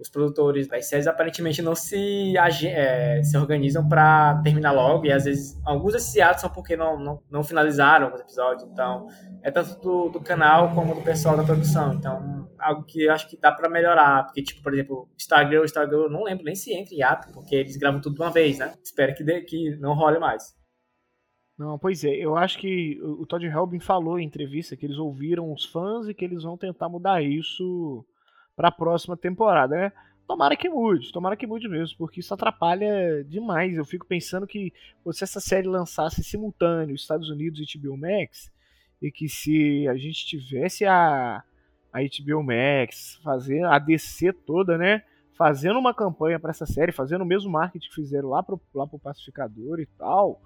os 0.00 0.08
produtores 0.08 0.66
das 0.66 0.88
séries 0.88 1.06
aparentemente 1.06 1.60
não 1.60 1.74
se, 1.74 2.34
é, 2.36 3.22
se 3.22 3.36
organizam 3.36 3.86
para 3.86 4.40
terminar 4.42 4.72
logo, 4.72 5.04
e 5.04 5.12
às 5.12 5.24
vezes 5.24 5.60
alguns 5.64 5.92
desses 5.92 6.18
atos 6.20 6.40
são 6.40 6.50
porque 6.50 6.76
não, 6.76 6.98
não, 6.98 7.22
não 7.30 7.44
finalizaram 7.44 8.12
os 8.12 8.20
episódios, 8.20 8.68
então 8.70 9.06
é 9.42 9.50
tanto 9.50 9.78
do, 9.80 10.08
do 10.08 10.20
canal 10.20 10.74
como 10.74 10.94
do 10.94 11.02
pessoal 11.02 11.36
da 11.36 11.44
produção, 11.44 11.92
então 11.92 12.48
algo 12.58 12.84
que 12.84 13.04
eu 13.04 13.12
acho 13.12 13.28
que 13.28 13.36
dá 13.36 13.52
para 13.52 13.68
melhorar, 13.68 14.24
porque 14.24 14.42
tipo, 14.42 14.62
por 14.62 14.72
exemplo, 14.72 15.08
Stargirl, 15.18 15.64
Stargirl, 15.64 16.04
eu 16.04 16.10
não 16.10 16.24
lembro 16.24 16.44
nem 16.44 16.54
se 16.54 16.72
entra 16.72 16.90
ato, 17.06 17.32
porque 17.32 17.54
eles 17.54 17.76
gravam 17.76 18.00
tudo 18.00 18.16
de 18.16 18.22
uma 18.22 18.30
vez, 18.30 18.58
né? 18.58 18.74
Espero 18.82 19.14
que, 19.14 19.24
dê, 19.24 19.42
que 19.42 19.76
não 19.76 19.94
role 19.94 20.18
mais. 20.18 20.54
Não, 21.58 21.78
pois 21.78 22.04
é, 22.04 22.10
eu 22.10 22.36
acho 22.36 22.58
que 22.58 22.98
o 23.02 23.26
Todd 23.26 23.44
Helbin 23.44 23.80
falou 23.80 24.18
em 24.18 24.24
entrevista 24.24 24.76
que 24.76 24.86
eles 24.86 24.96
ouviram 24.96 25.52
os 25.52 25.66
fãs 25.66 26.08
e 26.08 26.14
que 26.14 26.24
eles 26.24 26.42
vão 26.42 26.56
tentar 26.56 26.88
mudar 26.88 27.22
isso 27.22 28.04
para 28.60 28.68
a 28.68 28.72
próxima 28.72 29.16
temporada, 29.16 29.74
né? 29.74 29.92
Tomara 30.28 30.54
que 30.54 30.68
mude, 30.68 31.10
tomara 31.10 31.34
que 31.34 31.46
mude 31.46 31.66
mesmo, 31.66 31.96
porque 31.96 32.20
isso 32.20 32.34
atrapalha 32.34 33.24
demais. 33.24 33.74
Eu 33.74 33.86
fico 33.86 34.04
pensando 34.04 34.46
que 34.46 34.70
se 35.12 35.24
essa 35.24 35.40
série 35.40 35.66
lançasse 35.66 36.22
simultâneo 36.22 36.94
Estados 36.94 37.30
Unidos 37.30 37.58
e 37.58 37.78
HBO 37.78 37.96
Max, 37.96 38.52
e 39.00 39.10
que 39.10 39.30
se 39.30 39.88
a 39.88 39.96
gente 39.96 40.26
tivesse 40.26 40.84
a, 40.84 41.42
a 41.90 41.98
HBO 42.00 42.42
Max, 42.42 43.18
fazendo 43.24 43.68
a 43.68 43.78
DC 43.78 44.30
toda, 44.34 44.76
né? 44.76 45.02
Fazendo 45.38 45.78
uma 45.78 45.94
campanha 45.94 46.38
para 46.38 46.50
essa 46.50 46.66
série, 46.66 46.92
fazendo 46.92 47.22
o 47.22 47.26
mesmo 47.26 47.50
marketing 47.50 47.88
que 47.88 47.94
fizeram 47.94 48.28
lá 48.28 48.42
pro, 48.42 48.60
lá 48.74 48.86
pro 48.86 48.98
Pacificador 48.98 49.80
e 49.80 49.86
tal 49.86 50.38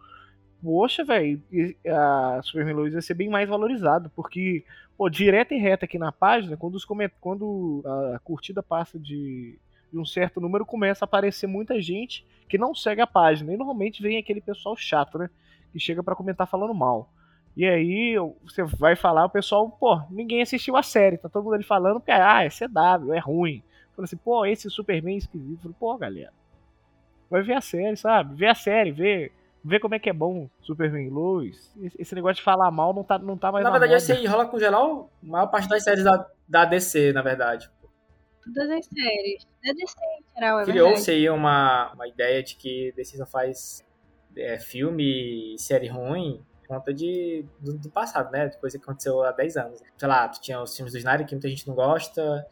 poxa, 0.65 1.05
velho, 1.05 1.43
a 1.87 2.41
Superman 2.43 2.75
Lois 2.75 2.95
ia 2.95 3.03
ser 3.03 3.13
bem 3.13 3.29
mais 3.29 3.47
valorizado, 3.47 4.11
porque, 4.17 4.65
pô, 4.97 5.11
direto 5.11 5.53
e 5.53 5.59
reto 5.59 5.85
aqui 5.85 5.99
na 5.99 6.11
página, 6.11 6.57
quando, 6.57 6.77
os 6.77 6.87
coment... 6.87 7.11
quando 7.21 7.83
a 8.15 8.19
curtida 8.21 8.63
passa 8.63 8.99
de... 8.99 9.59
de 9.93 9.99
um 9.99 10.07
certo 10.07 10.41
número, 10.41 10.65
começa 10.65 11.05
a 11.05 11.07
aparecer 11.07 11.47
muita 11.47 11.81
gente 11.83 12.27
que 12.49 12.57
não 12.57 12.75
segue 12.75 13.03
a 13.03 13.07
página, 13.07 13.53
e 13.53 13.57
normalmente 13.59 14.03
vem 14.03 14.17
aquele 14.17 14.41
pessoal 14.41 14.75
chato, 14.75 15.19
né, 15.19 15.29
que 15.71 15.79
chega 15.79 16.03
para 16.03 16.17
comentar 16.17 16.47
falando 16.47 16.73
mal. 16.73 17.11
E 17.55 17.67
aí 17.67 18.17
você 18.43 18.65
vai 18.65 18.97
falar, 18.97 19.27
o 19.27 19.31
pessoal, 19.31 19.71
pô, 19.71 20.01
ninguém 20.11 20.41
assistiu 20.41 20.77
a 20.77 20.83
série, 20.83 21.19
tá 21.19 21.29
todo 21.29 21.45
mundo 21.45 21.55
ali 21.55 21.65
falando 21.65 22.01
que 22.01 22.11
ah, 22.11 22.43
é 22.43 22.49
CW, 22.49 23.13
é 23.13 23.19
ruim. 23.19 23.63
Fala 23.95 24.07
assim, 24.07 24.17
pô, 24.17 24.45
esse 24.45 24.69
Superman 24.69 25.17
esquisito. 25.17 25.63
Falei, 25.63 25.77
pô, 25.79 25.97
galera, 25.97 26.33
vai 27.31 27.43
ver 27.43 27.55
a 27.55 27.61
série, 27.61 27.97
sabe? 27.97 28.35
Vê 28.35 28.47
a 28.47 28.55
série, 28.55 28.91
vê 28.91 29.31
Vê 29.65 29.81
como 29.81 29.95
é 29.95 29.99
que 29.99 30.11
é 30.11 30.13
bom 30.13 30.51
Superman 30.61 31.09
Lois. 31.09 31.73
Esse 31.99 32.15
negócio 32.15 32.37
de 32.37 32.43
falar 32.43 32.71
mal 32.71 32.93
não 32.93 33.03
tá, 33.03 33.19
não 33.19 33.39
tá 33.39 33.51
mais 33.51 33.65
na, 33.65 33.71
na 33.71 33.79
verdade, 33.79 34.03
esse 34.03 34.13
aí 34.13 34.27
rola 34.27 34.47
com 34.47 34.59
geral 34.59 35.11
a 35.23 35.27
maior 35.27 35.47
parte 35.47 35.67
das 35.71 35.83
séries 35.83 36.05
da, 36.05 36.29
da 36.47 36.67
DC, 36.67 37.15
na 37.15 37.23
verdade. 37.23 37.71
Todas 38.45 38.71
as 38.71 38.85
séries. 38.85 39.47
Da 39.65 39.73
DC 39.73 39.95
em 39.99 40.35
geral, 40.35 40.61
é 40.61 40.65
Criou-se 40.65 41.11
aí 41.11 41.31
uma, 41.31 41.93
uma 41.95 42.07
ideia 42.07 42.43
de 42.43 42.57
que 42.57 42.93
DC 42.95 43.17
só 43.17 43.25
faz 43.25 43.83
é, 44.37 44.59
filme 44.59 45.55
e 45.55 45.59
série 45.59 45.89
ruim 45.89 46.45
por 46.61 46.69
conta 46.69 46.93
de, 46.93 47.47
do, 47.59 47.79
do, 47.79 47.91
passado, 47.91 48.31
né? 48.31 48.49
De 48.49 48.59
coisa 48.59 48.77
que 48.77 48.85
aconteceu 48.85 49.23
há 49.23 49.33
10 49.33 49.57
anos. 49.57 49.81
Sei 49.97 50.09
lá, 50.09 50.29
tu 50.29 50.43
tinha 50.43 50.61
os 50.61 50.77
filmes 50.77 50.93
do 50.93 50.99
Snyder 50.99 51.27
que 51.27 51.35
muita 51.35 51.49
gente 51.49 51.67
não 51.67 51.75
gosta. 51.75 52.47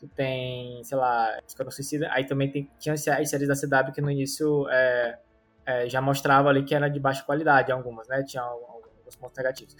Tu 0.00 0.08
tem, 0.08 0.82
sei 0.82 0.98
lá, 0.98 1.38
Esquadrão 1.46 1.70
Suicida. 1.70 2.08
Aí 2.10 2.26
também 2.26 2.50
tem, 2.50 2.68
tinha 2.76 2.92
as 2.92 3.02
séries 3.02 3.46
da 3.46 3.54
CW 3.54 3.92
que 3.92 4.00
no 4.00 4.10
início... 4.10 4.68
É, 4.68 5.20
é, 5.66 5.88
já 5.88 6.00
mostrava 6.00 6.48
ali 6.48 6.64
que 6.64 6.74
era 6.74 6.88
de 6.88 7.00
baixa 7.00 7.22
qualidade 7.22 7.72
algumas, 7.72 8.08
né? 8.08 8.22
Tinha 8.22 8.42
alguns 8.42 9.16
pontos 9.16 9.36
negativos. 9.36 9.76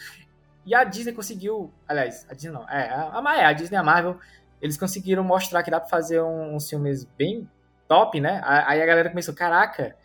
E 0.67 0.75
a 0.75 0.83
Disney 0.83 1.13
conseguiu, 1.13 1.73
aliás, 1.87 2.27
a 2.29 2.35
Disney 2.35 2.53
não, 2.53 2.69
é, 2.69 2.91
a, 2.91 3.21
a, 3.21 3.37
é, 3.39 3.45
a 3.45 3.53
Disney 3.53 3.77
e 3.77 3.79
a 3.79 3.85
Marvel, 3.85 4.19
eles 4.61 4.77
conseguiram 4.77 5.23
mostrar 5.23 5.63
que 5.63 5.71
dá 5.71 5.79
pra 5.79 5.89
fazer 5.89 6.21
um, 6.21 6.57
uns 6.57 6.69
filmes 6.69 7.05
bem 7.17 7.49
top, 7.87 8.21
né? 8.21 8.41
Aí 8.45 8.83
a 8.83 8.87
galera 8.87 9.09
começou, 9.09 9.33
caraca, 9.33 9.97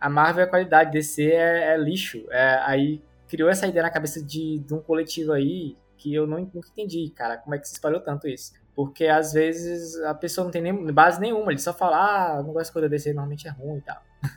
a 0.00 0.08
Marvel 0.08 0.44
é 0.44 0.46
qualidade, 0.46 0.90
DC 0.90 1.30
é, 1.30 1.74
é 1.74 1.76
lixo. 1.76 2.26
É, 2.30 2.60
aí 2.64 3.02
criou 3.28 3.50
essa 3.50 3.66
ideia 3.66 3.82
na 3.82 3.90
cabeça 3.90 4.22
de, 4.22 4.58
de 4.60 4.74
um 4.74 4.80
coletivo 4.80 5.32
aí 5.32 5.76
que 5.98 6.14
eu 6.14 6.26
não, 6.26 6.38
nunca 6.38 6.68
entendi, 6.68 7.10
cara, 7.10 7.38
como 7.38 7.54
é 7.54 7.58
que 7.58 7.66
se 7.66 7.74
espalhou 7.74 8.00
tanto 8.00 8.28
isso. 8.28 8.52
Porque 8.74 9.06
às 9.06 9.32
vezes 9.32 9.98
a 10.02 10.14
pessoa 10.14 10.44
não 10.44 10.50
tem 10.50 10.62
nem 10.62 10.92
base 10.92 11.20
nenhuma, 11.20 11.50
ele 11.50 11.60
só 11.60 11.72
fala, 11.72 11.96
ah, 11.96 12.42
não 12.42 12.52
gosto 12.52 12.68
de 12.68 12.72
coisa 12.72 12.88
DC, 12.88 13.12
normalmente 13.12 13.48
é 13.48 13.50
ruim 13.50 13.78
e 13.78 13.82
tal. 13.82 14.02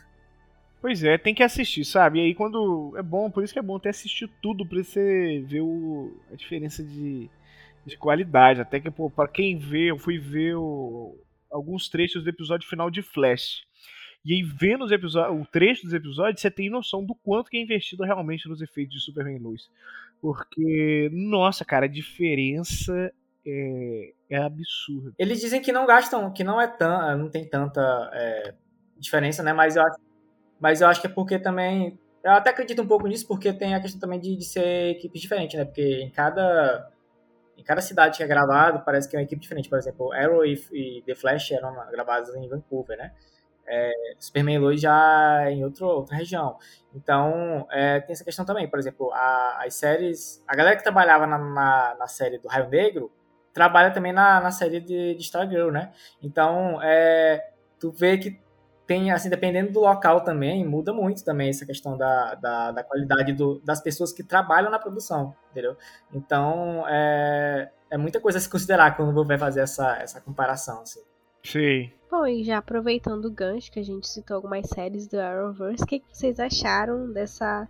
Pois 0.80 1.04
é, 1.04 1.18
tem 1.18 1.34
que 1.34 1.42
assistir, 1.42 1.84
sabe? 1.84 2.18
E 2.18 2.22
aí 2.22 2.34
quando. 2.34 2.94
É 2.96 3.02
bom, 3.02 3.30
por 3.30 3.44
isso 3.44 3.52
que 3.52 3.58
é 3.58 3.62
bom 3.62 3.78
ter 3.78 3.90
assistido 3.90 4.32
tudo 4.40 4.64
pra 4.64 4.82
você 4.82 5.44
ver 5.46 5.60
o, 5.60 6.16
a 6.32 6.36
diferença 6.36 6.82
de, 6.82 7.28
de 7.84 7.96
qualidade. 7.98 8.60
Até 8.60 8.80
que, 8.80 8.90
pô, 8.90 9.10
pra 9.10 9.28
quem 9.28 9.58
vê, 9.58 9.90
eu 9.90 9.98
fui 9.98 10.18
ver 10.18 10.56
o, 10.56 11.14
alguns 11.50 11.88
trechos 11.88 12.24
do 12.24 12.30
episódio 12.30 12.68
final 12.68 12.90
de 12.90 13.02
Flash. 13.02 13.62
E 14.24 14.34
aí, 14.34 14.42
vendo 14.42 14.84
os 14.84 14.92
episódios, 14.92 15.42
o 15.42 15.50
trecho 15.50 15.84
dos 15.84 15.94
episódios, 15.94 16.40
você 16.40 16.50
tem 16.50 16.70
noção 16.70 17.04
do 17.04 17.14
quanto 17.14 17.50
que 17.50 17.56
é 17.56 17.62
investido 17.62 18.04
realmente 18.04 18.48
nos 18.48 18.60
efeitos 18.60 18.94
de 18.94 19.04
Superman 19.04 19.38
Luz. 19.38 19.70
Porque, 20.20 21.10
nossa, 21.12 21.64
cara, 21.64 21.86
a 21.86 21.88
diferença 21.88 23.12
é, 23.46 24.12
é 24.28 24.36
absurda. 24.38 25.12
Eles 25.18 25.40
dizem 25.40 25.62
que 25.62 25.72
não 25.72 25.86
gastam, 25.86 26.30
que 26.32 26.44
não 26.44 26.60
é 26.60 26.66
tão, 26.66 27.18
não 27.18 27.30
tem 27.30 27.48
tanta 27.48 28.10
é, 28.12 28.54
diferença, 28.98 29.42
né? 29.42 29.54
Mas 29.54 29.76
eu 29.76 29.82
acho 29.82 30.09
mas 30.60 30.82
eu 30.82 30.88
acho 30.88 31.00
que 31.00 31.06
é 31.06 31.10
porque 31.10 31.38
também. 31.38 31.98
Eu 32.22 32.32
até 32.32 32.50
acredito 32.50 32.82
um 32.82 32.86
pouco 32.86 33.06
nisso, 33.06 33.26
porque 33.26 33.52
tem 33.52 33.74
a 33.74 33.80
questão 33.80 33.98
também 33.98 34.20
de, 34.20 34.36
de 34.36 34.44
ser 34.44 34.90
equipes 34.90 35.22
diferentes, 35.22 35.58
né? 35.58 35.64
Porque 35.64 36.02
em 36.02 36.10
cada, 36.10 36.90
em 37.56 37.62
cada 37.62 37.80
cidade 37.80 38.18
que 38.18 38.22
é 38.22 38.26
gravado, 38.26 38.84
parece 38.84 39.08
que 39.08 39.16
é 39.16 39.18
uma 39.18 39.24
equipe 39.24 39.40
diferente. 39.40 39.70
Por 39.70 39.78
exemplo, 39.78 40.12
Arrow 40.12 40.44
e, 40.44 40.54
e 40.70 41.02
The 41.06 41.14
Flash 41.14 41.52
eram 41.52 41.74
gravados 41.90 42.34
em 42.34 42.46
Vancouver, 42.46 42.98
né? 42.98 43.12
É, 43.66 43.92
Superman 44.18 44.56
e 44.56 44.58
Lois 44.58 44.80
já 44.80 45.50
em 45.50 45.64
outro, 45.64 45.86
outra 45.86 46.16
região. 46.16 46.58
Então, 46.94 47.66
é, 47.70 48.00
tem 48.00 48.12
essa 48.12 48.24
questão 48.24 48.44
também. 48.44 48.68
Por 48.68 48.78
exemplo, 48.78 49.10
a, 49.12 49.62
as 49.64 49.74
séries... 49.74 50.44
A 50.46 50.54
galera 50.56 50.76
que 50.76 50.82
trabalhava 50.82 51.26
na, 51.26 51.38
na, 51.38 51.96
na, 52.00 52.06
série 52.06 52.38
do 52.38 52.48
Raio 52.48 52.68
Negro 52.68 53.12
trabalha 53.54 53.92
também 53.92 54.12
na, 54.12 54.40
na 54.40 54.50
série 54.50 54.80
de, 54.80 55.14
de 55.14 55.22
Stargirl, 55.22 55.70
né? 55.70 55.92
Então, 56.20 56.80
é, 56.82 57.50
tu 57.78 57.92
vê 57.92 58.18
que 58.18 58.40
tem, 58.90 59.12
assim, 59.12 59.30
dependendo 59.30 59.70
do 59.70 59.78
local 59.78 60.24
também, 60.24 60.66
muda 60.66 60.92
muito 60.92 61.24
também 61.24 61.48
essa 61.48 61.64
questão 61.64 61.96
da, 61.96 62.34
da, 62.34 62.72
da 62.72 62.82
qualidade 62.82 63.32
do, 63.32 63.60
das 63.60 63.80
pessoas 63.80 64.12
que 64.12 64.24
trabalham 64.24 64.68
na 64.68 64.80
produção, 64.80 65.32
entendeu? 65.52 65.76
Então, 66.12 66.84
é, 66.88 67.70
é 67.88 67.96
muita 67.96 68.18
coisa 68.18 68.38
a 68.38 68.40
se 68.40 68.50
considerar 68.50 68.96
quando 68.96 69.24
vai 69.24 69.38
fazer 69.38 69.60
essa, 69.60 69.96
essa 69.98 70.20
comparação, 70.20 70.80
assim. 70.80 70.98
Sim. 71.44 71.92
Bom, 72.10 72.26
e 72.26 72.42
já 72.42 72.58
aproveitando 72.58 73.26
o 73.26 73.30
gancho 73.30 73.70
que 73.70 73.78
a 73.78 73.84
gente 73.84 74.08
citou 74.08 74.34
algumas 74.34 74.68
séries 74.68 75.06
do 75.06 75.20
Arrowverse, 75.20 75.84
o 75.84 75.86
que, 75.86 76.00
que 76.00 76.06
vocês 76.10 76.40
acharam 76.40 77.12
dessa 77.12 77.68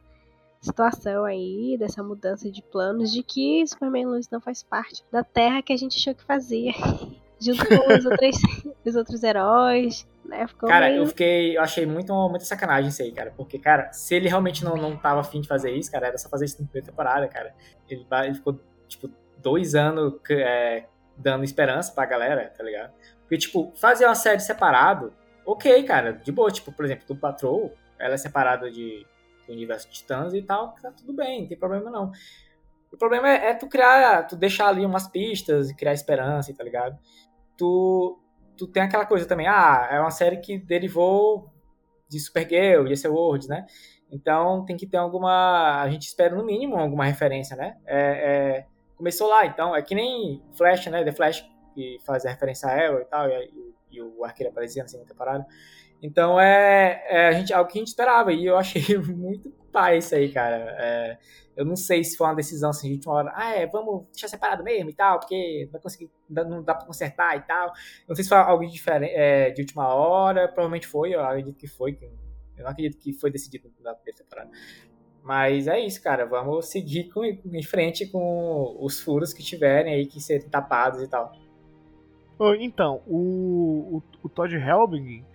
situação 0.58 1.24
aí, 1.26 1.76
dessa 1.78 2.02
mudança 2.02 2.50
de 2.50 2.62
planos, 2.62 3.12
de 3.12 3.22
que 3.22 3.62
Superman 3.66 4.06
Lois 4.06 4.30
não 4.30 4.40
faz 4.40 4.62
parte 4.62 5.04
da 5.12 5.22
Terra 5.22 5.60
que 5.60 5.74
a 5.74 5.76
gente 5.76 5.98
achou 5.98 6.14
que 6.14 6.24
fazia, 6.24 6.72
junto 7.38 7.62
com 7.68 7.92
os 7.92 8.06
outros, 8.06 8.36
os 8.86 8.96
outros 8.96 9.22
heróis, 9.22 10.08
né? 10.24 10.46
Ficou 10.46 10.68
cara, 10.68 10.88
meio... 10.88 11.02
eu 11.02 11.06
fiquei. 11.06 11.56
Eu 11.56 11.62
achei 11.62 11.86
muito, 11.86 12.12
muita 12.28 12.44
sacanagem 12.44 12.88
isso 12.88 13.02
aí, 13.02 13.12
cara. 13.12 13.32
Porque, 13.36 13.58
cara, 13.58 13.92
se 13.92 14.14
ele 14.14 14.28
realmente 14.28 14.64
não, 14.64 14.76
não 14.76 14.96
tava 14.96 15.20
afim 15.20 15.40
de 15.40 15.48
fazer 15.48 15.72
isso, 15.72 15.90
cara, 15.90 16.08
era 16.08 16.18
só 16.18 16.28
fazer 16.28 16.44
isso 16.44 16.60
na 16.60 16.66
primeira 16.66 16.86
temporada, 16.86 17.28
cara. 17.28 17.54
Ele, 17.88 18.06
ele 18.24 18.34
ficou, 18.34 18.60
tipo, 18.86 19.10
dois 19.38 19.74
anos 19.74 20.14
é, 20.30 20.84
dando 21.16 21.44
esperança 21.44 21.92
pra 21.92 22.06
galera, 22.06 22.52
tá 22.56 22.62
ligado? 22.62 22.92
Porque, 23.20 23.38
tipo, 23.38 23.72
fazer 23.76 24.06
uma 24.06 24.14
série 24.14 24.40
separado, 24.40 25.12
ok, 25.44 25.82
cara, 25.84 26.12
de 26.12 26.32
boa. 26.32 26.50
Tipo, 26.50 26.72
por 26.72 26.84
exemplo, 26.84 27.06
do 27.06 27.16
Patrol, 27.16 27.72
ela 27.98 28.14
é 28.14 28.18
separada 28.18 28.70
de, 28.70 29.06
do 29.46 29.52
universo 29.52 29.88
de 29.88 29.94
Titãs 29.94 30.34
e 30.34 30.42
tal, 30.42 30.74
tá 30.80 30.90
tudo 30.90 31.12
bem, 31.12 31.42
não 31.42 31.48
tem 31.48 31.58
problema 31.58 31.90
não. 31.90 32.12
O 32.92 32.96
problema 32.96 33.28
é, 33.28 33.50
é 33.50 33.54
tu 33.54 33.68
criar, 33.68 34.24
tu 34.24 34.36
deixar 34.36 34.68
ali 34.68 34.84
umas 34.84 35.06
pistas 35.06 35.70
e 35.70 35.76
criar 35.76 35.92
esperança, 35.92 36.52
tá 36.52 36.64
ligado? 36.64 36.98
Tu, 37.56 38.18
tu 38.60 38.66
tem 38.66 38.82
aquela 38.82 39.06
coisa 39.06 39.24
também, 39.24 39.46
ah, 39.48 39.88
é 39.90 39.98
uma 39.98 40.10
série 40.10 40.36
que 40.36 40.58
derivou 40.58 41.50
de 42.06 42.20
Supergirl, 42.20 42.84
de 42.84 43.08
World, 43.08 43.48
né? 43.48 43.64
Então 44.12 44.66
tem 44.66 44.76
que 44.76 44.86
ter 44.86 44.98
alguma. 44.98 45.80
A 45.80 45.88
gente 45.88 46.02
espera 46.02 46.36
no 46.36 46.44
mínimo 46.44 46.76
alguma 46.76 47.06
referência, 47.06 47.56
né? 47.56 47.78
É, 47.86 48.00
é, 48.00 48.66
começou 48.96 49.28
lá, 49.28 49.46
então. 49.46 49.74
É 49.74 49.80
que 49.80 49.94
nem 49.94 50.42
Flash, 50.52 50.86
né? 50.88 51.02
The 51.02 51.12
Flash, 51.12 51.48
que 51.74 51.98
faz 52.04 52.26
a 52.26 52.30
referência 52.30 52.68
a 52.68 52.72
Arrow 52.72 53.00
e 53.00 53.04
tal, 53.06 53.28
e, 53.30 53.50
e 53.92 54.02
o 54.02 54.24
arqueiro 54.24 54.50
aparecia 54.50 54.82
na 54.82 54.88
segunda 54.88 55.08
temporada. 55.08 55.46
Então 56.02 56.38
é, 56.38 57.02
é 57.08 57.28
a 57.28 57.32
gente, 57.32 57.54
algo 57.54 57.70
que 57.70 57.78
a 57.78 57.80
gente 57.80 57.88
esperava, 57.88 58.30
e 58.30 58.44
eu 58.44 58.58
achei 58.58 58.82
muito 58.98 59.50
pai 59.72 59.98
isso 59.98 60.14
aí, 60.14 60.30
cara. 60.30 60.76
É, 60.78 61.18
eu 61.60 61.66
não 61.66 61.76
sei 61.76 62.02
se 62.02 62.16
foi 62.16 62.26
uma 62.26 62.34
decisão 62.34 62.70
assim, 62.70 62.88
de 62.88 62.94
última 62.94 63.12
hora, 63.12 63.32
ah, 63.34 63.54
é, 63.54 63.66
vamos 63.66 64.06
deixar 64.12 64.28
separado 64.28 64.64
mesmo 64.64 64.88
e 64.88 64.94
tal, 64.94 65.20
porque 65.20 65.64
não 65.66 65.72
vai 65.72 65.80
conseguir, 65.82 66.10
não 66.26 66.62
dá 66.62 66.74
pra 66.74 66.86
consertar 66.86 67.36
e 67.36 67.42
tal. 67.42 67.70
Não 68.08 68.14
sei 68.16 68.24
se 68.24 68.30
foi 68.30 68.38
algo 68.38 68.66
diferente, 68.66 69.12
é, 69.12 69.50
de 69.50 69.60
última 69.60 69.86
hora, 69.94 70.48
provavelmente 70.48 70.86
foi, 70.86 71.14
eu 71.14 71.20
acredito 71.20 71.58
que 71.58 71.66
foi. 71.66 71.98
Eu 72.56 72.64
não 72.64 72.70
acredito 72.70 72.96
que 72.96 73.12
foi 73.12 73.30
decidido 73.30 73.70
na 73.82 73.92
primeira 73.92 74.16
temporada. 74.16 74.50
Mas 75.22 75.68
é 75.68 75.78
isso, 75.78 76.02
cara. 76.02 76.24
Vamos 76.24 76.70
seguir 76.70 77.10
com, 77.10 77.22
em 77.22 77.62
frente 77.62 78.06
com 78.06 78.78
os 78.80 78.98
furos 78.98 79.34
que 79.34 79.42
tiverem 79.42 79.92
aí 79.92 80.06
que 80.06 80.18
serem 80.18 80.48
tapados 80.48 81.02
e 81.02 81.08
tal. 81.08 81.30
Então, 82.58 83.02
o, 83.06 83.98
o, 83.98 84.02
o 84.22 84.28
Todd 84.30 84.54
Helbing, 84.56 85.26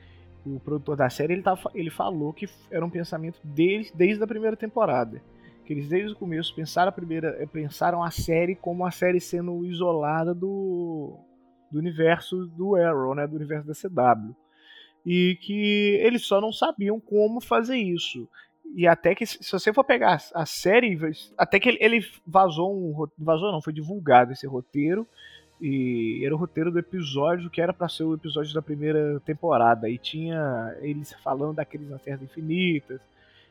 o 0.44 0.60
produtor 0.60 0.98
da 0.98 1.08
série, 1.08 1.34
ele, 1.34 1.44
ele 1.76 1.92
falou 1.92 2.34
que 2.34 2.50
era 2.72 2.84
um 2.84 2.90
pensamento 2.90 3.40
deles 3.44 3.92
desde 3.96 4.24
a 4.24 4.28
primeira 4.28 4.58
temporada 4.58 5.22
que 5.66 5.74
eles 5.74 5.90
desde 5.90 6.14
o 6.14 6.16
começo 6.16 6.54
pensaram 6.56 6.90
a 6.90 6.92
primeira, 6.92 7.36
eh, 7.42 7.46
pensaram 7.46 8.04
a 8.04 8.12
série 8.12 8.56
como 8.56 8.84
uma 8.84 8.92
série 8.92 9.20
sendo 9.20 9.66
isolada 9.66 10.34
do, 10.34 11.18
do 11.72 11.80
universo 11.80 12.46
do 12.48 12.76
Arrow, 12.76 13.16
né, 13.16 13.28
do 13.28 13.36
universo 13.36 13.68
da 13.68 13.74
CW. 13.74 14.36
E 15.06 15.38
que 15.42 16.00
eles 16.02 16.26
só 16.26 16.40
não 16.40 16.52
sabiam 16.52 17.00
como 17.00 17.42
fazer 17.42 17.78
isso. 17.78 18.28
E 18.74 18.88
até 18.88 19.14
que, 19.14 19.26
se 19.26 19.52
você 19.52 19.72
for 19.72 19.84
pegar 19.84 20.20
a 20.34 20.46
série, 20.46 20.98
até 21.38 21.60
que 21.60 21.78
ele 21.80 22.02
vazou 22.26 22.74
um. 22.74 23.08
Vazou 23.18 23.52
não, 23.52 23.62
foi 23.62 23.72
divulgado 23.72 24.32
esse 24.32 24.48
roteiro. 24.48 25.08
E 25.62 26.22
era 26.26 26.36
o 26.36 26.38
roteiro 26.38 26.72
do 26.72 26.80
episódio 26.80 27.50
que 27.50 27.62
era 27.62 27.72
para 27.72 27.88
ser 27.88 28.04
o 28.04 28.16
episódio 28.16 28.54
da 28.54 28.62
primeira 28.62 29.20
temporada. 29.22 29.90
E 29.90 29.98
tinha 29.98 30.76
eles 30.82 31.14
falando 31.24 31.56
daqueles 31.56 31.90
nas 31.90 32.02
Terras 32.02 32.22
Infinitas, 32.22 33.00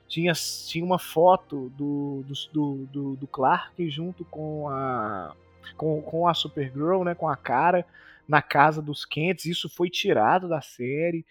tinha, 0.08 0.32
tinha 0.32 0.84
uma 0.84 0.98
foto 0.98 1.70
do, 1.76 2.24
do, 2.52 2.88
do, 2.92 3.16
do 3.16 3.26
Clark 3.26 3.88
junto 3.90 4.24
com 4.24 4.68
a, 4.68 5.34
com, 5.76 6.00
com 6.02 6.28
a 6.28 6.34
Supergirl, 6.34 7.02
né, 7.04 7.14
com 7.14 7.28
a 7.28 7.36
cara, 7.36 7.84
na 8.28 8.42
casa 8.42 8.82
dos 8.82 9.04
Kents. 9.04 9.46
Isso 9.46 9.68
foi 9.68 9.88
tirado 9.90 10.48
da 10.48 10.60
série. 10.60 11.24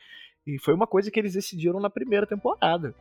E 0.46 0.60
foi 0.60 0.74
uma 0.74 0.88
coisa 0.88 1.10
que 1.10 1.20
eles 1.20 1.34
decidiram 1.34 1.80
na 1.80 1.90
primeira 1.90 2.28
temporada. 2.28 2.94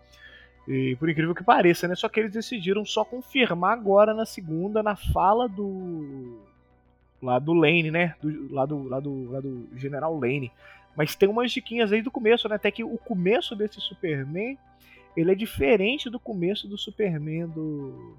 E, 0.69 0.95
por 0.97 1.09
incrível 1.09 1.35
que 1.35 1.43
pareça, 1.43 1.89
né? 1.89 1.95
Só 1.95 2.09
que 2.09 2.21
eles 2.21 2.33
decidiram 2.33 2.85
só 2.85 3.05
confirmar 3.05 3.73
agora 3.73 4.15
na 4.15 4.25
segunda, 4.25 4.83
na 4.83 4.95
fala 4.95 5.49
do. 5.49 6.41
Lá 7.21 7.39
do 7.39 7.53
Lane, 7.53 7.91
né? 7.91 8.15
Do, 8.21 8.53
lá, 8.53 8.67
do, 8.67 8.83
lá, 8.85 9.01
do, 9.01 9.31
lá 9.31 9.41
do 9.41 9.69
General 9.75 10.17
Lane. 10.17 10.53
Mas 10.97 11.17
tem 11.17 11.29
umas 11.29 11.51
diquinhas 11.51 11.91
aí 11.93 12.03
do 12.03 12.11
começo, 12.11 12.49
né? 12.49 12.57
Até 12.57 12.71
que 12.71 12.85
o 12.85 12.99
começo 12.99 13.57
desse 13.57 13.81
Superman 13.81 14.57
ele 15.17 15.33
é 15.33 15.35
diferente 15.35 16.09
do 16.09 16.19
começo 16.19 16.69
do 16.69 16.79
Superman 16.79 17.47
do, 17.49 18.17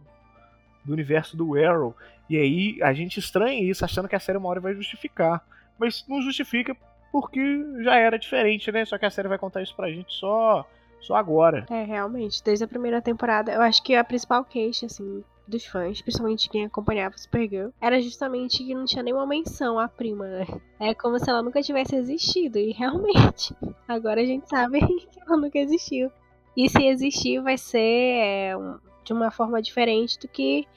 do 0.83 0.93
universo 0.93 1.35
do 1.35 1.55
Arrow. 1.55 1.95
E 2.29 2.37
aí 2.37 2.79
a 2.81 2.93
gente 2.93 3.19
estranha 3.19 3.61
isso, 3.61 3.83
achando 3.83 4.07
que 4.07 4.15
a 4.15 4.19
série 4.19 4.37
uma 4.37 4.49
hora 4.49 4.59
vai 4.59 4.73
justificar. 4.73 5.45
Mas 5.77 6.05
não 6.07 6.21
justifica 6.21 6.75
porque 7.11 7.39
já 7.81 7.95
era 7.95 8.17
diferente, 8.17 8.71
né? 8.71 8.85
Só 8.85 8.97
que 8.97 9.05
a 9.05 9.09
série 9.09 9.27
vai 9.27 9.37
contar 9.37 9.61
isso 9.61 9.75
pra 9.75 9.91
gente 9.91 10.13
só, 10.13 10.65
só 11.01 11.15
agora. 11.15 11.65
É, 11.69 11.83
realmente, 11.83 12.43
desde 12.43 12.65
a 12.65 12.67
primeira 12.67 13.01
temporada, 13.01 13.51
eu 13.51 13.61
acho 13.61 13.83
que 13.83 13.95
a 13.95 14.03
principal 14.03 14.43
queixa, 14.43 14.85
assim, 14.85 15.23
dos 15.47 15.65
fãs, 15.65 16.01
principalmente 16.01 16.49
quem 16.49 16.65
acompanhava 16.65 17.17
Supergirl, 17.17 17.69
era 17.81 18.01
justamente 18.01 18.63
que 18.63 18.73
não 18.73 18.85
tinha 18.85 19.03
nenhuma 19.03 19.27
menção 19.27 19.77
à 19.77 19.87
prima, 19.87 20.25
né? 20.25 20.45
É 20.79 20.93
como 20.93 21.19
se 21.19 21.29
ela 21.29 21.43
nunca 21.43 21.61
tivesse 21.61 21.95
existido, 21.95 22.57
e 22.57 22.71
realmente, 22.71 23.55
agora 23.87 24.21
a 24.21 24.25
gente 24.25 24.49
sabe 24.49 24.79
que 24.87 25.19
ela 25.19 25.37
nunca 25.37 25.59
existiu. 25.59 26.11
E 26.55 26.69
se 26.69 26.85
existir, 26.85 27.41
vai 27.41 27.57
ser 27.57 27.79
é, 27.79 28.57
um, 28.57 28.77
de 29.03 29.11
uma 29.13 29.31
forma 29.31 29.61
diferente 29.61 30.19
do 30.19 30.27
que 30.27 30.67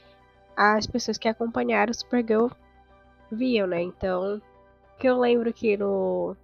as 0.57 0.87
pessoas 0.87 1.19
que 1.19 1.29
acompanharam 1.29 1.91
o 1.91 1.95
Supergirl 1.95 2.49
viam, 3.31 3.67
né? 3.67 3.83
Então, 3.83 4.41
que 4.99 5.07
eu 5.07 5.19
lembro 5.19 5.53
que 5.53 5.77
no, 5.77 6.35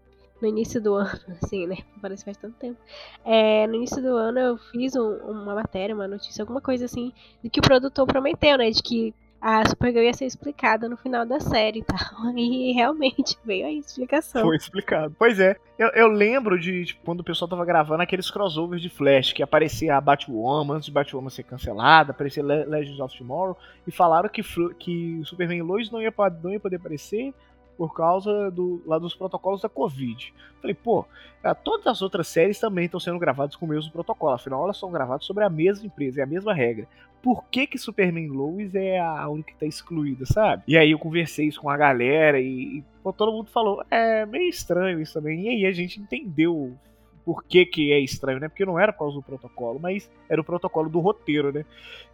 no 0.41 0.49
início 0.49 0.80
do 0.80 0.95
ano, 0.95 1.20
assim, 1.43 1.66
né? 1.66 1.78
Parece 2.01 2.24
faz 2.24 2.37
tanto 2.37 2.57
tempo. 2.59 2.78
É, 3.24 3.66
no 3.66 3.76
início 3.76 4.03
do 4.03 4.16
ano 4.16 4.39
eu 4.39 4.59
fiz 4.59 4.95
um, 4.97 5.16
uma 5.18 5.55
matéria, 5.55 5.95
uma 5.95 6.09
notícia, 6.09 6.43
alguma 6.43 6.61
coisa 6.61 6.85
assim, 6.85 7.12
de 7.43 7.49
que 7.49 7.61
o 7.61 7.62
produtor 7.62 8.07
prometeu, 8.07 8.59
né? 8.59 8.70
De 8.70 8.83
que 8.83 9.14
a 9.43 9.68
Supergirl 9.68 10.05
ia 10.05 10.14
ser 10.14 10.26
explicada 10.26 10.88
no 10.88 10.97
final 10.97 11.26
da 11.26 11.40
série 11.40 11.82
tá? 11.82 11.97
E 12.36 12.72
realmente 12.72 13.36
veio 13.45 13.66
a 13.66 13.72
explicação. 13.72 14.43
Foi 14.43 14.57
explicado. 14.57 15.16
Pois 15.18 15.40
é. 15.40 15.57
Eu, 15.76 15.88
eu 15.88 16.07
lembro 16.07 16.59
de 16.59 16.84
tipo, 16.84 17.01
quando 17.05 17.20
o 17.20 17.24
pessoal 17.24 17.49
tava 17.49 17.64
gravando 17.64 18.03
aqueles 18.03 18.30
crossovers 18.30 18.80
de 18.80 18.88
Flash, 18.88 19.32
que 19.32 19.43
aparecia 19.43 19.97
a 19.97 20.01
Batwoman 20.01 20.74
antes 20.74 20.86
de 20.86 20.93
Batwoman 20.93 21.28
ser 21.28 21.43
cancelada, 21.43 22.12
aparecia 22.12 22.43
Legends 22.45 23.01
of 23.01 23.18
Tomorrow, 23.18 23.59
e 23.84 23.90
falaram 23.90 24.28
que, 24.28 24.43
que 24.78 25.20
Superman 25.24 25.59
e 25.59 25.62
Lois 25.62 25.90
não 25.90 26.01
ia, 26.01 26.14
não 26.43 26.53
ia 26.53 26.61
poder 26.61 26.76
aparecer 26.76 27.34
por 27.77 27.95
causa 27.95 28.51
do, 28.51 28.83
lá 28.87 28.99
dos 28.99 29.14
protocolos 29.14 29.61
da 29.61 29.68
Covid. 29.68 30.33
Falei, 30.61 30.75
pô, 30.75 31.05
é, 31.43 31.53
todas 31.55 31.87
as 31.87 32.03
outras 32.03 32.29
séries 32.29 32.59
também 32.59 32.85
estão 32.85 33.01
sendo 33.01 33.18
gravadas 33.18 33.57
com 33.57 33.66
o 33.66 33.68
mesmo 33.68 33.91
protocolo, 33.91 34.35
afinal 34.35 34.64
elas 34.64 34.77
são 34.77 34.91
gravadas 34.91 35.25
sobre 35.25 35.45
a 35.45 35.51
mesma 35.51 35.87
empresa, 35.87 36.20
é 36.20 36.25
a 36.25 36.27
mesma 36.27 36.55
regra. 36.55 36.87
Por 37.23 37.45
que 37.45 37.66
que 37.66 37.79
Superman 37.79 38.29
Lois 38.29 38.75
é 38.75 38.99
a 38.99 39.29
única 39.29 39.49
que 39.49 39.55
está 39.55 39.66
excluída, 39.66 40.27
sabe? 40.27 40.64
E 40.66 40.77
aí 40.77 40.91
eu 40.91 40.99
conversei 40.99 41.47
isso 41.47 41.61
com 41.61 41.70
a 41.70 41.77
galera 41.77 42.41
e, 42.41 42.79
e 42.79 42.85
pô, 43.03 43.12
todo 43.12 43.33
mundo 43.33 43.49
falou, 43.49 43.85
é 43.91 44.27
meio 44.27 44.49
estranho 44.49 45.01
isso 45.01 45.14
também. 45.14 45.43
E 45.43 45.49
aí 45.49 45.66
a 45.66 45.73
gente 45.73 46.01
entendeu 46.01 46.77
por 47.25 47.45
que, 47.45 47.64
que 47.64 47.93
é 47.93 48.01
estranho, 48.01 48.41
né? 48.41 48.49
Porque 48.49 48.64
não 48.64 48.79
era 48.79 48.93
por 48.93 49.01
causa 49.01 49.14
do 49.14 49.23
protocolo, 49.23 49.79
mas 49.81 50.11
era 50.29 50.41
o 50.41 50.45
protocolo 50.45 50.91
do 50.91 50.99
roteiro, 50.99 51.53
né? 51.53 51.64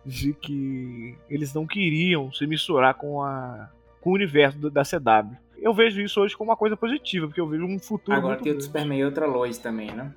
De 0.05 0.35
que 0.35 1.17
eles 1.31 1.55
não 1.55 1.67
queriam 1.67 2.31
se 2.31 2.47
misturar 2.47 2.93
com, 2.93 3.23
a, 3.23 3.71
com 4.03 4.11
o 4.11 4.15
universo 4.15 4.71
da 4.71 4.83
CW 4.83 5.48
eu 5.61 5.75
vejo 5.75 6.01
isso 6.01 6.21
hoje 6.21 6.37
como 6.37 6.51
uma 6.51 6.57
coisa 6.57 6.77
positiva, 6.77 7.27
porque 7.27 7.41
eu 7.41 7.49
vejo 7.49 7.65
um 7.65 7.79
futuro. 7.79 8.17
Agora 8.17 8.37
tem 8.37 8.53
outro 8.53 8.67
Superman 8.67 8.99
e 8.99 9.05
outra 9.05 9.27
Lois 9.27 9.59
também, 9.59 9.91
né? 9.91 10.15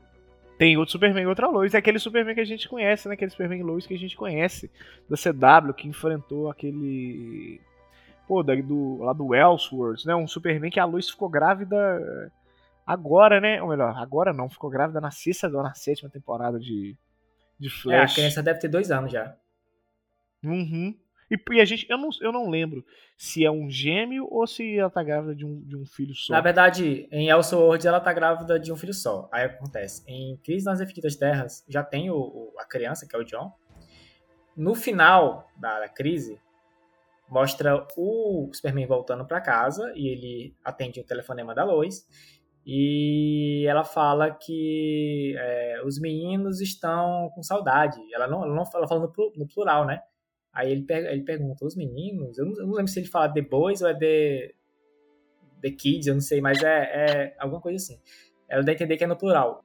Tem 0.58 0.78
outro 0.78 0.92
Superman 0.92 1.24
e 1.24 1.28
outra 1.28 1.48
Lois. 1.48 1.74
É 1.74 1.78
aquele 1.78 2.00
Superman 2.00 2.36
que 2.36 2.42
a 2.42 2.46
gente 2.46 2.70
conhece, 2.70 3.08
né? 3.08 3.16
Aquele 3.16 3.32
Superman 3.32 3.64
Lois 3.64 3.88
que 3.88 3.94
a 3.96 3.98
gente 3.98 4.16
conhece 4.16 4.70
da 5.10 5.18
CW, 5.18 5.74
que 5.74 5.88
enfrentou 5.88 6.50
aquele. 6.50 7.60
Pô, 8.28 8.44
da, 8.44 8.56
do, 8.56 9.00
lá 9.04 9.14
do 9.14 9.34
Elseworlds, 9.34 10.06
né? 10.06 10.16
Um 10.16 10.28
Superman 10.28 10.70
que 10.70 10.80
a 10.80 10.86
Lois 10.86 11.10
ficou 11.10 11.30
grávida 11.30 12.32
agora, 12.86 13.42
né? 13.42 13.62
Ou 13.62 13.70
melhor, 13.70 13.98
agora 13.98 14.34
não, 14.34 14.50
ficou 14.50 14.70
grávida 14.70 15.02
na 15.02 15.12
sexta 15.12 15.48
ou 15.48 15.64
na 15.64 15.74
sétima 15.74 16.10
temporada 16.10 16.60
de, 16.60 16.96
de 17.60 17.70
Flash. 17.70 17.96
É, 17.96 18.04
a 18.04 18.16
criança 18.16 18.44
deve 18.44 18.60
ter 18.60 18.68
dois 18.68 18.92
anos 18.92 19.12
já. 19.12 19.36
Uhum. 20.44 20.96
E, 21.32 21.40
e, 21.56 21.62
a 21.62 21.66
gente, 21.66 21.90
eu 21.90 21.98
não, 21.98 22.10
eu 22.20 22.32
não 22.32 22.50
lembro 22.50 22.86
se 23.18 23.46
é 23.46 23.50
um 23.50 23.70
gêmeo 23.70 24.28
ou 24.30 24.46
se 24.46 24.78
ela 24.78 24.90
tá 24.90 25.02
grávida 25.02 25.34
de 25.34 25.46
um, 25.46 25.62
de 25.62 25.78
um 25.78 25.86
filho 25.86 26.14
só. 26.14 26.34
Na 26.34 26.42
verdade, 26.42 27.08
em 27.10 27.30
Elseworlds 27.30 27.86
ela 27.86 28.02
tá 28.02 28.12
grávida 28.12 28.60
de 28.60 28.74
um 28.74 28.76
filho 28.76 28.94
só. 28.94 29.30
Aí 29.32 29.46
acontece. 29.46 30.04
Em 30.06 30.36
Crise 30.44 30.66
nas 30.66 30.82
Infinitas 30.82 31.16
Terras 31.16 31.64
já 31.70 31.84
tem 31.84 32.10
o, 32.10 32.18
o, 32.18 32.54
a 32.60 32.66
criança, 32.66 33.08
que 33.08 33.16
é 33.16 33.20
o 33.20 33.24
John. 33.24 33.54
No 34.58 34.76
final 34.76 35.48
da, 35.56 35.80
da 35.80 35.88
crise, 35.88 36.38
mostra 37.30 37.88
o 37.96 38.50
Superman 38.52 38.86
voltando 38.86 39.26
para 39.26 39.40
casa 39.40 39.94
e 39.96 40.10
ele 40.10 40.56
atende 40.66 41.00
o 41.00 41.06
telefonema 41.06 41.56
da 41.56 41.64
Lois. 41.64 42.06
E 42.66 43.66
ela 43.68 43.86
fala 43.86 44.30
que 44.32 45.34
é, 45.38 45.82
os 45.86 45.98
meninos 45.98 46.60
estão 46.60 47.32
com 47.34 47.42
saudade. 47.42 47.98
Ela 48.14 48.28
não, 48.28 48.44
ela 48.44 48.54
não 48.54 48.66
fala 48.66 48.86
no, 48.88 49.12
no 49.36 49.48
plural, 49.48 49.86
né? 49.86 50.02
Aí 50.54 50.72
ele, 50.72 50.86
ele 50.90 51.24
pergunta, 51.24 51.66
os 51.66 51.76
meninos, 51.76 52.38
eu 52.38 52.46
não, 52.46 52.54
eu 52.60 52.68
não, 52.68 52.74
lembro 52.74 52.92
se 52.92 53.00
ele 53.00 53.08
fala 53.08 53.34
The 53.34 53.42
Boys 53.42 53.82
ou 53.82 53.88
é 53.88 53.94
The, 53.94 54.54
the 55.62 55.72
Kids, 55.72 56.08
eu 56.08 56.14
não 56.14 56.22
sei, 56.22 56.42
mas 56.42 56.62
é, 56.62 56.70
é 56.70 57.36
alguma 57.40 57.62
coisa 57.62 57.78
assim. 57.78 58.00
Ela 58.50 58.64
dá 58.64 58.72
a 58.72 58.76
entender 58.76 58.98
que 58.98 59.04
é 59.04 59.08
no 59.08 59.18
plural. 59.18 59.64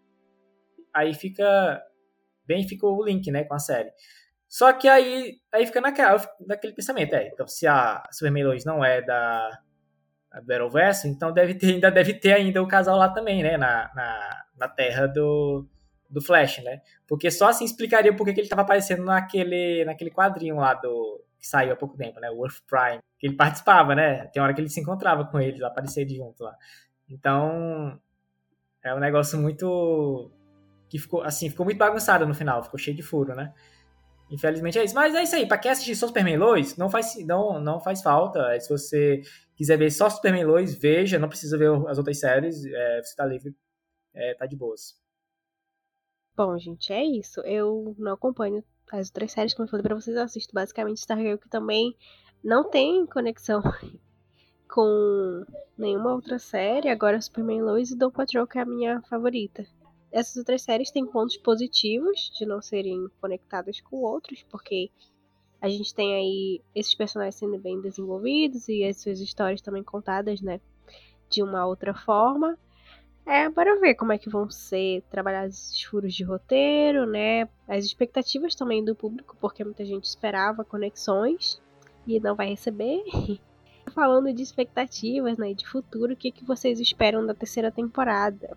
Aí 0.94 1.12
fica, 1.12 1.82
bem 2.46 2.66
fica 2.66 2.86
o 2.86 3.04
link, 3.04 3.30
né, 3.30 3.44
com 3.44 3.54
a 3.54 3.58
série. 3.58 3.90
Só 4.48 4.72
que 4.72 4.86
aí, 4.88 5.40
aí 5.52 5.66
fica 5.66 5.80
naquela, 5.80 6.24
naquele 6.46 6.72
pensamento, 6.72 7.14
é, 7.14 7.28
então 7.28 7.48
se 7.48 7.66
a 7.66 8.04
Superman 8.12 8.44
Lois 8.44 8.64
não 8.64 8.84
é 8.84 9.02
da, 9.02 9.50
da 10.30 10.40
Battleverse, 10.40 11.08
então 11.08 11.32
deve 11.32 11.56
ter, 11.56 11.74
ainda 11.74 11.90
deve 11.90 12.14
ter 12.14 12.32
ainda 12.32 12.62
o 12.62 12.68
casal 12.68 12.96
lá 12.96 13.08
também, 13.08 13.42
né, 13.42 13.56
na, 13.56 13.90
na, 13.92 14.44
na 14.56 14.68
terra 14.68 15.08
do, 15.08 15.66
do 16.08 16.20
Flash, 16.22 16.62
né? 16.62 16.80
Porque 17.06 17.30
só 17.30 17.48
assim 17.48 17.64
explicaria 17.64 18.14
por 18.14 18.24
que 18.24 18.32
ele 18.32 18.42
estava 18.42 18.62
aparecendo 18.62 19.04
naquele, 19.04 19.84
naquele 19.84 20.10
quadrinho 20.10 20.56
lá 20.56 20.74
do 20.74 21.22
que 21.38 21.46
saiu 21.46 21.72
há 21.72 21.76
pouco 21.76 21.96
tempo, 21.96 22.20
né? 22.20 22.30
O 22.30 22.44
Earth 22.44 22.62
Prime. 22.66 23.00
Que 23.18 23.26
ele 23.26 23.36
participava, 23.36 23.94
né? 23.94 24.26
Tem 24.26 24.42
hora 24.42 24.54
que 24.54 24.60
ele 24.60 24.68
se 24.68 24.80
encontrava 24.80 25.24
com 25.24 25.40
eles, 25.40 25.62
aparecia 25.62 26.06
junto 26.08 26.44
lá. 26.44 26.54
Então, 27.08 28.00
é 28.82 28.94
um 28.94 28.98
negócio 28.98 29.38
muito 29.38 30.30
que 30.88 30.98
ficou 30.98 31.22
assim, 31.22 31.50
ficou 31.50 31.64
muito 31.64 31.78
bagunçado 31.78 32.26
no 32.26 32.34
final, 32.34 32.62
ficou 32.62 32.78
cheio 32.78 32.96
de 32.96 33.02
furo, 33.02 33.34
né? 33.34 33.52
Infelizmente 34.30 34.78
é 34.78 34.84
isso. 34.84 34.94
Mas 34.94 35.14
é 35.14 35.22
isso 35.22 35.36
aí, 35.36 35.46
pra 35.46 35.58
quem 35.58 35.70
assistir 35.70 35.94
só 35.94 36.06
Superman 36.08 36.36
Lois, 36.36 36.76
não 36.76 36.90
faz, 36.90 37.14
não, 37.24 37.60
não 37.60 37.80
faz 37.80 38.02
falta. 38.02 38.58
Se 38.60 38.68
você 38.68 39.22
quiser 39.56 39.76
ver 39.76 39.90
só 39.90 40.10
Superman 40.10 40.44
Lois, 40.44 40.74
veja, 40.74 41.18
não 41.18 41.28
precisa 41.28 41.56
ver 41.56 41.70
as 41.88 41.98
outras 41.98 42.18
séries, 42.18 42.64
é, 42.64 43.02
você 43.02 43.14
tá 43.16 43.24
livre, 43.24 43.54
é, 44.14 44.34
tá 44.34 44.46
de 44.46 44.56
boas. 44.56 44.96
Bom, 46.36 46.58
gente, 46.58 46.92
é 46.92 47.02
isso. 47.02 47.40
Eu 47.40 47.94
não 47.98 48.12
acompanho 48.12 48.62
as 48.92 49.08
outras 49.08 49.32
séries, 49.32 49.54
como 49.54 49.66
eu 49.66 49.70
falei 49.70 49.82
pra 49.82 49.94
vocês, 49.94 50.14
eu 50.14 50.22
assisto 50.22 50.54
basicamente 50.54 50.98
Stargirl, 50.98 51.38
que 51.38 51.48
também 51.48 51.96
não 52.44 52.68
tem 52.68 53.06
conexão 53.06 53.62
com 54.68 55.44
nenhuma 55.78 56.12
outra 56.12 56.38
série. 56.38 56.90
Agora 56.90 57.20
Superman 57.20 57.62
Lois 57.62 57.90
e 57.90 57.96
Doom 57.96 58.10
Patrol, 58.10 58.46
que 58.46 58.58
é 58.58 58.62
a 58.62 58.66
minha 58.66 59.00
favorita. 59.08 59.66
Essas 60.12 60.36
outras 60.36 60.60
séries 60.62 60.90
têm 60.90 61.06
pontos 61.06 61.38
positivos 61.38 62.30
de 62.38 62.44
não 62.44 62.60
serem 62.60 63.08
conectadas 63.18 63.80
com 63.80 63.96
outros, 63.96 64.42
porque 64.50 64.90
a 65.60 65.68
gente 65.70 65.94
tem 65.94 66.14
aí 66.14 66.62
esses 66.74 66.94
personagens 66.94 67.36
sendo 67.36 67.58
bem 67.58 67.80
desenvolvidos 67.80 68.68
e 68.68 68.84
as 68.84 69.00
suas 69.00 69.20
histórias 69.20 69.62
também 69.62 69.82
contadas, 69.82 70.42
né? 70.42 70.60
De 71.30 71.42
uma 71.42 71.66
outra 71.66 71.94
forma. 71.94 72.58
É, 73.26 73.48
bora 73.48 73.80
ver 73.80 73.96
como 73.96 74.12
é 74.12 74.18
que 74.18 74.30
vão 74.30 74.48
ser 74.48 75.02
trabalhados 75.10 75.56
esses 75.56 75.82
furos 75.82 76.14
de 76.14 76.22
roteiro, 76.22 77.04
né? 77.06 77.48
As 77.66 77.84
expectativas 77.84 78.54
também 78.54 78.84
do 78.84 78.94
público, 78.94 79.36
porque 79.40 79.64
muita 79.64 79.84
gente 79.84 80.04
esperava 80.04 80.64
conexões 80.64 81.60
e 82.06 82.20
não 82.20 82.36
vai 82.36 82.48
receber. 82.50 83.02
Falando 83.92 84.32
de 84.32 84.42
expectativas, 84.42 85.38
né, 85.38 85.54
de 85.54 85.66
futuro, 85.66 86.12
o 86.12 86.16
que, 86.16 86.30
que 86.30 86.44
vocês 86.44 86.80
esperam 86.80 87.26
da 87.26 87.34
terceira 87.34 87.70
temporada? 87.70 88.56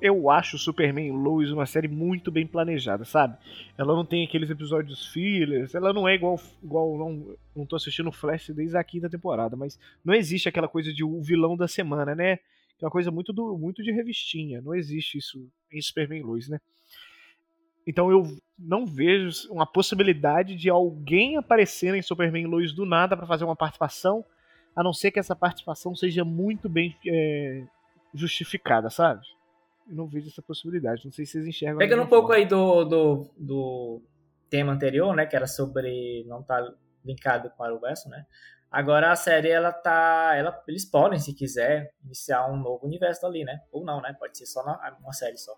Eu 0.00 0.30
acho 0.30 0.56
Superman 0.56 1.12
Lois 1.12 1.50
uma 1.50 1.66
série 1.66 1.88
muito 1.88 2.30
bem 2.30 2.46
planejada, 2.46 3.04
sabe? 3.04 3.36
Ela 3.76 3.94
não 3.94 4.04
tem 4.04 4.24
aqueles 4.24 4.48
episódios 4.48 5.08
fillers, 5.08 5.74
ela 5.74 5.92
não 5.92 6.08
é 6.08 6.14
igual. 6.14 6.40
igual 6.62 6.96
não, 6.96 7.36
não 7.54 7.66
tô 7.66 7.76
assistindo 7.76 8.10
Flash 8.10 8.50
desde 8.50 8.76
a 8.76 8.84
quinta 8.84 9.10
temporada, 9.10 9.56
mas 9.56 9.78
não 10.02 10.14
existe 10.14 10.48
aquela 10.48 10.68
coisa 10.68 10.92
de 10.92 11.04
o 11.04 11.20
vilão 11.20 11.54
da 11.54 11.68
semana, 11.68 12.14
né? 12.14 12.38
É 12.84 12.86
uma 12.86 12.90
coisa 12.90 13.10
muito, 13.10 13.32
do, 13.32 13.56
muito 13.56 13.82
de 13.82 13.90
revistinha. 13.90 14.60
Não 14.60 14.74
existe 14.74 15.16
isso 15.16 15.48
em 15.72 15.80
Superman 15.80 16.22
Luz, 16.22 16.48
né? 16.48 16.60
Então 17.86 18.10
eu 18.10 18.24
não 18.58 18.86
vejo 18.86 19.50
uma 19.50 19.66
possibilidade 19.66 20.54
de 20.54 20.68
alguém 20.68 21.36
aparecer 21.36 21.94
em 21.94 22.02
Superman 22.02 22.46
Luz 22.46 22.72
do 22.72 22.84
nada 22.84 23.16
para 23.16 23.26
fazer 23.26 23.44
uma 23.44 23.56
participação, 23.56 24.24
a 24.76 24.82
não 24.82 24.92
ser 24.92 25.10
que 25.10 25.18
essa 25.18 25.34
participação 25.34 25.94
seja 25.94 26.24
muito 26.24 26.68
bem 26.68 26.96
é, 27.06 27.64
justificada, 28.12 28.90
sabe? 28.90 29.22
Eu 29.88 29.96
não 29.96 30.06
vejo 30.06 30.28
essa 30.28 30.42
possibilidade. 30.42 31.04
Não 31.04 31.12
sei 31.12 31.24
se 31.26 31.32
vocês 31.32 31.46
enxergam. 31.46 31.78
Pegando 31.78 32.02
um 32.02 32.08
pouco 32.08 32.32
aí 32.32 32.46
do, 32.46 32.84
do, 32.84 33.30
do 33.36 34.02
tema 34.50 34.72
anterior, 34.72 35.14
né, 35.14 35.26
que 35.26 35.36
era 35.36 35.46
sobre 35.46 36.24
não 36.26 36.40
estar 36.40 36.62
tá 36.62 36.74
linkado 37.04 37.50
com 37.50 37.62
o 37.62 37.66
Arrowverso, 37.66 38.08
né? 38.08 38.26
Agora 38.74 39.12
a 39.12 39.14
série 39.14 39.50
ela 39.50 39.72
tá, 39.72 40.32
ela, 40.34 40.60
eles 40.66 40.84
podem, 40.84 41.16
se 41.20 41.32
quiser, 41.32 41.94
iniciar 42.04 42.50
um 42.50 42.56
novo 42.56 42.84
universo 42.84 43.24
ali, 43.24 43.44
né? 43.44 43.60
Ou 43.70 43.84
não, 43.84 44.00
né? 44.00 44.12
Pode 44.18 44.36
ser 44.36 44.46
só 44.46 44.64
uma 45.00 45.12
série 45.12 45.36
só, 45.36 45.52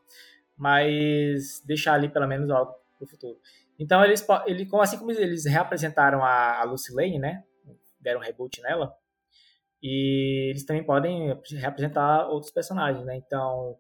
mas 0.55 1.63
deixar 1.65 1.95
ali 1.95 2.11
pelo 2.11 2.27
menos 2.27 2.51
algo 2.51 2.75
pro 2.99 3.07
futuro. 3.07 3.39
Então 3.79 4.05
eles, 4.05 4.23
ele, 4.47 4.69
assim 4.83 4.99
como 4.99 5.13
eles 5.13 5.47
reapresentaram 5.47 6.23
a, 6.23 6.61
a 6.61 6.65
Lucy 6.65 6.93
Lane, 6.93 7.19
né? 7.19 7.43
Deram 7.99 8.21
um 8.21 8.23
reboot 8.23 8.61
nela. 8.61 8.95
E 9.83 10.51
eles 10.51 10.67
também 10.67 10.85
podem 10.85 11.41
reapresentar 11.53 12.29
outros 12.29 12.53
personagens, 12.53 13.03
né? 13.07 13.17
Então 13.17 13.79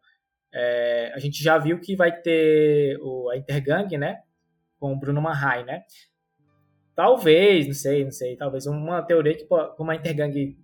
é, 0.50 1.12
a 1.14 1.18
gente 1.18 1.44
já 1.44 1.58
viu 1.58 1.78
que 1.78 1.94
vai 1.94 2.10
ter 2.10 2.98
o, 3.02 3.28
a 3.28 3.36
Intergang, 3.36 3.98
né? 3.98 4.22
Com 4.78 4.94
o 4.94 4.98
Bruno 4.98 5.20
Manhai, 5.20 5.62
né? 5.62 5.84
Talvez, 6.96 7.66
não 7.66 7.74
sei, 7.74 8.04
não 8.04 8.10
sei, 8.10 8.36
talvez 8.36 8.66
uma 8.66 9.02
teoria 9.02 9.36
que 9.36 9.44
como 9.44 9.90
a 9.90 9.94
Intergang 9.94 10.56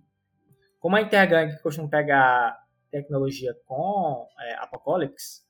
como 0.79 0.97
a 0.97 1.01
Intergang 1.01 1.57
costuma 1.61 1.87
pegar 1.87 2.61
tecnologia 2.91 3.55
com 3.65 4.27
é, 4.37 4.55
Apocalipse, 4.55 5.41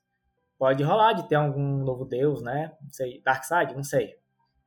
pode 0.56 0.84
rolar 0.84 1.14
de 1.14 1.28
ter 1.28 1.34
algum 1.34 1.78
novo 1.78 2.04
deus, 2.04 2.40
né? 2.40 2.70
Não 2.80 2.92
sei, 2.92 3.20
Darkseid, 3.20 3.74
não 3.74 3.82
sei. 3.82 4.14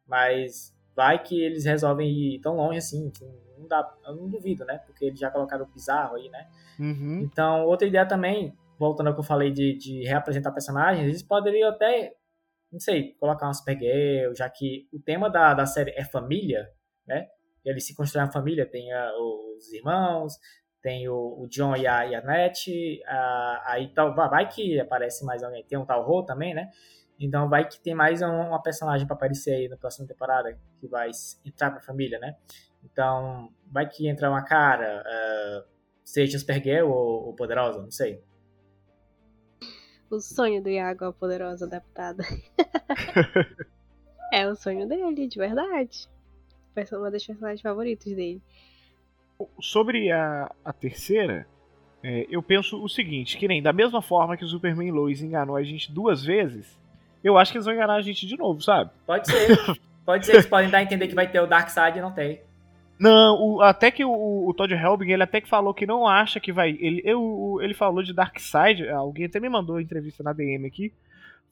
Mas 0.05 0.76
vai 0.93 1.24
que 1.24 1.41
eles 1.41 1.63
resolvem 1.63 2.09
ir 2.09 2.41
tão 2.41 2.57
longe 2.57 2.80
assim, 2.80 3.11
não 3.57 3.65
dá, 3.65 3.95
eu 4.05 4.15
não 4.15 4.28
duvido, 4.28 4.65
né? 4.65 4.80
Porque 4.80 5.05
eles 5.05 5.20
já 5.20 5.32
colocaram 5.32 5.63
o 5.63 5.70
bizarro 5.70 6.18
aí, 6.18 6.28
né? 6.28 6.49
Uhum. 6.78 7.22
Então, 7.22 7.65
outra 7.65 7.88
ideia 7.88 8.05
também, 8.05 8.53
voltando 8.78 9.07
ao 9.07 9.13
que 9.13 9.22
eu 9.22 9.24
falei 9.24 9.51
de, 9.51 9.74
de 9.78 10.03
reapresentar 10.03 10.51
personagens, 10.51 11.07
eles 11.07 11.24
poderiam 11.24 11.70
até, 11.70 12.13
não 12.78 12.82
sei, 12.82 13.15
colocar 13.15 13.47
uma 13.47 13.53
Supergirl, 13.55 14.36
já 14.36 14.47
que 14.47 14.88
o 14.93 14.99
tema 14.99 15.32
da, 15.32 15.55
da 15.55 15.65
série 15.65 15.91
é 15.97 16.05
família, 16.05 16.69
né? 17.07 17.28
Eles 17.65 17.88
se 17.88 17.95
constroem 17.95 18.28
uma 18.28 18.32
família, 18.32 18.69
tem 18.69 18.93
a, 18.93 19.11
os 19.17 19.73
irmãos, 19.73 20.34
tem 20.80 21.09
o, 21.09 21.41
o, 21.41 21.47
John 21.47 21.75
e 21.75 21.88
a, 21.88 22.05
e 22.05 22.15
a 22.15 22.21
a, 23.07 23.63
aí 23.65 23.91
tal, 23.95 24.13
vai 24.13 24.47
que 24.47 24.80
aparece 24.80 25.25
mais 25.25 25.41
alguém, 25.41 25.65
tem 25.65 25.78
um 25.78 25.86
tal 25.86 26.05
Ro 26.05 26.23
também, 26.23 26.53
né? 26.53 26.69
Então 27.19 27.49
vai 27.49 27.67
que 27.67 27.82
tem 27.82 27.95
mais 27.95 28.21
uma 28.21 28.61
personagem 28.61 29.07
para 29.07 29.15
aparecer 29.15 29.55
aí 29.55 29.67
na 29.67 29.75
próxima 29.75 30.07
temporada 30.07 30.55
que 30.80 30.88
vai 30.88 31.09
entrar 31.43 31.71
pra 31.71 31.82
família, 31.82 32.19
né? 32.19 32.36
Então 32.84 33.51
vai 33.71 33.89
que 33.89 34.07
entra 34.07 34.30
uma 34.30 34.43
cara, 34.43 35.03
uh, 35.03 35.67
seja 36.05 36.38
Supergirl 36.38 36.88
ou, 36.88 37.25
ou 37.25 37.36
Poderosa, 37.36 37.82
não 37.82 37.89
sei. 37.89 38.23
O 40.09 40.19
sonho 40.19 40.61
do 40.61 40.69
Iago 40.69 41.05
a 41.05 41.13
Poderosa 41.13 41.65
adaptada. 41.65 42.23
é 44.31 44.47
o 44.47 44.55
sonho 44.55 44.87
dele, 44.87 45.27
de 45.27 45.37
verdade. 45.37 46.07
Vai 46.73 46.85
ser 46.85 46.95
uma 46.95 47.11
das 47.11 47.25
personagens 47.25 47.61
favoritos 47.61 48.05
dele. 48.05 48.41
Sobre 49.59 50.11
a, 50.11 50.51
a 50.63 50.73
terceira, 50.73 51.47
é, 52.01 52.25
eu 52.29 52.41
penso 52.41 52.81
o 52.81 52.87
seguinte, 52.87 53.37
que 53.37 53.47
nem 53.47 53.61
da 53.61 53.73
mesma 53.73 54.01
forma 54.01 54.37
que 54.37 54.45
o 54.45 54.47
Superman 54.47 54.91
Lois 54.91 55.21
enganou 55.21 55.55
a 55.55 55.63
gente 55.63 55.91
duas 55.91 56.23
vezes, 56.23 56.79
eu 57.23 57.37
acho 57.37 57.51
que 57.51 57.57
eles 57.57 57.65
vão 57.65 57.73
enganar 57.73 57.95
a 57.95 58.01
gente 58.01 58.25
de 58.25 58.37
novo, 58.37 58.61
sabe? 58.61 58.91
Pode 59.05 59.27
ser. 59.27 59.57
Pode 60.05 60.25
ser, 60.25 60.35
eles 60.35 60.45
podem 60.45 60.69
dar 60.69 60.77
a 60.77 60.83
entender 60.83 61.09
que 61.09 61.15
vai 61.15 61.29
ter 61.29 61.41
o 61.41 61.45
Darkseid 61.45 61.97
e 61.97 62.01
não 62.01 62.13
tem. 62.13 62.39
Não, 62.99 63.35
o, 63.39 63.61
até 63.61 63.91
que 63.91 64.03
o, 64.03 64.47
o 64.47 64.53
Todd 64.53 64.73
Helbing, 64.73 65.11
ele 65.11 65.23
até 65.23 65.39
que 65.39 65.49
falou 65.49 65.73
que 65.73 65.85
não 65.85 66.07
acha 66.07 66.39
que 66.39 66.51
vai. 66.51 66.71
Ele, 66.79 67.01
eu, 67.05 67.59
ele 67.61 67.73
falou 67.73 68.01
de 68.01 68.13
Darkseid, 68.13 68.89
alguém 68.89 69.25
até 69.25 69.39
me 69.39 69.49
mandou 69.49 69.79
entrevista 69.79 70.23
na 70.23 70.33
DM 70.33 70.65
aqui, 70.65 70.91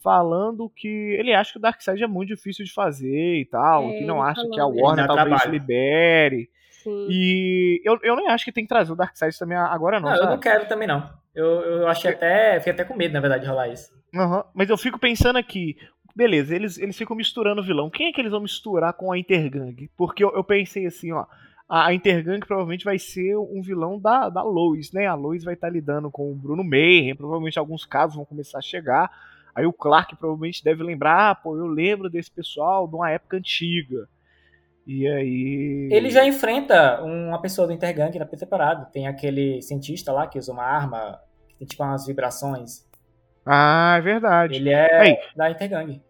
falando 0.02 0.72
que 0.76 0.88
ele 0.88 1.34
acha 1.34 1.54
que 1.54 1.58
o 1.60 1.62
Darkseid 1.62 2.04
é 2.04 2.08
muito 2.08 2.30
difícil 2.30 2.66
de 2.66 2.74
fazer 2.74 3.40
e 3.40 3.46
tal, 3.46 3.90
é, 3.90 3.98
que 3.98 4.06
não 4.06 4.22
acha 4.22 4.42
falou, 4.42 4.52
que 4.52 4.60
a 4.60 4.66
Warner 4.66 5.08
talvez 5.08 5.28
trabalho. 5.28 5.42
se 5.42 5.50
libere. 5.50 6.50
Sim. 6.84 7.08
E 7.10 7.82
eu, 7.84 8.00
eu 8.04 8.16
nem 8.16 8.28
acho 8.28 8.46
que 8.46 8.52
tem 8.52 8.64
que 8.64 8.70
trazer 8.70 8.92
o 8.92 8.96
Darkseid 8.96 9.38
também 9.38 9.58
agora, 9.58 10.00
não. 10.00 10.10
Não, 10.10 10.16
sabe? 10.16 10.28
eu 10.28 10.32
não 10.32 10.40
quero 10.40 10.68
também, 10.68 10.88
não. 10.88 11.10
Eu, 11.34 11.46
eu 11.46 11.88
achei 11.88 12.12
até. 12.12 12.60
Fiquei 12.60 12.74
até 12.74 12.84
com 12.86 12.96
medo, 12.96 13.14
na 13.14 13.20
verdade, 13.20 13.44
de 13.44 13.50
rolar 13.50 13.68
isso. 13.68 13.92
Uhum. 14.14 14.44
Mas 14.54 14.70
eu 14.70 14.78
fico 14.78 14.98
pensando 14.98 15.38
aqui, 15.38 15.76
beleza, 16.16 16.56
eles, 16.56 16.78
eles 16.78 16.98
ficam 16.98 17.16
misturando 17.16 17.64
vilão. 17.64 17.90
Quem 17.90 18.08
é 18.08 18.12
que 18.12 18.22
eles 18.22 18.32
vão 18.32 18.42
misturar 18.42 18.94
com 18.94 19.12
a 19.12 19.18
Intergang? 19.18 19.90
Porque 19.98 20.24
eu, 20.24 20.32
eu 20.34 20.44
pensei 20.44 20.86
assim, 20.86 21.12
ó. 21.12 21.26
A 21.68 21.94
Intergang 21.94 22.40
provavelmente 22.46 22.86
vai 22.86 23.00
ser 23.00 23.36
um 23.38 23.60
vilão 23.62 24.00
da, 24.00 24.30
da 24.30 24.44
Lois, 24.44 24.92
né? 24.92 25.08
A 25.08 25.16
Lois 25.16 25.44
vai 25.44 25.56
estar 25.56 25.68
tá 25.68 25.74
lidando 25.74 26.12
com 26.12 26.32
o 26.32 26.36
Bruno 26.36 26.64
Mayhem, 26.64 27.16
provavelmente 27.16 27.58
alguns 27.58 27.86
casos 27.86 28.16
vão 28.16 28.24
começar 28.24 28.60
a 28.60 28.62
chegar. 28.62 29.10
Aí 29.56 29.66
o 29.66 29.74
Clark 29.74 30.16
provavelmente 30.16 30.64
deve 30.64 30.84
lembrar, 30.84 31.32
ah, 31.32 31.36
pô, 31.36 31.58
eu 31.58 31.66
lembro 31.66 32.10
desse 32.10 32.30
pessoal 32.30 32.88
de 32.88 32.96
uma 32.96 33.10
época 33.10 33.38
antiga. 33.38 34.08
E 34.86 35.08
aí. 35.08 35.90
Ele 35.92 36.12
já 36.12 36.26
enfrenta 36.26 37.02
uma 37.02 37.42
pessoa 37.42 37.66
do 37.66 37.74
Intergang 37.74 38.20
na 38.20 38.26
temporada. 38.26 38.86
Tem 38.86 39.08
aquele 39.08 39.62
cientista 39.62 40.12
lá 40.12 40.28
que 40.28 40.38
usa 40.38 40.52
uma 40.52 40.64
arma 40.64 41.20
que 41.48 41.56
tem 41.56 41.68
tipo 41.68 41.84
umas 41.84 42.06
vibrações. 42.06 42.86
Ah, 43.46 43.96
é 43.98 44.02
verdade. 44.02 44.56
Ele 44.56 44.70
é 44.70 45.02
aí. 45.02 45.18
da 45.36 45.50
Intergang. 45.50 46.02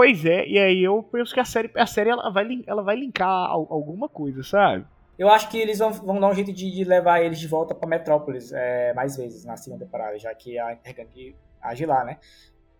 Pois 0.00 0.24
é, 0.24 0.46
e 0.46 0.58
aí 0.58 0.82
eu 0.82 1.02
penso 1.02 1.34
que 1.34 1.40
a 1.40 1.44
série, 1.44 1.70
a 1.76 1.84
série 1.84 2.08
ela, 2.08 2.30
vai, 2.30 2.46
ela 2.66 2.82
vai 2.82 2.96
linkar 2.96 3.50
alguma 3.50 4.08
coisa, 4.08 4.42
sabe? 4.42 4.86
Eu 5.18 5.28
acho 5.28 5.50
que 5.50 5.58
eles 5.58 5.78
vão, 5.78 5.92
vão 5.92 6.18
dar 6.18 6.28
um 6.28 6.34
jeito 6.34 6.54
de, 6.54 6.70
de 6.70 6.84
levar 6.84 7.20
eles 7.20 7.38
de 7.38 7.46
volta 7.46 7.74
para 7.74 7.86
Metrópolis 7.86 8.50
é, 8.50 8.94
mais 8.94 9.18
vezes 9.18 9.44
na 9.44 9.58
segunda 9.58 9.84
temporada, 9.84 10.18
já 10.18 10.34
que 10.34 10.58
a 10.58 10.72
Intergang 10.72 11.36
age 11.60 11.84
lá, 11.84 12.02
né? 12.02 12.16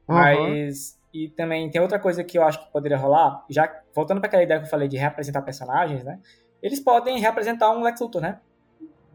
Uhum. 0.08 0.14
Mas. 0.14 0.98
E 1.12 1.28
também 1.28 1.70
tem 1.70 1.78
outra 1.78 1.98
coisa 1.98 2.24
que 2.24 2.38
eu 2.38 2.42
acho 2.42 2.64
que 2.64 2.72
poderia 2.72 2.96
rolar, 2.96 3.44
já 3.50 3.70
voltando 3.94 4.18
para 4.18 4.28
aquela 4.28 4.42
ideia 4.42 4.58
que 4.58 4.64
eu 4.64 4.70
falei 4.70 4.88
de 4.88 4.96
reapresentar 4.96 5.42
personagens, 5.42 6.02
né? 6.02 6.18
Eles 6.62 6.80
podem 6.80 7.20
reapresentar 7.20 7.70
um 7.70 7.82
Lex 7.82 8.00
Luthor, 8.00 8.22
né? 8.22 8.40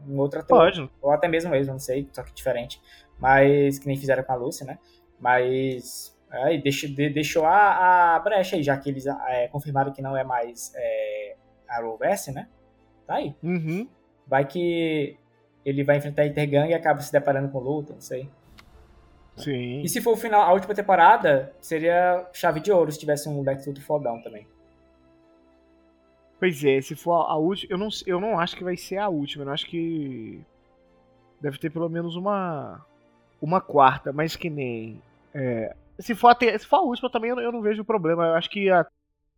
Um 0.06 0.16
outro 0.18 0.38
ator. 0.38 0.58
Pode. 0.58 0.88
Ou 1.02 1.10
até 1.10 1.26
mesmo 1.26 1.50
mesmo, 1.50 1.72
não 1.72 1.80
sei, 1.80 2.08
só 2.12 2.22
que 2.22 2.32
diferente. 2.32 2.80
Mas 3.18 3.80
que 3.80 3.88
nem 3.88 3.96
fizeram 3.96 4.22
com 4.22 4.30
a 4.30 4.36
Lucy, 4.36 4.64
né? 4.64 4.78
Mas 5.18 6.15
é, 6.30 6.58
deixou, 6.58 6.90
deixou 6.90 7.44
a, 7.44 8.16
a, 8.16 8.18
brecha 8.18 8.56
aí, 8.56 8.62
já 8.62 8.76
que 8.76 8.90
eles 8.90 9.06
é, 9.06 9.48
confirmaram 9.48 9.92
que 9.92 10.02
não 10.02 10.16
é 10.16 10.24
mais 10.24 10.72
é, 10.74 11.36
Arrowverse, 11.68 12.32
né? 12.32 12.48
Tá 13.06 13.16
aí. 13.16 13.34
Uhum. 13.42 13.88
Vai 14.26 14.44
que 14.44 15.16
ele 15.64 15.84
vai 15.84 15.96
enfrentar 15.96 16.22
a 16.22 16.26
Intergang 16.26 16.70
e 16.70 16.74
acaba 16.74 17.00
se 17.00 17.12
deparando 17.12 17.48
com 17.48 17.58
luta, 17.58 17.92
não 17.92 18.00
sei. 18.00 18.28
Sim. 19.36 19.82
E 19.82 19.88
se 19.88 20.00
for 20.00 20.12
o 20.12 20.16
final, 20.16 20.42
a 20.42 20.52
última 20.52 20.74
temporada, 20.74 21.52
seria 21.60 22.26
chave 22.32 22.60
de 22.60 22.72
ouro 22.72 22.90
se 22.90 22.98
tivesse 22.98 23.28
um 23.28 23.42
Lex 23.42 23.66
Luthor 23.66 23.84
fodão 23.84 24.22
também. 24.22 24.46
Pois 26.38 26.62
é, 26.64 26.80
se 26.80 26.94
for 26.94 27.12
a, 27.12 27.32
a 27.32 27.36
última, 27.36 27.72
eu 27.72 27.78
não, 27.78 27.88
eu 28.06 28.20
não 28.20 28.38
acho 28.38 28.56
que 28.56 28.64
vai 28.64 28.76
ser 28.76 28.98
a 28.98 29.08
última, 29.08 29.44
eu 29.44 29.52
acho 29.52 29.66
que 29.66 30.40
deve 31.40 31.58
ter 31.58 31.70
pelo 31.70 31.88
menos 31.88 32.16
uma 32.16 32.84
uma 33.40 33.60
quarta, 33.60 34.12
mas 34.12 34.34
que 34.34 34.48
nem 34.48 35.00
é, 35.34 35.74
se 35.98 36.14
for 36.14 36.28
a 36.28 36.58
se 36.58 36.66
for 36.66 36.76
a 36.76 36.82
última 36.82 37.10
também 37.10 37.30
eu, 37.30 37.38
eu 37.40 37.52
não 37.52 37.62
vejo 37.62 37.84
problema, 37.84 38.26
eu 38.26 38.34
acho 38.34 38.50
que 38.50 38.70
a, 38.70 38.86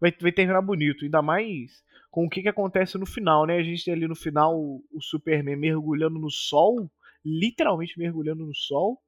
vai, 0.01 0.13
vai 0.21 0.33
terminar 0.33 0.63
bonito, 0.63 1.05
ainda 1.05 1.23
mais 1.23 1.83
com 2.11 2.25
o 2.25 2.29
que, 2.29 2.43
que 2.43 2.49
acontece 2.49 2.97
no 2.97 3.07
final, 3.07 3.47
né? 3.47 3.57
A 3.57 3.63
gente 3.63 3.85
tem 3.85 3.95
ali 3.95 4.09
no 4.09 4.17
final 4.17 4.59
o, 4.59 4.83
o 4.93 5.01
Superman 5.01 5.57
mergulhando 5.57 6.19
no 6.19 6.31
sol, 6.31 6.91
literalmente 7.25 7.99
mergulhando 7.99 8.47
no 8.47 8.55
sol 8.55 8.99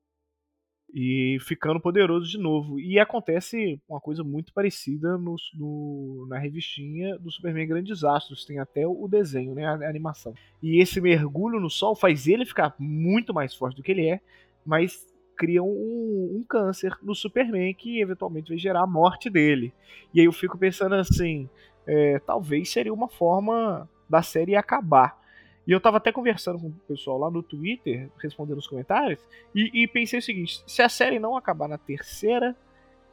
e 0.92 1.38
ficando 1.40 1.80
poderoso 1.80 2.28
de 2.28 2.38
novo. 2.38 2.78
E 2.78 2.98
acontece 2.98 3.80
uma 3.88 4.00
coisa 4.00 4.22
muito 4.22 4.52
parecida 4.52 5.16
no, 5.16 5.36
no, 5.54 6.26
na 6.28 6.38
revistinha 6.38 7.18
do 7.18 7.30
Superman 7.30 7.66
Grandes 7.66 8.04
Astros, 8.04 8.44
tem 8.44 8.58
até 8.58 8.86
o 8.86 9.08
desenho, 9.08 9.54
né, 9.54 9.64
a, 9.64 9.74
a, 9.74 9.88
animação. 9.88 10.34
E 10.62 10.80
esse 10.80 11.00
mergulho 11.00 11.60
no 11.60 11.70
sol 11.70 11.94
faz 11.94 12.26
ele 12.26 12.44
ficar 12.44 12.74
muito 12.78 13.32
mais 13.32 13.54
forte 13.54 13.76
do 13.76 13.82
que 13.82 13.92
ele 13.92 14.08
é, 14.08 14.20
mas 14.64 15.06
cria 15.40 15.62
um, 15.62 16.36
um 16.36 16.44
câncer 16.46 16.94
no 17.02 17.14
Superman 17.14 17.72
que 17.72 17.98
eventualmente 17.98 18.50
vai 18.50 18.58
gerar 18.58 18.82
a 18.82 18.86
morte 18.86 19.30
dele. 19.30 19.72
E 20.12 20.20
aí 20.20 20.26
eu 20.26 20.32
fico 20.32 20.58
pensando 20.58 20.96
assim, 20.96 21.48
é, 21.86 22.18
talvez 22.18 22.70
seria 22.70 22.92
uma 22.92 23.08
forma 23.08 23.88
da 24.06 24.20
série 24.20 24.54
acabar. 24.54 25.18
E 25.66 25.72
eu 25.72 25.80
tava 25.80 25.96
até 25.96 26.12
conversando 26.12 26.58
com 26.58 26.66
o 26.66 26.72
pessoal 26.86 27.16
lá 27.16 27.30
no 27.30 27.42
Twitter, 27.42 28.10
respondendo 28.18 28.58
os 28.58 28.66
comentários, 28.66 29.26
e, 29.54 29.70
e 29.72 29.88
pensei 29.88 30.18
o 30.18 30.22
seguinte: 30.22 30.62
se 30.66 30.82
a 30.82 30.90
série 30.90 31.18
não 31.18 31.34
acabar 31.34 31.68
na 31.68 31.78
terceira, 31.78 32.54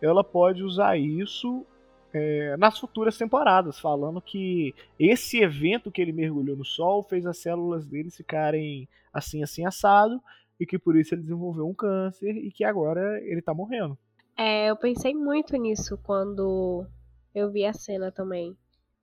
ela 0.01 0.21
pode 0.21 0.63
usar 0.63 0.97
isso 0.97 1.65
é, 2.13 2.57
nas 2.57 2.77
futuras 2.77 3.17
temporadas, 3.17 3.79
falando 3.79 4.19
que 4.19 4.75
esse 4.99 5.39
evento 5.39 5.89
que 5.89 6.01
ele 6.01 6.11
mergulhou 6.11 6.57
no 6.57 6.65
sol 6.65 7.03
fez 7.03 7.25
as 7.25 7.37
células 7.37 7.85
dele 7.85 8.11
ficarem 8.11 8.85
assim, 9.13 9.43
assim, 9.43 9.65
assado, 9.65 10.21
e 10.59 10.65
que 10.65 10.77
por 10.77 10.95
isso 10.95 11.13
ele 11.13 11.21
desenvolveu 11.21 11.67
um 11.67 11.73
câncer 11.73 12.29
e 12.29 12.51
que 12.51 12.63
agora 12.63 13.19
ele 13.23 13.41
tá 13.41 13.53
morrendo. 13.53 13.97
É, 14.37 14.69
eu 14.69 14.75
pensei 14.75 15.13
muito 15.13 15.55
nisso 15.57 15.97
quando 16.03 16.85
eu 17.33 17.51
vi 17.51 17.65
a 17.65 17.73
cena 17.73 18.11
também 18.11 18.55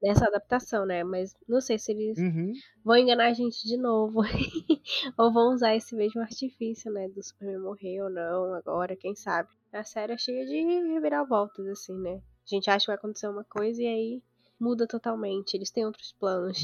dessa 0.05 0.27
adaptação, 0.27 0.85
né? 0.85 1.03
Mas 1.03 1.35
não 1.49 1.61
sei 1.61 1.79
se 1.79 1.91
eles 1.91 2.19
uhum. 2.19 2.53
vão 2.85 2.97
enganar 2.97 3.29
a 3.29 3.33
gente 3.33 3.67
de 3.67 3.77
novo. 3.77 4.21
ou 5.17 5.33
vão 5.33 5.55
usar 5.55 5.75
esse 5.75 5.97
mesmo 5.97 6.21
artifício, 6.21 6.93
né? 6.93 7.09
Do 7.09 7.23
Superman 7.23 7.61
morrer 7.61 8.03
ou 8.03 8.11
não, 8.11 8.55
agora, 8.55 8.95
quem 8.95 9.15
sabe. 9.17 9.49
A 9.73 9.83
série 9.83 10.13
é 10.13 10.19
cheia 10.19 10.45
de 10.45 10.61
reviravoltas, 10.93 11.67
assim, 11.67 11.99
né? 11.99 12.21
A 12.47 12.55
gente 12.55 12.69
acha 12.69 12.85
que 12.85 12.89
vai 12.89 12.97
acontecer 12.97 13.29
uma 13.29 13.45
coisa 13.45 13.83
e 13.83 13.87
aí 13.87 14.23
muda 14.61 14.87
totalmente. 14.87 15.55
Eles 15.55 15.71
têm 15.71 15.87
outros 15.87 16.13
planos. 16.13 16.59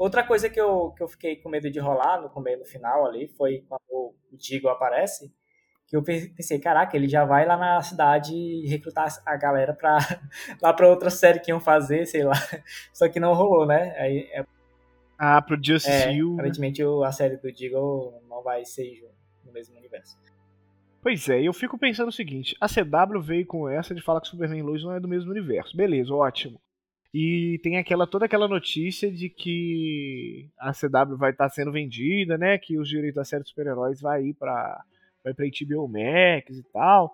Outra 0.00 0.24
coisa 0.24 0.48
que 0.48 0.58
eu, 0.58 0.92
que 0.92 1.02
eu 1.02 1.08
fiquei 1.08 1.36
com 1.36 1.50
medo 1.50 1.70
de 1.70 1.78
rolar 1.78 2.22
no 2.22 2.30
começo 2.30 2.60
no 2.60 2.64
final 2.64 3.06
ali 3.06 3.28
foi 3.28 3.66
quando 3.68 3.82
o 3.90 4.14
Digo 4.32 4.68
aparece 4.68 5.30
que 5.86 5.94
eu 5.94 6.02
pensei, 6.02 6.58
caraca, 6.58 6.96
ele 6.96 7.06
já 7.06 7.26
vai 7.26 7.44
lá 7.44 7.54
na 7.54 7.82
cidade 7.82 8.64
recrutar 8.66 9.08
a 9.26 9.36
galera 9.36 9.74
pra, 9.74 9.98
lá 10.62 10.72
pra 10.72 10.88
outra 10.88 11.10
série 11.10 11.38
que 11.38 11.50
iam 11.50 11.60
fazer, 11.60 12.06
sei 12.06 12.24
lá. 12.24 12.32
Só 12.94 13.10
que 13.10 13.20
não 13.20 13.34
rolou, 13.34 13.66
né? 13.66 13.94
Aí, 13.98 14.30
é, 14.32 14.42
ah, 15.18 15.42
pro 15.42 15.60
Justice 15.62 15.90
é, 15.90 16.14
né? 16.14 16.32
Aparentemente 16.32 16.82
a 16.82 17.12
série 17.12 17.36
do 17.36 17.52
Deagle 17.52 18.22
não 18.26 18.42
vai 18.42 18.64
ser 18.64 19.06
no 19.44 19.52
mesmo 19.52 19.76
universo. 19.76 20.18
Pois 21.02 21.28
é, 21.28 21.42
eu 21.42 21.52
fico 21.52 21.76
pensando 21.76 22.08
o 22.08 22.12
seguinte, 22.12 22.56
a 22.58 22.66
CW 22.66 23.20
veio 23.20 23.44
com 23.44 23.68
essa 23.68 23.94
de 23.94 24.00
falar 24.00 24.22
que 24.22 24.28
Superman 24.28 24.62
Lois 24.62 24.82
não 24.82 24.94
é 24.94 25.00
do 25.00 25.08
mesmo 25.08 25.30
universo. 25.30 25.76
Beleza, 25.76 26.14
ótimo. 26.14 26.58
E 27.12 27.58
tem 27.62 27.76
aquela 27.76 28.06
toda 28.06 28.26
aquela 28.26 28.46
notícia 28.46 29.10
de 29.10 29.28
que 29.28 30.48
a 30.58 30.72
CW 30.72 31.16
vai 31.16 31.32
estar 31.32 31.48
tá 31.48 31.50
sendo 31.50 31.72
vendida, 31.72 32.38
né? 32.38 32.56
Que 32.56 32.78
os 32.78 32.88
direitos 32.88 33.16
da 33.16 33.24
série 33.24 33.42
de 33.42 33.48
super-heróis 33.48 34.00
vai 34.00 34.26
ir 34.26 34.34
para 34.34 34.84
vai 35.24 35.34
pra 35.34 35.46
HBO 35.46 35.88
Max 35.88 36.56
e 36.56 36.62
tal. 36.72 37.12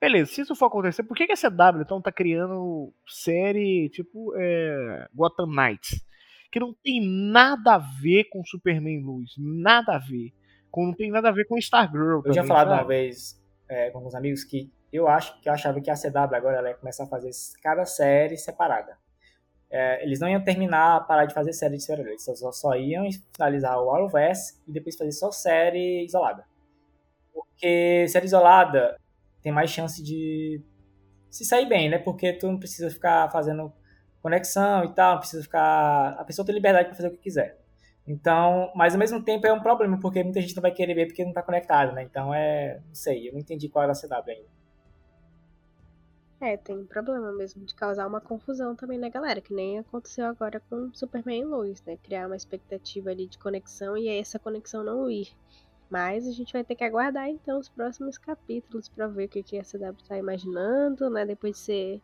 Beleza, 0.00 0.32
se 0.32 0.40
isso 0.42 0.54
for 0.54 0.66
acontecer, 0.66 1.02
por 1.04 1.16
que, 1.16 1.26
que 1.26 1.32
a 1.32 1.36
CW 1.36 1.80
então 1.80 2.02
tá 2.02 2.12
criando 2.12 2.92
série 3.06 3.88
tipo 3.88 4.34
é, 4.36 5.08
Gotham 5.14 5.46
Knights? 5.46 6.04
Que 6.50 6.60
não 6.60 6.74
tem 6.74 7.00
nada 7.00 7.76
a 7.76 7.78
ver 7.78 8.24
com 8.24 8.44
Superman 8.44 9.00
Luz, 9.00 9.34
nada 9.38 9.94
a 9.94 9.98
ver. 9.98 10.32
Com, 10.70 10.86
não 10.86 10.92
tem 10.92 11.10
nada 11.10 11.28
a 11.28 11.32
ver 11.32 11.46
com 11.46 11.56
Stargirl. 11.56 12.20
Eu 12.24 12.32
tinha 12.32 12.44
falado 12.44 12.68
sabe? 12.68 12.82
uma 12.82 12.88
vez 12.88 13.40
é, 13.68 13.90
com 13.90 13.98
alguns 13.98 14.14
amigos 14.14 14.42
que 14.42 14.70
eu 14.92 15.08
acho 15.08 15.40
que 15.40 15.48
eu 15.48 15.52
achava 15.52 15.80
que 15.80 15.90
a 15.90 15.94
CW 15.94 16.36
agora 16.36 16.58
ela 16.58 16.68
ia 16.68 16.74
começar 16.74 17.04
a 17.04 17.08
fazer 17.08 17.30
cada 17.62 17.84
série 17.84 18.36
separada. 18.36 18.96
É, 19.76 20.04
eles 20.04 20.20
não 20.20 20.28
iam 20.28 20.40
terminar, 20.40 21.04
parar 21.04 21.24
de 21.24 21.34
fazer 21.34 21.52
série 21.52 21.76
de 21.76 21.82
super-heróis. 21.82 22.22
Só, 22.22 22.52
só 22.52 22.76
iam 22.76 23.04
finalizar 23.34 23.76
o 23.82 23.90
Arrowverse 23.90 24.62
e 24.68 24.72
depois 24.72 24.96
fazer 24.96 25.10
só 25.10 25.32
série 25.32 26.04
isolada. 26.04 26.44
Porque 27.32 28.06
série 28.06 28.26
isolada 28.26 28.96
tem 29.42 29.50
mais 29.50 29.70
chance 29.70 30.00
de 30.00 30.62
se 31.28 31.44
sair 31.44 31.66
bem, 31.66 31.88
né? 31.88 31.98
Porque 31.98 32.32
tu 32.34 32.46
não 32.46 32.56
precisa 32.56 32.88
ficar 32.88 33.28
fazendo 33.32 33.72
conexão 34.22 34.84
e 34.84 34.94
tal, 34.94 35.14
não 35.14 35.18
precisa 35.18 35.42
ficar... 35.42 36.10
A 36.20 36.24
pessoa 36.24 36.46
tem 36.46 36.54
liberdade 36.54 36.86
para 36.86 36.96
fazer 36.96 37.08
o 37.08 37.10
que 37.10 37.18
quiser. 37.18 37.58
Então, 38.06 38.70
mas 38.76 38.94
ao 38.94 38.98
mesmo 39.00 39.24
tempo 39.24 39.44
é 39.44 39.52
um 39.52 39.60
problema, 39.60 39.98
porque 39.98 40.22
muita 40.22 40.40
gente 40.40 40.54
não 40.54 40.62
vai 40.62 40.70
querer 40.70 40.94
ver 40.94 41.06
porque 41.06 41.24
não 41.24 41.32
tá 41.32 41.42
conectado, 41.42 41.92
né? 41.92 42.04
Então 42.04 42.32
é... 42.32 42.80
Não 42.86 42.94
sei, 42.94 43.28
eu 43.28 43.32
não 43.32 43.40
entendi 43.40 43.68
qual 43.68 43.82
era 43.82 43.90
a 43.90 43.96
CW 43.96 44.30
ainda. 44.30 44.48
É, 46.44 46.58
tem 46.58 46.84
problema 46.84 47.32
mesmo 47.32 47.64
de 47.64 47.74
causar 47.74 48.06
uma 48.06 48.20
confusão 48.20 48.76
também 48.76 48.98
na 48.98 49.08
galera, 49.08 49.40
que 49.40 49.54
nem 49.54 49.78
aconteceu 49.78 50.26
agora 50.26 50.60
com 50.68 50.92
Superman 50.92 51.40
e 51.40 51.44
Lois, 51.46 51.82
né? 51.86 51.96
Criar 51.96 52.26
uma 52.26 52.36
expectativa 52.36 53.08
ali 53.08 53.26
de 53.26 53.38
conexão 53.38 53.96
e 53.96 54.08
essa 54.08 54.38
conexão 54.38 54.84
não 54.84 55.10
ir. 55.10 55.34
Mas 55.88 56.28
a 56.28 56.32
gente 56.32 56.52
vai 56.52 56.62
ter 56.62 56.74
que 56.74 56.84
aguardar 56.84 57.30
então 57.30 57.58
os 57.58 57.70
próximos 57.70 58.18
capítulos 58.18 58.90
para 58.90 59.06
ver 59.06 59.24
o 59.24 59.28
que, 59.30 59.42
que 59.42 59.58
a 59.58 59.62
CW 59.62 59.96
tá 60.06 60.18
imaginando, 60.18 61.08
né? 61.08 61.24
Depois 61.24 61.56
de 61.56 61.62
ser 61.62 62.02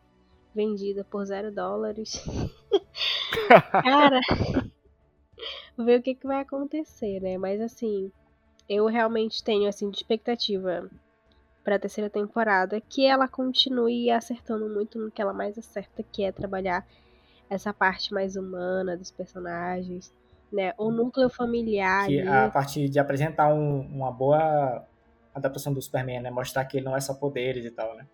vendida 0.55 1.03
por 1.03 1.23
zero 1.23 1.51
dólares. 1.51 2.13
Cara, 3.83 4.19
ver 5.77 5.99
o 5.99 6.01
que, 6.01 6.15
que 6.15 6.25
vai 6.25 6.41
acontecer, 6.41 7.19
né? 7.21 7.37
Mas 7.37 7.61
assim, 7.61 8.11
eu 8.67 8.87
realmente 8.87 9.43
tenho 9.43 9.69
assim 9.69 9.91
de 9.91 9.97
expectativa 9.97 10.89
para 11.63 11.75
a 11.75 11.79
terceira 11.79 12.09
temporada, 12.09 12.81
que 12.81 13.05
ela 13.05 13.27
continue 13.27 14.09
acertando 14.09 14.67
muito 14.67 14.99
no 14.99 15.11
que 15.11 15.21
ela 15.21 15.33
mais 15.33 15.57
acerta, 15.57 16.03
que 16.03 16.23
é 16.23 16.31
trabalhar 16.31 16.85
essa 17.49 17.73
parte 17.73 18.13
mais 18.13 18.35
humana 18.35 18.97
dos 18.97 19.11
personagens, 19.11 20.13
né? 20.51 20.73
O 20.77 20.91
núcleo 20.91 21.29
familiar. 21.29 22.07
Que 22.07 22.21
a 22.21 22.49
parte 22.49 22.89
de 22.89 22.99
apresentar 22.99 23.53
um, 23.53 23.81
uma 23.81 24.11
boa 24.11 24.85
adaptação 25.33 25.73
do 25.73 25.81
Superman, 25.81 26.21
né? 26.21 26.31
Mostrar 26.31 26.65
que 26.65 26.77
ele 26.77 26.85
não 26.85 26.95
é 26.95 27.01
só 27.01 27.13
poderes 27.13 27.65
e 27.65 27.71
tal, 27.71 27.95
né? 27.95 28.07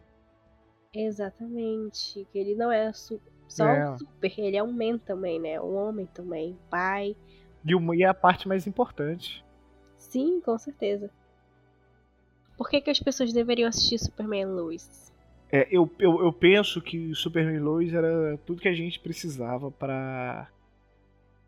Exatamente. 0.94 2.28
Que 2.32 2.40
ele 2.40 2.56
não 2.56 2.72
é 2.72 2.92
su 2.94 3.22
só 3.48 3.66
é. 3.66 3.90
um 3.90 3.98
super, 3.98 4.40
ele 4.40 4.58
é 4.58 4.64
um 4.64 4.74
man 4.74 4.98
também, 4.98 5.40
né? 5.40 5.62
Um 5.62 5.76
homem 5.76 6.06
também, 6.08 6.58
pai. 6.70 7.16
E, 7.64 7.74
o, 7.74 7.94
e 7.94 8.04
é 8.04 8.08
a 8.08 8.14
parte 8.14 8.48
mais 8.48 8.68
importante. 8.68 9.46
Sim, 9.96 10.42
com 10.42 10.58
certeza. 10.58 11.10
Por 12.58 12.70
que, 12.70 12.82
que 12.82 12.90
as 12.90 13.00
pessoas 13.00 13.32
deveriam 13.32 13.70
assistir 13.70 14.00
Superman 14.00 14.48
Lois? 14.48 15.14
É, 15.52 15.68
eu, 15.72 15.90
eu, 16.00 16.24
eu 16.24 16.34
penso 16.34 16.82
que 16.82 17.14
Superman 17.14 17.60
Lois 17.60 17.94
era 17.94 18.38
tudo 18.46 18.62
que 18.62 18.68
a 18.68 18.74
gente 18.74 19.00
precisava 19.00 19.72
para 19.72 20.50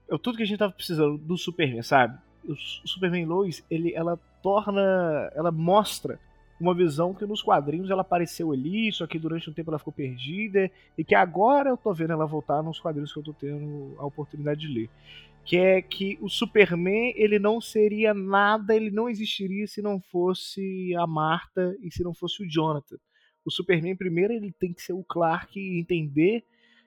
é 0.09 0.17
tudo 0.17 0.37
que 0.37 0.43
a 0.43 0.45
gente 0.45 0.57
tava 0.57 0.73
precisando 0.73 1.17
do 1.17 1.37
Superman, 1.37 1.83
sabe? 1.83 2.17
O 2.43 2.55
Superman 2.55 3.25
Lois, 3.25 3.63
ele, 3.69 3.93
ela 3.93 4.17
torna, 4.41 5.31
ela 5.35 5.51
mostra 5.51 6.19
uma 6.59 6.73
visão 6.73 7.13
que 7.13 7.25
nos 7.25 7.41
quadrinhos 7.41 7.89
ela 7.89 8.01
apareceu 8.01 8.51
ali, 8.51 8.91
só 8.91 9.05
que 9.05 9.19
durante 9.19 9.49
um 9.49 9.53
tempo 9.53 9.69
ela 9.69 9.79
ficou 9.79 9.93
perdida 9.93 10.69
e 10.97 11.03
que 11.03 11.15
agora 11.15 11.69
eu 11.69 11.77
tô 11.77 11.93
vendo 11.93 12.11
ela 12.11 12.25
voltar 12.25 12.61
nos 12.63 12.79
quadrinhos 12.79 13.13
que 13.13 13.19
eu 13.19 13.23
tô 13.23 13.33
tendo 13.33 13.95
a 13.97 14.05
oportunidade 14.05 14.61
de 14.61 14.67
ler 14.67 14.89
que 15.45 15.57
é 15.57 15.81
que 15.81 16.17
o 16.21 16.29
Superman 16.29 17.13
ele 17.15 17.39
não 17.39 17.59
seria 17.59 18.13
nada, 18.13 18.75
ele 18.75 18.91
não 18.91 19.09
existiria 19.09 19.65
se 19.67 19.81
não 19.81 19.99
fosse 19.99 20.93
a 20.95 21.07
Marta 21.07 21.75
e 21.81 21.91
se 21.91 22.03
não 22.03 22.13
fosse 22.13 22.43
o 22.43 22.49
Jonathan. 22.49 22.97
O 23.43 23.51
Superman 23.51 23.95
primeiro 23.95 24.33
ele 24.33 24.51
tem 24.51 24.73
que 24.73 24.81
ser 24.81 24.93
o 24.93 25.03
Clark 25.03 25.59
e 25.59 25.79
entender 25.79 26.43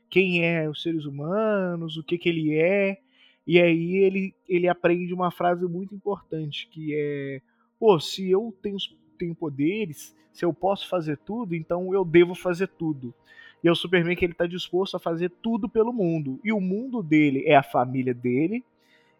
quem 0.09 0.45
é 0.45 0.69
os 0.69 0.83
seres 0.83 1.05
humanos, 1.05 1.97
o 1.97 2.05
que 2.05 2.19
que 2.19 2.29
ele 2.29 2.55
é, 2.55 2.99
e 3.47 3.61
aí 3.61 3.97
ele 3.97 4.35
ele 4.49 4.69
aprende 4.69 5.13
uma 5.13 5.31
frase 5.31 5.67
muito 5.67 5.95
importante 5.95 6.69
que 6.69 6.95
é, 6.95 7.41
pô, 7.79 7.99
se 7.99 8.31
eu 8.31 8.57
tenho 8.63 8.77
tenho 9.19 9.35
poderes, 9.35 10.15
se 10.33 10.45
eu 10.45 10.53
posso 10.53 10.89
fazer 10.89 11.19
tudo, 11.19 11.55
então 11.55 11.93
eu 11.95 12.05
devo 12.05 12.35
fazer 12.35 12.69
tudo. 12.69 13.15
E 13.63 13.69
é 13.69 13.71
o 13.71 13.77
Superman 13.77 14.17
que 14.17 14.25
ele 14.25 14.33
está 14.33 14.47
disposto 14.47 14.97
a 14.97 15.01
fazer 15.01 15.31
tudo 15.43 15.69
pelo 15.69 15.93
mundo. 15.93 16.41
E 16.43 16.53
o 16.53 16.61
mundo 16.61 17.03
dele 17.03 17.45
é 17.47 17.55
a 17.55 17.63
família 17.63 18.13
dele 18.13 18.65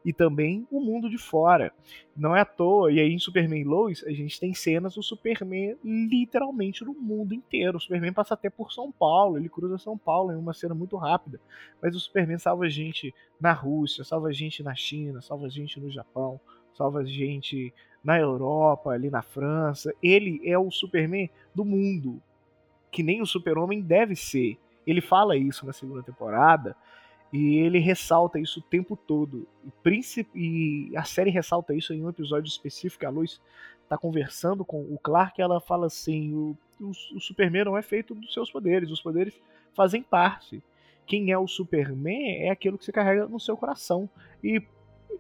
e 0.05 0.13
também 0.13 0.67
o 0.71 0.81
mundo 0.81 1.09
de 1.09 1.17
fora. 1.17 1.73
Não 2.17 2.35
é 2.37 2.41
à 2.41 2.45
toa. 2.45 2.93
E 2.93 2.99
aí 2.99 3.13
em 3.13 3.19
Superman 3.19 3.65
Lois, 3.65 4.05
a 4.05 4.11
gente 4.11 4.39
tem 4.39 4.53
cenas 4.53 4.95
do 4.95 5.03
Superman 5.03 5.77
literalmente 5.85 6.85
no 6.85 6.93
mundo 6.93 7.35
inteiro. 7.35 7.79
O 7.79 7.81
Superman 7.81 8.13
passa 8.13 8.35
até 8.35 8.51
por 8.51 8.73
São 8.73 8.91
Paulo, 8.91 9.39
ele 9.39 9.49
cruza 9.49 9.79
São 9.79 9.97
Paulo 9.97 10.33
em 10.33 10.37
uma 10.37 10.53
cena 10.53 10.75
muito 10.75 10.97
rápida. 10.97 11.41
Mas 11.81 11.95
o 11.95 12.01
Superman 12.01 12.39
salva 12.39 12.69
gente 12.69 13.15
na 13.41 13.53
Rússia, 13.53 14.05
salva 14.05 14.33
gente 14.33 14.63
na 14.63 14.75
China, 14.75 15.21
salva 15.23 15.49
gente 15.49 15.79
no 15.79 15.91
Japão, 15.91 16.41
salva 16.75 17.05
gente 17.05 17.73
na 18.03 18.19
Europa, 18.19 18.91
ali 18.91 19.09
na 19.09 19.23
França. 19.23 19.95
Ele 20.03 20.41
é 20.45 20.59
o 20.59 20.71
Superman 20.71 21.31
do 21.55 21.65
mundo 21.65 22.21
que 22.93 23.03
nem 23.03 23.23
o 23.23 23.27
Super-Homem 23.27 23.81
deve 23.81 24.15
ser. 24.15 24.59
Ele 24.87 25.01
fala 25.01 25.37
isso 25.37 25.65
na 25.67 25.73
segunda 25.73 26.03
temporada 26.03 26.77
e 27.33 27.57
ele 27.57 27.79
ressalta 27.79 28.39
isso 28.39 28.61
o 28.61 28.63
tempo 28.63 28.95
todo. 28.95 29.49
E, 29.85 30.27
e 30.35 30.97
a 30.97 31.03
série 31.03 31.31
ressalta 31.31 31.75
isso 31.75 31.95
em 31.95 32.05
um 32.05 32.11
episódio 32.11 32.49
específico. 32.49 33.07
A 33.07 33.11
Lois 33.11 33.41
está 33.83 33.97
conversando 33.97 34.65
com 34.65 34.83
o 34.83 34.99
Clark 35.03 35.41
e 35.41 35.43
ela 35.43 35.61
fala 35.61 35.87
assim: 35.87 36.35
o, 36.35 36.57
o, 36.79 36.91
o 36.91 37.21
Superman 37.21 37.65
não 37.65 37.79
é 37.79 37.83
feito 37.83 38.15
dos 38.15 38.35
seus 38.35 38.51
poderes, 38.51 38.91
os 38.91 39.01
poderes 39.01 39.35
fazem 39.75 40.03
parte. 40.03 40.63
Quem 41.07 41.33
é 41.33 41.39
o 41.39 41.49
Superman 41.49 42.45
é 42.45 42.51
aquilo 42.51 42.77
que 42.77 42.85
você 42.85 42.93
carrega 42.93 43.27
no 43.27 43.41
seu 43.41 43.57
coração. 43.57 44.09
E, 44.45 44.63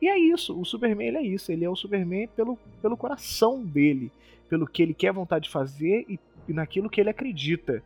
e 0.00 0.08
é 0.08 0.18
isso, 0.18 0.58
o 0.58 0.64
Superman 0.64 1.08
ele 1.08 1.16
é 1.16 1.22
isso, 1.22 1.50
ele 1.50 1.64
é 1.64 1.70
o 1.70 1.76
Superman 1.76 2.28
pelo, 2.28 2.58
pelo 2.80 2.96
coração 2.96 3.64
dele, 3.64 4.12
pelo 4.48 4.66
que 4.66 4.82
ele 4.82 4.94
quer 4.94 5.12
vontade 5.12 5.44
de 5.44 5.50
fazer 5.50 6.04
e 6.08 6.18
naquilo 6.49 6.88
que 6.88 7.01
ele 7.01 7.11
acredita. 7.11 7.82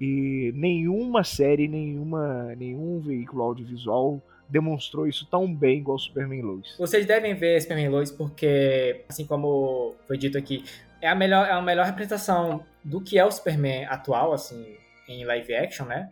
E 0.00 0.52
nenhuma 0.54 1.24
série, 1.24 1.66
nenhuma, 1.66 2.54
nenhum 2.54 3.00
veículo 3.00 3.42
audiovisual 3.42 4.22
demonstrou 4.48 5.06
isso 5.06 5.26
tão 5.30 5.52
bem 5.52 5.78
igual 5.78 5.98
Superman 5.98 6.42
Lois. 6.42 6.76
Vocês 6.78 7.04
devem 7.04 7.34
ver 7.34 7.60
Superman 7.60 7.88
Lois 7.88 8.10
porque, 8.10 9.04
assim 9.08 9.26
como 9.26 9.94
foi 10.06 10.16
dito 10.16 10.38
aqui, 10.38 10.64
é 11.00 11.08
a 11.08 11.14
melhor, 11.14 11.46
é 11.46 11.52
a 11.52 11.62
melhor 11.62 11.84
representação 11.86 12.64
do 12.82 13.00
que 13.00 13.18
é 13.18 13.24
o 13.24 13.30
Superman 13.30 13.86
atual, 13.86 14.32
assim, 14.32 14.76
em 15.08 15.24
live 15.24 15.54
action, 15.54 15.86
né? 15.86 16.10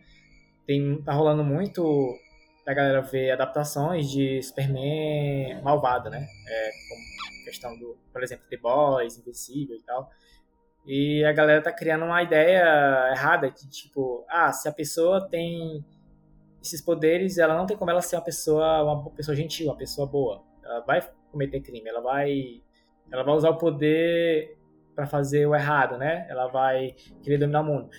Tem, 0.66 1.01
tá 1.03 1.12
rolando 1.12 1.45
muito 1.45 2.18
a 2.66 2.74
galera 2.74 3.01
ver 3.01 3.30
adaptações 3.30 4.11
de 4.11 4.43
Superman 4.43 5.62
malvado, 5.62 6.11
né? 6.11 6.26
É, 6.49 6.70
como 6.89 7.45
questão 7.45 7.78
do, 7.78 7.97
por 8.12 8.22
exemplo, 8.22 8.45
The 8.51 8.57
Boys, 8.57 9.16
Invencível 9.18 9.76
e 9.76 9.82
tal. 9.82 10.11
E 10.87 11.24
a 11.24 11.32
galera 11.32 11.61
tá 11.61 11.72
criando 11.72 12.05
uma 12.05 12.22
ideia 12.22 13.11
errada 13.11 13.51
que, 13.51 13.68
tipo, 13.68 14.24
ah, 14.28 14.53
se 14.53 14.68
a 14.68 14.72
pessoa 14.72 15.28
tem 15.28 15.84
esses 16.62 16.80
poderes, 16.80 17.39
ela 17.39 17.57
não 17.57 17.66
tem 17.66 17.76
como 17.76 17.91
ela 17.91 18.01
ser 18.01 18.16
uma 18.16 18.22
pessoa, 18.22 18.82
uma 18.84 19.11
pessoa 19.11 19.34
gentil, 19.34 19.66
uma 19.66 19.76
pessoa 19.76 20.07
boa. 20.07 20.45
Ela 20.62 20.80
vai 20.80 21.09
cometer 21.32 21.61
crime, 21.61 21.89
ela 21.89 22.01
vai 22.01 22.62
ela 23.11 23.22
vai 23.22 23.34
usar 23.34 23.51
o 23.51 23.59
poder 23.59 24.57
para 24.95 25.07
fazer 25.07 25.47
o 25.47 25.55
errado, 25.55 25.99
né? 25.99 26.26
Ela 26.28 26.47
vai 26.49 26.95
querer 27.22 27.39
dominar 27.39 27.61
o 27.62 27.64
mundo. 27.64 27.91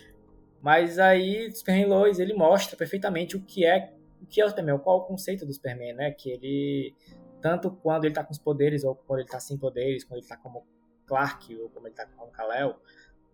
Mas 0.61 0.97
aí 0.97 1.51
Superman 1.53 1.87
Lois, 1.87 2.19
ele 2.19 2.33
mostra 2.33 2.77
perfeitamente 2.77 3.35
o 3.35 3.41
que 3.41 3.65
é 3.65 3.93
o 4.21 4.25
que 4.25 4.41
é 4.41 4.45
o 4.45 4.49
Superman, 4.49 4.79
qual 4.79 4.99
é 4.99 5.01
o 5.01 5.05
conceito 5.05 5.45
do 5.45 5.53
Superman, 5.53 5.93
né? 5.93 6.11
Que 6.11 6.31
ele 6.31 6.95
tanto 7.41 7.71
quando 7.71 8.05
ele 8.05 8.13
tá 8.13 8.23
com 8.23 8.31
os 8.31 8.39
poderes 8.39 8.83
ou 8.83 8.95
quando 8.95 9.19
ele 9.19 9.29
tá 9.29 9.39
sem 9.39 9.57
poderes, 9.57 10.03
quando 10.03 10.19
ele 10.19 10.27
tá 10.27 10.37
como 10.37 10.65
Clark, 11.07 11.55
ou 11.55 11.69
como 11.69 11.87
ele 11.87 11.95
tá 11.95 12.05
com 12.05 12.25
o 12.25 12.31
Kal-El, 12.31 12.75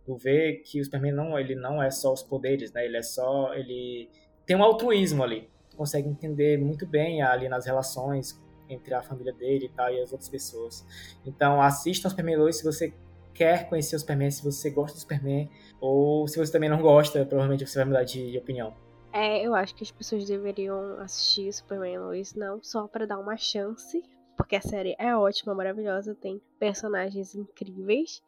tu 0.06 0.16
vê 0.16 0.62
que 0.64 0.80
o 0.80 0.86
Superman 0.86 1.14
não, 1.14 1.40
ele 1.40 1.56
não 1.56 1.82
é 1.82 1.90
só 1.90 2.14
os 2.14 2.24
poderes, 2.24 2.72
né? 2.72 2.86
Ele 2.86 2.98
é 2.98 3.02
só, 3.02 3.54
ele 3.54 4.10
tem 4.46 4.56
um 4.56 4.64
altruísmo 4.64 5.24
ali. 5.24 5.50
Consegue 5.76 6.08
entender 6.08 6.58
muito 6.60 6.86
bem 6.86 7.22
ali 7.22 7.50
nas 7.50 7.66
relações 7.66 8.40
entre 8.70 8.94
a 8.94 9.02
família 9.02 9.34
dele 9.34 9.66
e 9.66 9.70
tal 9.70 9.92
e 9.92 10.00
as 10.02 10.12
outras 10.12 10.30
pessoas. 10.30 10.86
Então, 11.26 11.62
assista 11.62 12.08
o 12.08 12.12
Superman 12.12 12.38
2 12.38 12.58
se 12.58 12.64
você 12.64 12.94
quer 13.34 13.68
conhecer 13.68 13.96
o 13.96 14.00
Superman, 14.00 14.30
se 14.30 14.44
você 14.44 14.70
gosta 14.70 14.96
do 14.96 15.02
Superman, 15.02 15.50
ou 15.82 16.28
se 16.28 16.38
você 16.38 16.52
também 16.52 16.70
não 16.70 16.82
gosta, 16.82 17.26
provavelmente 17.26 17.66
você 17.66 17.80
vai 17.80 17.86
mudar 17.86 18.04
de, 18.04 18.32
de 18.32 18.38
opinião. 18.38 18.74
É, 19.12 19.46
eu 19.46 19.54
acho 19.54 19.76
que 19.76 19.84
as 19.84 19.92
pessoas 19.92 20.26
deveriam 20.26 21.00
assistir 21.00 21.52
Superman 21.52 22.00
Lois 22.00 22.34
não 22.34 22.62
só 22.64 22.88
para 22.88 23.06
dar 23.06 23.20
uma 23.20 23.38
chance 23.38 24.04
porque 24.38 24.56
a 24.56 24.62
série 24.62 24.96
é 24.98 25.16
ótima, 25.16 25.54
maravilhosa, 25.54 26.16
tem 26.16 26.42
personagens 26.60 27.36
incríveis. 27.36 28.22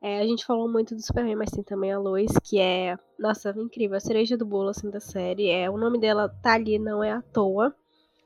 É, 0.00 0.20
a 0.20 0.26
gente 0.26 0.44
falou 0.44 0.68
muito 0.68 0.94
do 0.94 1.00
Superman, 1.00 1.36
mas 1.36 1.50
tem 1.50 1.62
também 1.62 1.90
a 1.90 1.98
Lois, 1.98 2.32
que 2.42 2.58
é, 2.58 2.98
nossa, 3.18 3.54
incrível, 3.56 3.96
a 3.96 4.00
cereja 4.00 4.36
do 4.36 4.44
bolo 4.44 4.68
assim 4.68 4.90
da 4.90 5.00
série. 5.00 5.48
É, 5.48 5.70
o 5.70 5.78
nome 5.78 5.98
dela 5.98 6.28
tá 6.42 6.52
ali, 6.52 6.78
não 6.78 7.02
é 7.02 7.10
à 7.10 7.22
toa. 7.22 7.74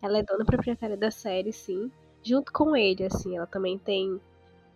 Ela 0.02 0.18
é 0.18 0.22
dona 0.24 0.44
proprietária 0.44 0.96
da 0.96 1.10
série, 1.10 1.52
sim. 1.52 1.90
Junto 2.20 2.52
com 2.52 2.74
ele, 2.74 3.04
assim, 3.04 3.36
ela 3.36 3.46
também 3.46 3.78
tem 3.78 4.20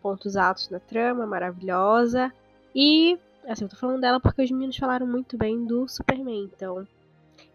pontos 0.01 0.37
altos 0.37 0.71
na 0.71 0.79
trama, 0.79 1.27
maravilhosa. 1.27 2.33
E, 2.73 3.19
assim, 3.49 3.65
eu 3.65 3.69
tô 3.69 3.77
falando 3.77 4.01
dela 4.01 4.21
porque 4.21 4.43
os 4.43 4.51
meninos 4.53 4.77
falaram 4.77 5.07
muito 5.07 5.37
bem 5.37 5.65
do 5.65 5.89
Superman, 5.89 6.45
então. 6.55 6.87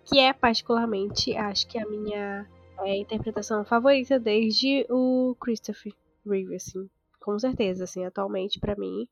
Que 0.04 0.20
é 0.20 0.34
particularmente, 0.34 1.36
acho 1.38 1.68
que 1.68 1.80
a 1.80 1.86
minha 1.86 2.46
é, 2.84 2.98
interpretação 2.98 3.64
favorita 3.66 4.20
desde 4.20 4.86
o 4.90 5.36
Christopher 5.40 5.94
Reeve, 6.26 6.56
assim. 6.56 6.90
Com 7.20 7.38
certeza, 7.38 7.84
assim, 7.84 8.06
atualmente, 8.06 8.60
para 8.60 8.76
mim, 8.76 9.08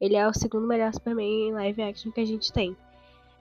ele 0.00 0.16
é 0.16 0.26
o 0.26 0.32
segundo 0.32 0.66
melhor 0.66 0.92
Superman 0.92 1.48
em 1.48 1.52
live 1.52 1.82
action 1.82 2.12
que 2.12 2.20
a 2.20 2.26
gente 2.26 2.52
tem. 2.52 2.76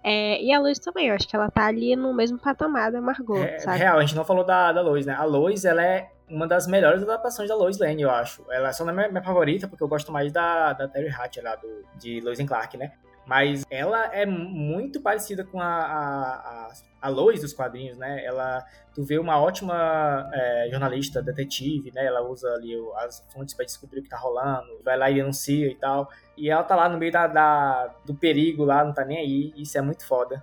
É, 0.04 0.42
e 0.42 0.54
a 0.54 0.60
Lois 0.60 0.80
também, 0.80 1.08
eu 1.08 1.16
acho 1.16 1.28
que 1.28 1.36
ela 1.36 1.50
tá 1.50 1.66
ali 1.66 1.96
no 1.96 2.14
mesmo 2.14 2.38
patamar 2.38 2.92
da 2.92 3.02
Margot, 3.02 3.38
é, 3.38 3.60
sabe? 3.60 3.80
Real, 3.80 3.98
a 3.98 4.02
gente 4.02 4.16
não 4.16 4.24
falou 4.24 4.44
da, 4.44 4.72
da 4.72 4.82
Lois, 4.82 5.06
né? 5.06 5.14
A 5.14 5.24
Lois, 5.24 5.66
ela 5.66 5.84
é 5.84 6.12
uma 6.30 6.48
das 6.48 6.68
melhores 6.68 7.04
adaptações 7.04 7.50
da 7.50 7.56
Lois 7.56 7.78
Lane, 7.78 8.04
eu 8.04 8.10
acho. 8.10 8.46
Ela 8.50 8.72
só 8.74 8.84
não 8.84 8.92
é 8.92 8.96
minha, 8.96 9.10
minha 9.10 9.24
favorita, 9.24 9.68
porque 9.68 9.84
eu 9.84 9.88
gosto 9.88 10.12
mais 10.12 10.32
da, 10.32 10.74
da 10.74 10.88
Terry 10.88 11.10
Hatcher 11.10 11.44
lá, 11.44 11.56
do, 11.56 11.68
de 11.96 12.22
Lois 12.22 12.40
Clark, 12.40 12.78
né? 12.78 12.94
Mas 13.28 13.66
ela 13.70 14.06
é 14.16 14.26
muito 14.26 15.02
parecida 15.02 15.44
com 15.44 15.60
a, 15.60 15.68
a, 15.68 16.72
a 17.02 17.10
Lois 17.10 17.42
dos 17.42 17.52
quadrinhos, 17.52 17.98
né? 17.98 18.24
Ela, 18.24 18.64
tu 18.96 19.04
vê 19.04 19.20
uma 19.20 19.38
ótima 19.38 20.30
é, 20.34 20.70
jornalista, 20.72 21.22
detetive, 21.22 21.92
né? 21.94 22.06
Ela 22.06 22.22
usa 22.22 22.48
ali 22.54 22.74
as 22.96 23.26
fontes 23.34 23.54
para 23.54 23.66
descobrir 23.66 24.00
o 24.00 24.04
que 24.04 24.10
tá 24.10 24.18
rolando, 24.18 24.80
vai 24.82 24.98
lá 24.98 25.12
e 25.12 25.16
denuncia 25.16 25.68
e 25.68 25.76
tal. 25.76 26.10
E 26.38 26.50
ela 26.50 26.64
tá 26.64 26.74
lá 26.74 26.88
no 26.88 26.98
meio 26.98 27.12
da, 27.12 27.28
da, 27.28 27.94
do 28.06 28.16
perigo 28.16 28.64
lá, 28.64 28.86
não 28.86 28.94
tá 28.94 29.04
nem 29.04 29.18
aí. 29.18 29.54
Isso 29.58 29.78
é 29.78 29.82
muito 29.82 30.08
foda. 30.08 30.42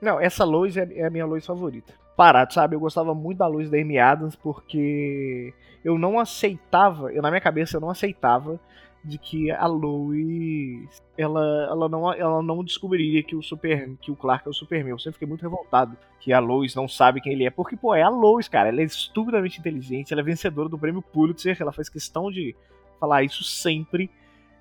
Não, 0.00 0.20
essa 0.20 0.44
Lois 0.44 0.76
é, 0.76 0.88
é 0.94 1.06
a 1.06 1.10
minha 1.10 1.26
Lois 1.26 1.44
favorita. 1.44 1.92
Parado, 2.16 2.54
sabe? 2.54 2.76
Eu 2.76 2.80
gostava 2.80 3.12
muito 3.12 3.38
da 3.38 3.48
Lois 3.48 3.68
da 3.68 3.76
Amy 3.76 3.98
Adams 3.98 4.36
porque 4.36 5.52
eu 5.84 5.98
não 5.98 6.20
aceitava, 6.20 7.12
eu 7.12 7.20
na 7.20 7.28
minha 7.28 7.40
cabeça 7.40 7.76
eu 7.76 7.80
não 7.80 7.90
aceitava 7.90 8.60
de 9.04 9.18
que 9.18 9.50
a 9.50 9.66
Lois 9.66 11.02
ela, 11.16 11.66
ela, 11.70 11.88
não, 11.88 12.12
ela 12.12 12.42
não 12.42 12.64
descobriria 12.64 13.22
que 13.22 13.36
o 13.36 13.42
Super 13.42 13.94
que 14.00 14.10
o 14.10 14.16
Clark 14.16 14.46
é 14.46 14.50
o 14.50 14.54
Superman. 14.54 14.92
Eu 14.92 14.98
sempre 14.98 15.14
fiquei 15.14 15.28
muito 15.28 15.42
revoltado 15.42 15.96
que 16.18 16.32
a 16.32 16.40
Lois 16.40 16.74
não 16.74 16.88
sabe 16.88 17.20
quem 17.20 17.34
ele 17.34 17.44
é, 17.44 17.50
porque 17.50 17.76
pô, 17.76 17.94
é 17.94 18.02
a 18.02 18.08
Lois, 18.08 18.48
cara. 18.48 18.70
Ela 18.70 18.80
é 18.80 18.84
estupidamente 18.84 19.60
inteligente, 19.60 20.12
ela 20.12 20.22
é 20.22 20.24
vencedora 20.24 20.68
do 20.68 20.78
prêmio 20.78 21.02
Pulitzer, 21.02 21.56
ela 21.60 21.72
faz 21.72 21.88
questão 21.88 22.30
de 22.30 22.56
falar 22.98 23.22
isso 23.22 23.44
sempre. 23.44 24.10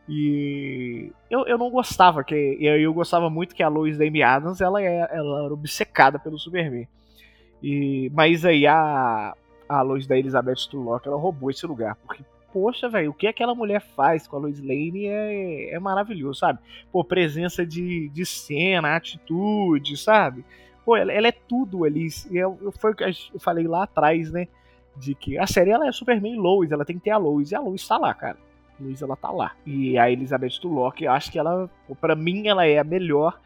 E 0.10 1.10
eu, 1.30 1.46
eu 1.48 1.58
não 1.58 1.70
gostava, 1.70 2.22
que 2.26 2.36
eu, 2.36 2.78
eu 2.78 2.94
gostava 2.94 3.30
muito 3.30 3.56
que 3.56 3.64
a 3.64 3.70
Lois 3.70 3.98
da 3.98 4.04
Amy 4.04 4.22
Adams 4.22 4.60
ela, 4.60 4.82
é, 4.82 5.08
ela 5.10 5.46
era 5.46 5.54
obcecada 5.54 6.20
pelo 6.20 6.38
Superman. 6.38 6.86
E, 7.62 8.12
mas 8.14 8.44
aí 8.44 8.68
a, 8.68 9.34
a 9.70 9.82
Lois 9.82 10.06
da 10.06 10.18
Elizabeth 10.18 10.68
Tulloch 10.70 11.08
ela 11.08 11.16
roubou 11.16 11.50
esse 11.50 11.66
lugar, 11.66 11.96
porque 11.96 12.26
poxa, 12.54 12.88
velho, 12.88 13.10
o 13.10 13.14
que 13.14 13.26
aquela 13.26 13.56
mulher 13.56 13.82
faz 13.82 14.28
com 14.28 14.36
a 14.36 14.40
Lois 14.40 14.60
Lane 14.60 15.08
é, 15.08 15.74
é 15.74 15.80
maravilhoso, 15.80 16.40
sabe? 16.40 16.60
Pô, 16.92 17.04
presença 17.04 17.66
de, 17.66 18.10
de 18.10 18.26
cena, 18.28 18.96
atitude, 18.96 19.98
sabe? 19.98 20.46
Pô, 20.86 20.96
ela, 20.96 21.12
ela 21.12 21.28
é 21.28 21.32
tudo 21.32 21.84
ali. 21.84 22.08
Eu, 22.32 22.60
eu, 22.62 22.72
foi 22.72 22.92
o 22.92 22.96
que 22.96 23.04
eu 23.04 23.40
falei 23.40 23.68
lá 23.68 23.84
atrás, 23.84 24.32
né? 24.32 24.48
De 24.96 25.16
que 25.16 25.40
a 25.40 25.48
série 25.48 25.72
ela 25.72 25.88
é 25.88 25.92
Superman 25.92 26.38
Lois, 26.38 26.72
ela 26.72 26.86
tem 26.86 26.98
que 26.98 27.04
ter 27.04 27.10
a 27.10 27.18
Lois, 27.18 27.52
e 27.52 27.56
a 27.56 27.60
Lois 27.60 27.88
tá 27.88 27.98
lá, 27.98 28.14
cara. 28.14 28.38
A 28.80 28.84
Lois 28.84 29.02
ela 29.02 29.16
tá 29.16 29.32
lá. 29.32 29.54
E 29.66 29.98
a 29.98 30.12
Elizabeth 30.12 30.60
Tulloch, 30.62 31.04
eu 31.04 31.12
acho 31.12 31.32
que 31.32 31.40
ela, 31.40 31.68
para 32.00 32.16
mim, 32.16 32.48
ela 32.48 32.68
é 32.68 32.78
a 32.78 32.84
melhor. 32.84 33.42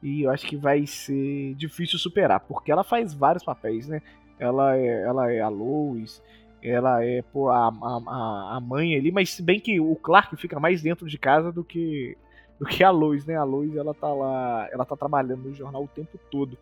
E 0.00 0.22
eu 0.22 0.30
acho 0.30 0.46
que 0.46 0.56
vai 0.56 0.86
ser 0.86 1.54
difícil 1.54 1.98
superar, 1.98 2.40
porque 2.40 2.70
ela 2.70 2.84
faz 2.84 3.12
vários 3.12 3.44
papéis, 3.44 3.88
né? 3.88 4.00
Ela 4.38 4.76
é, 4.76 5.02
ela 5.02 5.32
é 5.32 5.40
a 5.40 5.48
Lois, 5.48 6.22
ela 6.62 7.04
é 7.04 7.22
pô, 7.22 7.48
a, 7.50 7.68
a, 7.68 8.56
a 8.56 8.60
mãe 8.60 8.94
ali, 8.94 9.10
mas 9.10 9.30
se 9.30 9.42
bem 9.42 9.58
que 9.58 9.80
o 9.80 9.96
Clark 9.96 10.36
fica 10.36 10.60
mais 10.60 10.80
dentro 10.82 11.08
de 11.08 11.18
casa 11.18 11.50
do 11.50 11.64
que 11.64 12.16
do 12.58 12.66
que 12.66 12.84
a 12.84 12.90
Lois, 12.90 13.26
né? 13.26 13.34
A 13.34 13.42
Lois 13.42 13.74
ela 13.74 13.92
tá 13.92 14.06
lá, 14.06 14.68
ela 14.70 14.84
tá 14.84 14.96
trabalhando 14.96 15.48
no 15.48 15.54
jornal 15.54 15.82
o 15.82 15.88
tempo 15.88 16.18
todo. 16.30 16.56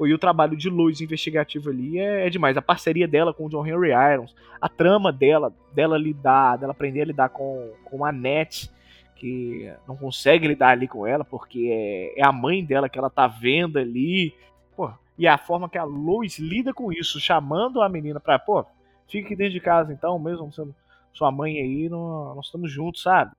E 0.00 0.12
o 0.12 0.18
trabalho 0.18 0.56
de 0.56 0.68
Lois 0.68 1.00
investigativo 1.00 1.70
ali 1.70 1.98
é, 1.98 2.26
é, 2.26 2.30
demais. 2.30 2.56
A 2.56 2.62
parceria 2.62 3.06
dela 3.06 3.32
com 3.32 3.46
o 3.46 3.48
John 3.48 3.66
Henry 3.66 3.90
Irons, 3.90 4.34
a 4.60 4.68
trama 4.68 5.12
dela, 5.12 5.52
dela 5.74 5.98
lidar, 5.98 6.56
dela 6.56 6.72
aprender 6.72 7.02
a 7.02 7.04
lidar 7.04 7.28
com, 7.28 7.70
com 7.84 8.04
a 8.04 8.10
Net, 8.10 8.70
que 9.14 9.70
não 9.86 9.94
consegue 9.94 10.48
lidar 10.48 10.70
ali 10.70 10.88
com 10.88 11.06
ela, 11.06 11.24
porque 11.24 11.68
é, 11.70 12.20
é 12.20 12.26
a 12.26 12.32
mãe 12.32 12.64
dela 12.64 12.88
que 12.88 12.98
ela 12.98 13.10
tá 13.10 13.26
vendo 13.28 13.78
ali. 13.78 14.34
Pô, 14.74 14.90
e 15.18 15.28
a 15.28 15.38
forma 15.38 15.68
que 15.68 15.78
a 15.78 15.84
Lois 15.84 16.38
lida 16.38 16.72
com 16.72 16.92
isso, 16.92 17.20
chamando 17.20 17.80
a 17.80 17.88
menina 17.88 18.18
pra, 18.18 18.38
pô, 18.38 18.64
Fica 19.12 19.26
aqui 19.26 19.36
dentro 19.36 19.52
de 19.52 19.60
casa 19.60 19.92
então, 19.92 20.18
mesmo 20.18 20.50
sendo 20.50 20.74
sua 21.12 21.30
mãe 21.30 21.58
aí, 21.58 21.88
nós, 21.90 22.46
estamos 22.46 22.72
juntos, 22.72 23.02
sabe? 23.02 23.30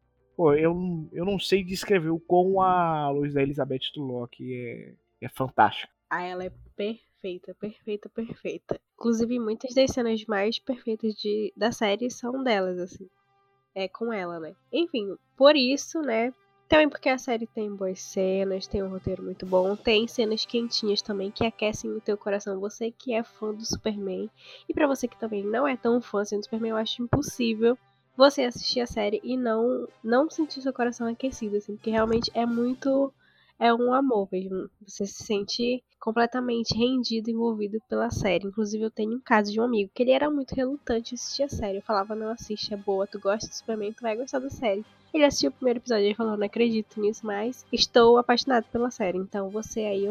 Também 16.67 16.89
porque 16.89 17.09
a 17.09 17.17
série 17.17 17.45
tem 17.45 17.73
boas 17.75 18.01
cenas, 18.01 18.65
tem 18.65 18.81
um 18.81 18.89
roteiro 18.89 19.21
muito 19.21 19.45
bom, 19.45 19.75
tem 19.75 20.07
cenas 20.07 20.45
quentinhas 20.45 21.01
também 21.01 21.29
que 21.29 21.45
aquecem 21.45 21.91
o 21.91 22.01
teu 22.01 22.17
coração. 22.17 22.59
Você 22.59 22.89
que 22.91 23.13
é 23.13 23.23
fã 23.23 23.53
do 23.53 23.65
Superman 23.65 24.29
e 24.67 24.73
para 24.73 24.87
você 24.87 25.07
que 25.07 25.19
também 25.19 25.43
não 25.43 25.67
é 25.67 25.77
tão 25.77 26.01
fã 26.01 26.21
assim 26.21 26.37
do 26.39 26.43
Superman, 26.43 26.71
eu 26.71 26.77
acho 26.77 27.03
impossível 27.03 27.77
você 28.15 28.43
assistir 28.43 28.79
a 28.79 28.87
série 28.87 29.19
e 29.23 29.35
não 29.35 29.87
não 30.03 30.29
sentir 30.29 30.61
seu 30.61 30.73
coração 30.73 31.07
aquecido, 31.07 31.57
assim, 31.57 31.75
porque 31.75 31.89
realmente 31.89 32.31
é 32.33 32.45
muito 32.45 33.13
é 33.59 33.73
um 33.73 33.93
amor 33.93 34.27
mesmo. 34.31 34.69
Você 34.85 35.05
se 35.05 35.23
sente 35.23 35.83
completamente 35.99 36.75
rendido, 36.75 37.29
envolvido 37.29 37.79
pela 37.87 38.11
série. 38.11 38.47
Inclusive, 38.47 38.83
eu 38.83 38.91
tenho 38.91 39.15
um 39.15 39.19
caso 39.19 39.51
de 39.51 39.59
um 39.59 39.63
amigo 39.63 39.91
que 39.93 40.03
ele 40.03 40.11
era 40.11 40.29
muito 40.29 40.53
relutante 40.53 41.13
a 41.13 41.15
assistir 41.15 41.43
a 41.43 41.49
série. 41.49 41.77
Eu 41.77 41.83
falava, 41.83 42.15
não 42.15 42.29
assiste, 42.29 42.73
é 42.73 42.77
boa, 42.77 43.07
tu 43.07 43.19
gosta 43.19 43.47
do 43.47 43.55
Superman, 43.55 43.93
tu 43.93 44.01
vai 44.01 44.15
gostar 44.17 44.39
da 44.39 44.49
série. 44.49 44.85
Ele 45.13 45.25
assistiu 45.25 45.51
o 45.51 45.53
primeiro 45.53 45.79
episódio 45.79 46.09
e 46.09 46.15
falou: 46.15 46.35
Não 46.35 46.45
acredito 46.45 46.99
nisso, 46.99 47.25
mas 47.25 47.63
estou 47.71 48.17
apaixonado 48.17 48.65
pela 48.71 48.89
série. 48.89 49.19
Então 49.19 49.49
você 49.49 49.81
aí, 49.81 50.07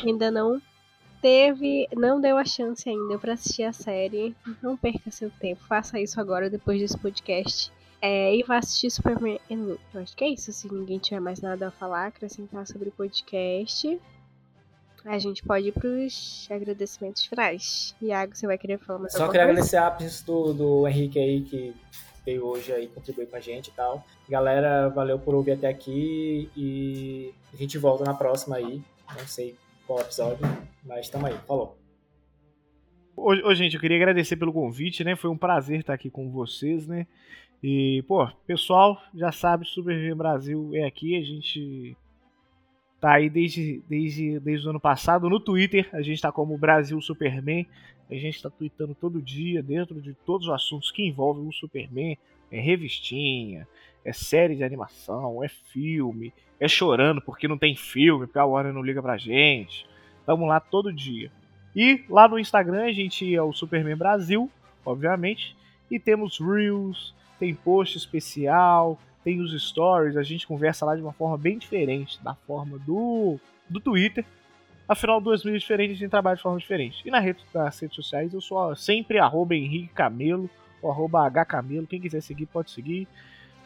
que 0.00 0.08
ainda 0.08 0.30
não 0.30 0.60
teve, 1.20 1.86
não 1.94 2.20
deu 2.20 2.38
a 2.38 2.44
chance 2.44 2.88
ainda 2.88 3.18
para 3.18 3.34
assistir 3.34 3.64
a 3.64 3.72
série, 3.72 4.34
não 4.62 4.76
perca 4.76 5.10
seu 5.10 5.30
tempo. 5.30 5.62
Faça 5.66 6.00
isso 6.00 6.18
agora, 6.18 6.48
depois 6.48 6.80
desse 6.80 6.96
podcast. 6.96 7.70
É, 8.00 8.36
e 8.36 8.42
vá 8.42 8.58
assistir 8.58 8.90
Superman 8.90 9.40
Eu 9.48 9.78
acho 9.94 10.16
que 10.16 10.24
é 10.24 10.28
isso. 10.28 10.52
Se 10.52 10.72
ninguém 10.72 10.98
tiver 10.98 11.20
mais 11.20 11.40
nada 11.40 11.68
a 11.68 11.70
falar, 11.70 12.06
acrescentar 12.06 12.66
sobre 12.66 12.88
o 12.88 12.92
podcast, 12.92 13.98
a 15.04 15.18
gente 15.18 15.42
pode 15.42 15.68
ir 15.68 15.72
pros 15.72 16.48
agradecimentos 16.50 17.24
finais. 17.24 17.94
Iago, 18.02 18.34
você 18.34 18.46
vai 18.46 18.58
querer 18.58 18.78
falar 18.78 18.98
mais 18.98 19.12
Só 19.12 19.26
queria 19.28 19.44
agradecer 19.44 19.76
a 19.76 19.90
presença 19.90 20.24
do, 20.26 20.52
do 20.52 20.88
Henrique 20.88 21.18
aí, 21.18 21.42
que 21.42 21.74
veio 22.24 22.44
hoje 22.44 22.72
aí 22.72 22.88
contribuir 22.88 23.28
com 23.28 23.36
a 23.36 23.40
gente 23.40 23.68
e 23.68 23.72
tal. 23.72 24.04
Galera, 24.28 24.88
valeu 24.88 25.18
por 25.18 25.34
ouvir 25.34 25.52
até 25.52 25.68
aqui 25.68 26.50
e 26.56 27.32
a 27.54 27.56
gente 27.56 27.78
volta 27.78 28.04
na 28.04 28.14
próxima 28.14 28.56
aí. 28.56 28.82
Não 29.16 29.26
sei 29.28 29.54
qual 29.86 30.00
episódio, 30.00 30.44
mas 30.84 31.06
estamos 31.06 31.30
aí. 31.30 31.38
Falou. 31.46 31.78
Ô, 33.16 33.30
ô, 33.30 33.54
gente, 33.54 33.76
eu 33.76 33.80
queria 33.80 33.96
agradecer 33.96 34.36
pelo 34.36 34.52
convite, 34.52 35.04
né? 35.04 35.14
Foi 35.14 35.30
um 35.30 35.38
prazer 35.38 35.80
estar 35.80 35.94
aqui 35.94 36.10
com 36.10 36.30
vocês, 36.30 36.86
né? 36.86 37.06
E, 37.62 38.04
pô, 38.06 38.26
pessoal, 38.46 39.00
já 39.14 39.32
sabe, 39.32 39.66
Super 39.66 40.14
Brasil 40.14 40.70
é 40.74 40.84
aqui, 40.84 41.16
a 41.16 41.22
gente 41.22 41.96
tá 43.00 43.14
aí 43.14 43.28
desde, 43.28 43.82
desde, 43.88 44.40
desde 44.40 44.66
o 44.66 44.70
ano 44.70 44.80
passado. 44.80 45.28
No 45.28 45.40
Twitter, 45.40 45.88
a 45.92 46.02
gente 46.02 46.20
tá 46.20 46.32
como 46.32 46.58
Brasil 46.58 47.00
Superman. 47.00 47.66
A 48.10 48.14
gente 48.14 48.40
tá 48.40 48.48
tweetando 48.48 48.94
todo 48.94 49.20
dia 49.20 49.62
dentro 49.62 50.00
de 50.00 50.14
todos 50.14 50.46
os 50.46 50.52
assuntos 50.52 50.90
que 50.90 51.02
envolvem 51.02 51.46
o 51.46 51.52
Superman. 51.52 52.16
É 52.50 52.60
revistinha, 52.60 53.66
é 54.04 54.12
série 54.12 54.54
de 54.54 54.62
animação, 54.62 55.42
é 55.42 55.48
filme, 55.48 56.32
é 56.60 56.68
chorando 56.68 57.20
porque 57.20 57.48
não 57.48 57.58
tem 57.58 57.74
filme, 57.74 58.26
porque 58.26 58.38
a 58.38 58.44
Warner 58.44 58.72
não 58.72 58.82
liga 58.82 59.02
pra 59.02 59.16
gente. 59.16 59.86
Tamo 60.24 60.46
lá 60.46 60.60
todo 60.60 60.92
dia. 60.92 61.30
E 61.74 62.04
lá 62.08 62.28
no 62.28 62.38
Instagram 62.38 62.84
a 62.84 62.92
gente 62.92 63.34
é 63.34 63.42
o 63.42 63.52
Superman 63.52 63.96
Brasil, 63.96 64.50
obviamente. 64.84 65.56
E 65.90 65.98
temos 65.98 66.38
Reels, 66.38 67.14
tem 67.38 67.54
post 67.54 67.96
especial, 67.96 68.98
tem 69.24 69.40
os 69.40 69.52
stories, 69.60 70.16
a 70.16 70.22
gente 70.22 70.46
conversa 70.46 70.86
lá 70.86 70.94
de 70.94 71.02
uma 71.02 71.12
forma 71.12 71.36
bem 71.36 71.58
diferente 71.58 72.22
da 72.22 72.34
forma 72.34 72.78
do, 72.78 73.38
do 73.68 73.80
Twitter. 73.80 74.24
Afinal, 74.88 75.20
duas 75.20 75.44
mídias 75.44 75.62
diferentes, 75.62 75.96
a 75.96 75.98
gente 75.98 76.10
trabalha 76.10 76.36
de 76.36 76.42
forma 76.42 76.58
diferente. 76.58 77.02
E 77.04 77.10
na 77.10 77.18
rede, 77.18 77.44
nas 77.52 77.78
redes 77.78 77.96
sociais, 77.96 78.32
eu 78.32 78.40
sou 78.40 78.74
sempre 78.76 79.18
arroba 79.18 79.54
Henrique 79.54 79.92
Camelo, 79.92 80.48
ou 80.80 80.90
arroba 80.90 81.28
Hcamelo. 81.28 81.86
Quem 81.86 82.00
quiser 82.00 82.20
seguir, 82.20 82.46
pode 82.46 82.70
seguir. 82.70 83.08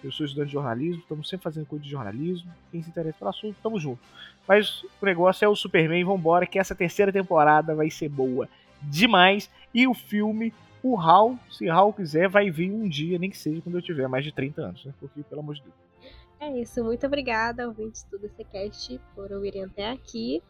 Eu 0.03 0.11
sou 0.11 0.25
estudante 0.25 0.47
de 0.47 0.55
jornalismo, 0.55 1.03
estamos 1.03 1.29
sempre 1.29 1.45
fazendo 1.45 1.67
coisa 1.67 1.85
de 1.85 1.91
jornalismo. 1.91 2.51
Quem 2.73 2.83
se 2.83 2.89
interessa 2.89 3.19
pelo 3.19 3.29
assunto, 3.29 3.57
tamo 3.63 3.79
junto. 3.79 4.01
Mas 4.49 4.83
o 4.83 5.05
negócio 5.05 5.45
é 5.45 5.49
o 5.49 5.55
Superman, 5.55 6.03
vambora, 6.05 6.47
que 6.47 6.59
essa 6.59 6.75
terceira 6.75 7.13
temporada 7.13 7.75
vai 7.75 7.91
ser 7.91 8.09
boa 8.09 8.49
demais. 8.83 9.51
E 9.75 9.87
o 9.87 9.95
filme, 9.95 10.53
o 10.83 10.99
Hal, 10.99 11.39
se 11.51 11.69
Hal 11.69 11.93
quiser, 11.93 12.29
vai 12.29 12.51
vir 12.51 12.71
um 12.71 12.89
dia, 12.89 13.19
nem 13.19 13.31
que 13.31 13.39
seja 13.39 13.61
quando 13.61 13.77
eu 13.77 13.83
tiver 13.83 14.09
mais 14.09 14.25
de 14.25 14.33
30 14.33 14.63
anos, 14.63 14.85
né? 14.85 14.93
Porque, 14.99 15.23
pelo 15.23 15.41
amor 15.41 15.55
de 15.55 15.63
Deus. 15.63 15.75
É 16.41 16.59
isso, 16.59 16.83
muito 16.83 17.07
obrigada, 17.07 17.69
ouvintes 17.69 18.03
do 18.05 18.19
DCCast, 18.19 18.99
por 19.15 19.31
ouvirem 19.31 19.65
até 19.65 19.91
aqui. 19.91 20.43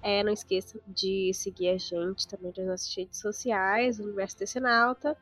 É, 0.00 0.22
não 0.22 0.32
esqueçam 0.32 0.80
de 0.86 1.32
seguir 1.34 1.68
a 1.68 1.78
gente 1.78 2.26
também 2.26 2.52
nas 2.56 2.66
nossas 2.66 2.96
redes 2.96 3.20
sociais, 3.20 3.98
Universo 4.00 4.38
Decenalta 4.38 5.16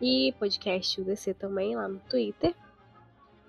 e 0.00 0.34
podcast 0.38 1.00
UDC 1.00 1.34
também 1.34 1.76
lá 1.76 1.86
no 1.86 1.98
Twitter. 2.00 2.54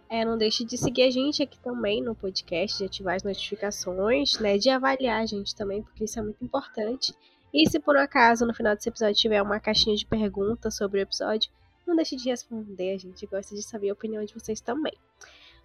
É, 0.10 0.26
não 0.26 0.38
deixe 0.38 0.66
de 0.66 0.78
seguir 0.78 1.04
a 1.04 1.10
gente 1.10 1.42
aqui 1.42 1.58
também 1.60 2.04
no 2.04 2.14
podcast, 2.14 2.78
de 2.78 2.86
ativar 2.86 3.16
as 3.16 3.24
notificações, 3.24 4.38
né? 4.40 4.58
De 4.58 4.70
avaliar 4.70 5.22
a 5.22 5.26
gente 5.26 5.56
também, 5.56 5.82
porque 5.82 6.04
isso 6.04 6.20
é 6.20 6.22
muito 6.22 6.44
importante. 6.44 7.16
E 7.54 7.70
se 7.70 7.80
por 7.80 7.96
um 7.96 8.00
acaso 8.00 8.46
no 8.46 8.54
final 8.54 8.76
desse 8.76 8.90
episódio 8.90 9.16
tiver 9.16 9.42
uma 9.42 9.60
caixinha 9.60 9.96
de 9.96 10.06
perguntas 10.06 10.76
sobre 10.76 11.00
o 11.00 11.04
episódio, 11.04 11.52
não 11.86 11.96
deixe 11.96 12.16
de 12.16 12.30
responder, 12.30 12.94
a 12.94 12.98
gente 12.98 13.26
gosta 13.26 13.54
de 13.54 13.62
saber 13.62 13.90
a 13.90 13.94
opinião 13.94 14.24
de 14.24 14.34
vocês 14.34 14.62
também. 14.62 14.94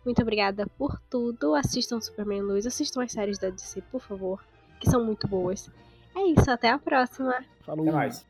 Muito 0.05 0.23
obrigada 0.23 0.67
por 0.79 1.01
tudo. 1.11 1.55
Assistam 1.55 2.01
Superman 2.01 2.43
Luz, 2.43 2.67
assistam 2.67 3.03
as 3.03 3.13
séries 3.13 3.39
da 3.39 3.51
DC, 3.51 3.83
por 3.91 4.01
favor, 4.01 4.45
que 4.81 4.89
são 4.89 5.05
muito 5.05 5.27
boas. 5.27 5.71
É 6.15 6.23
isso, 6.29 6.51
até 6.51 6.71
a 6.71 6.79
próxima. 6.79 7.45
Falou. 7.61 7.85
Até 7.85 7.97
mais. 7.97 8.27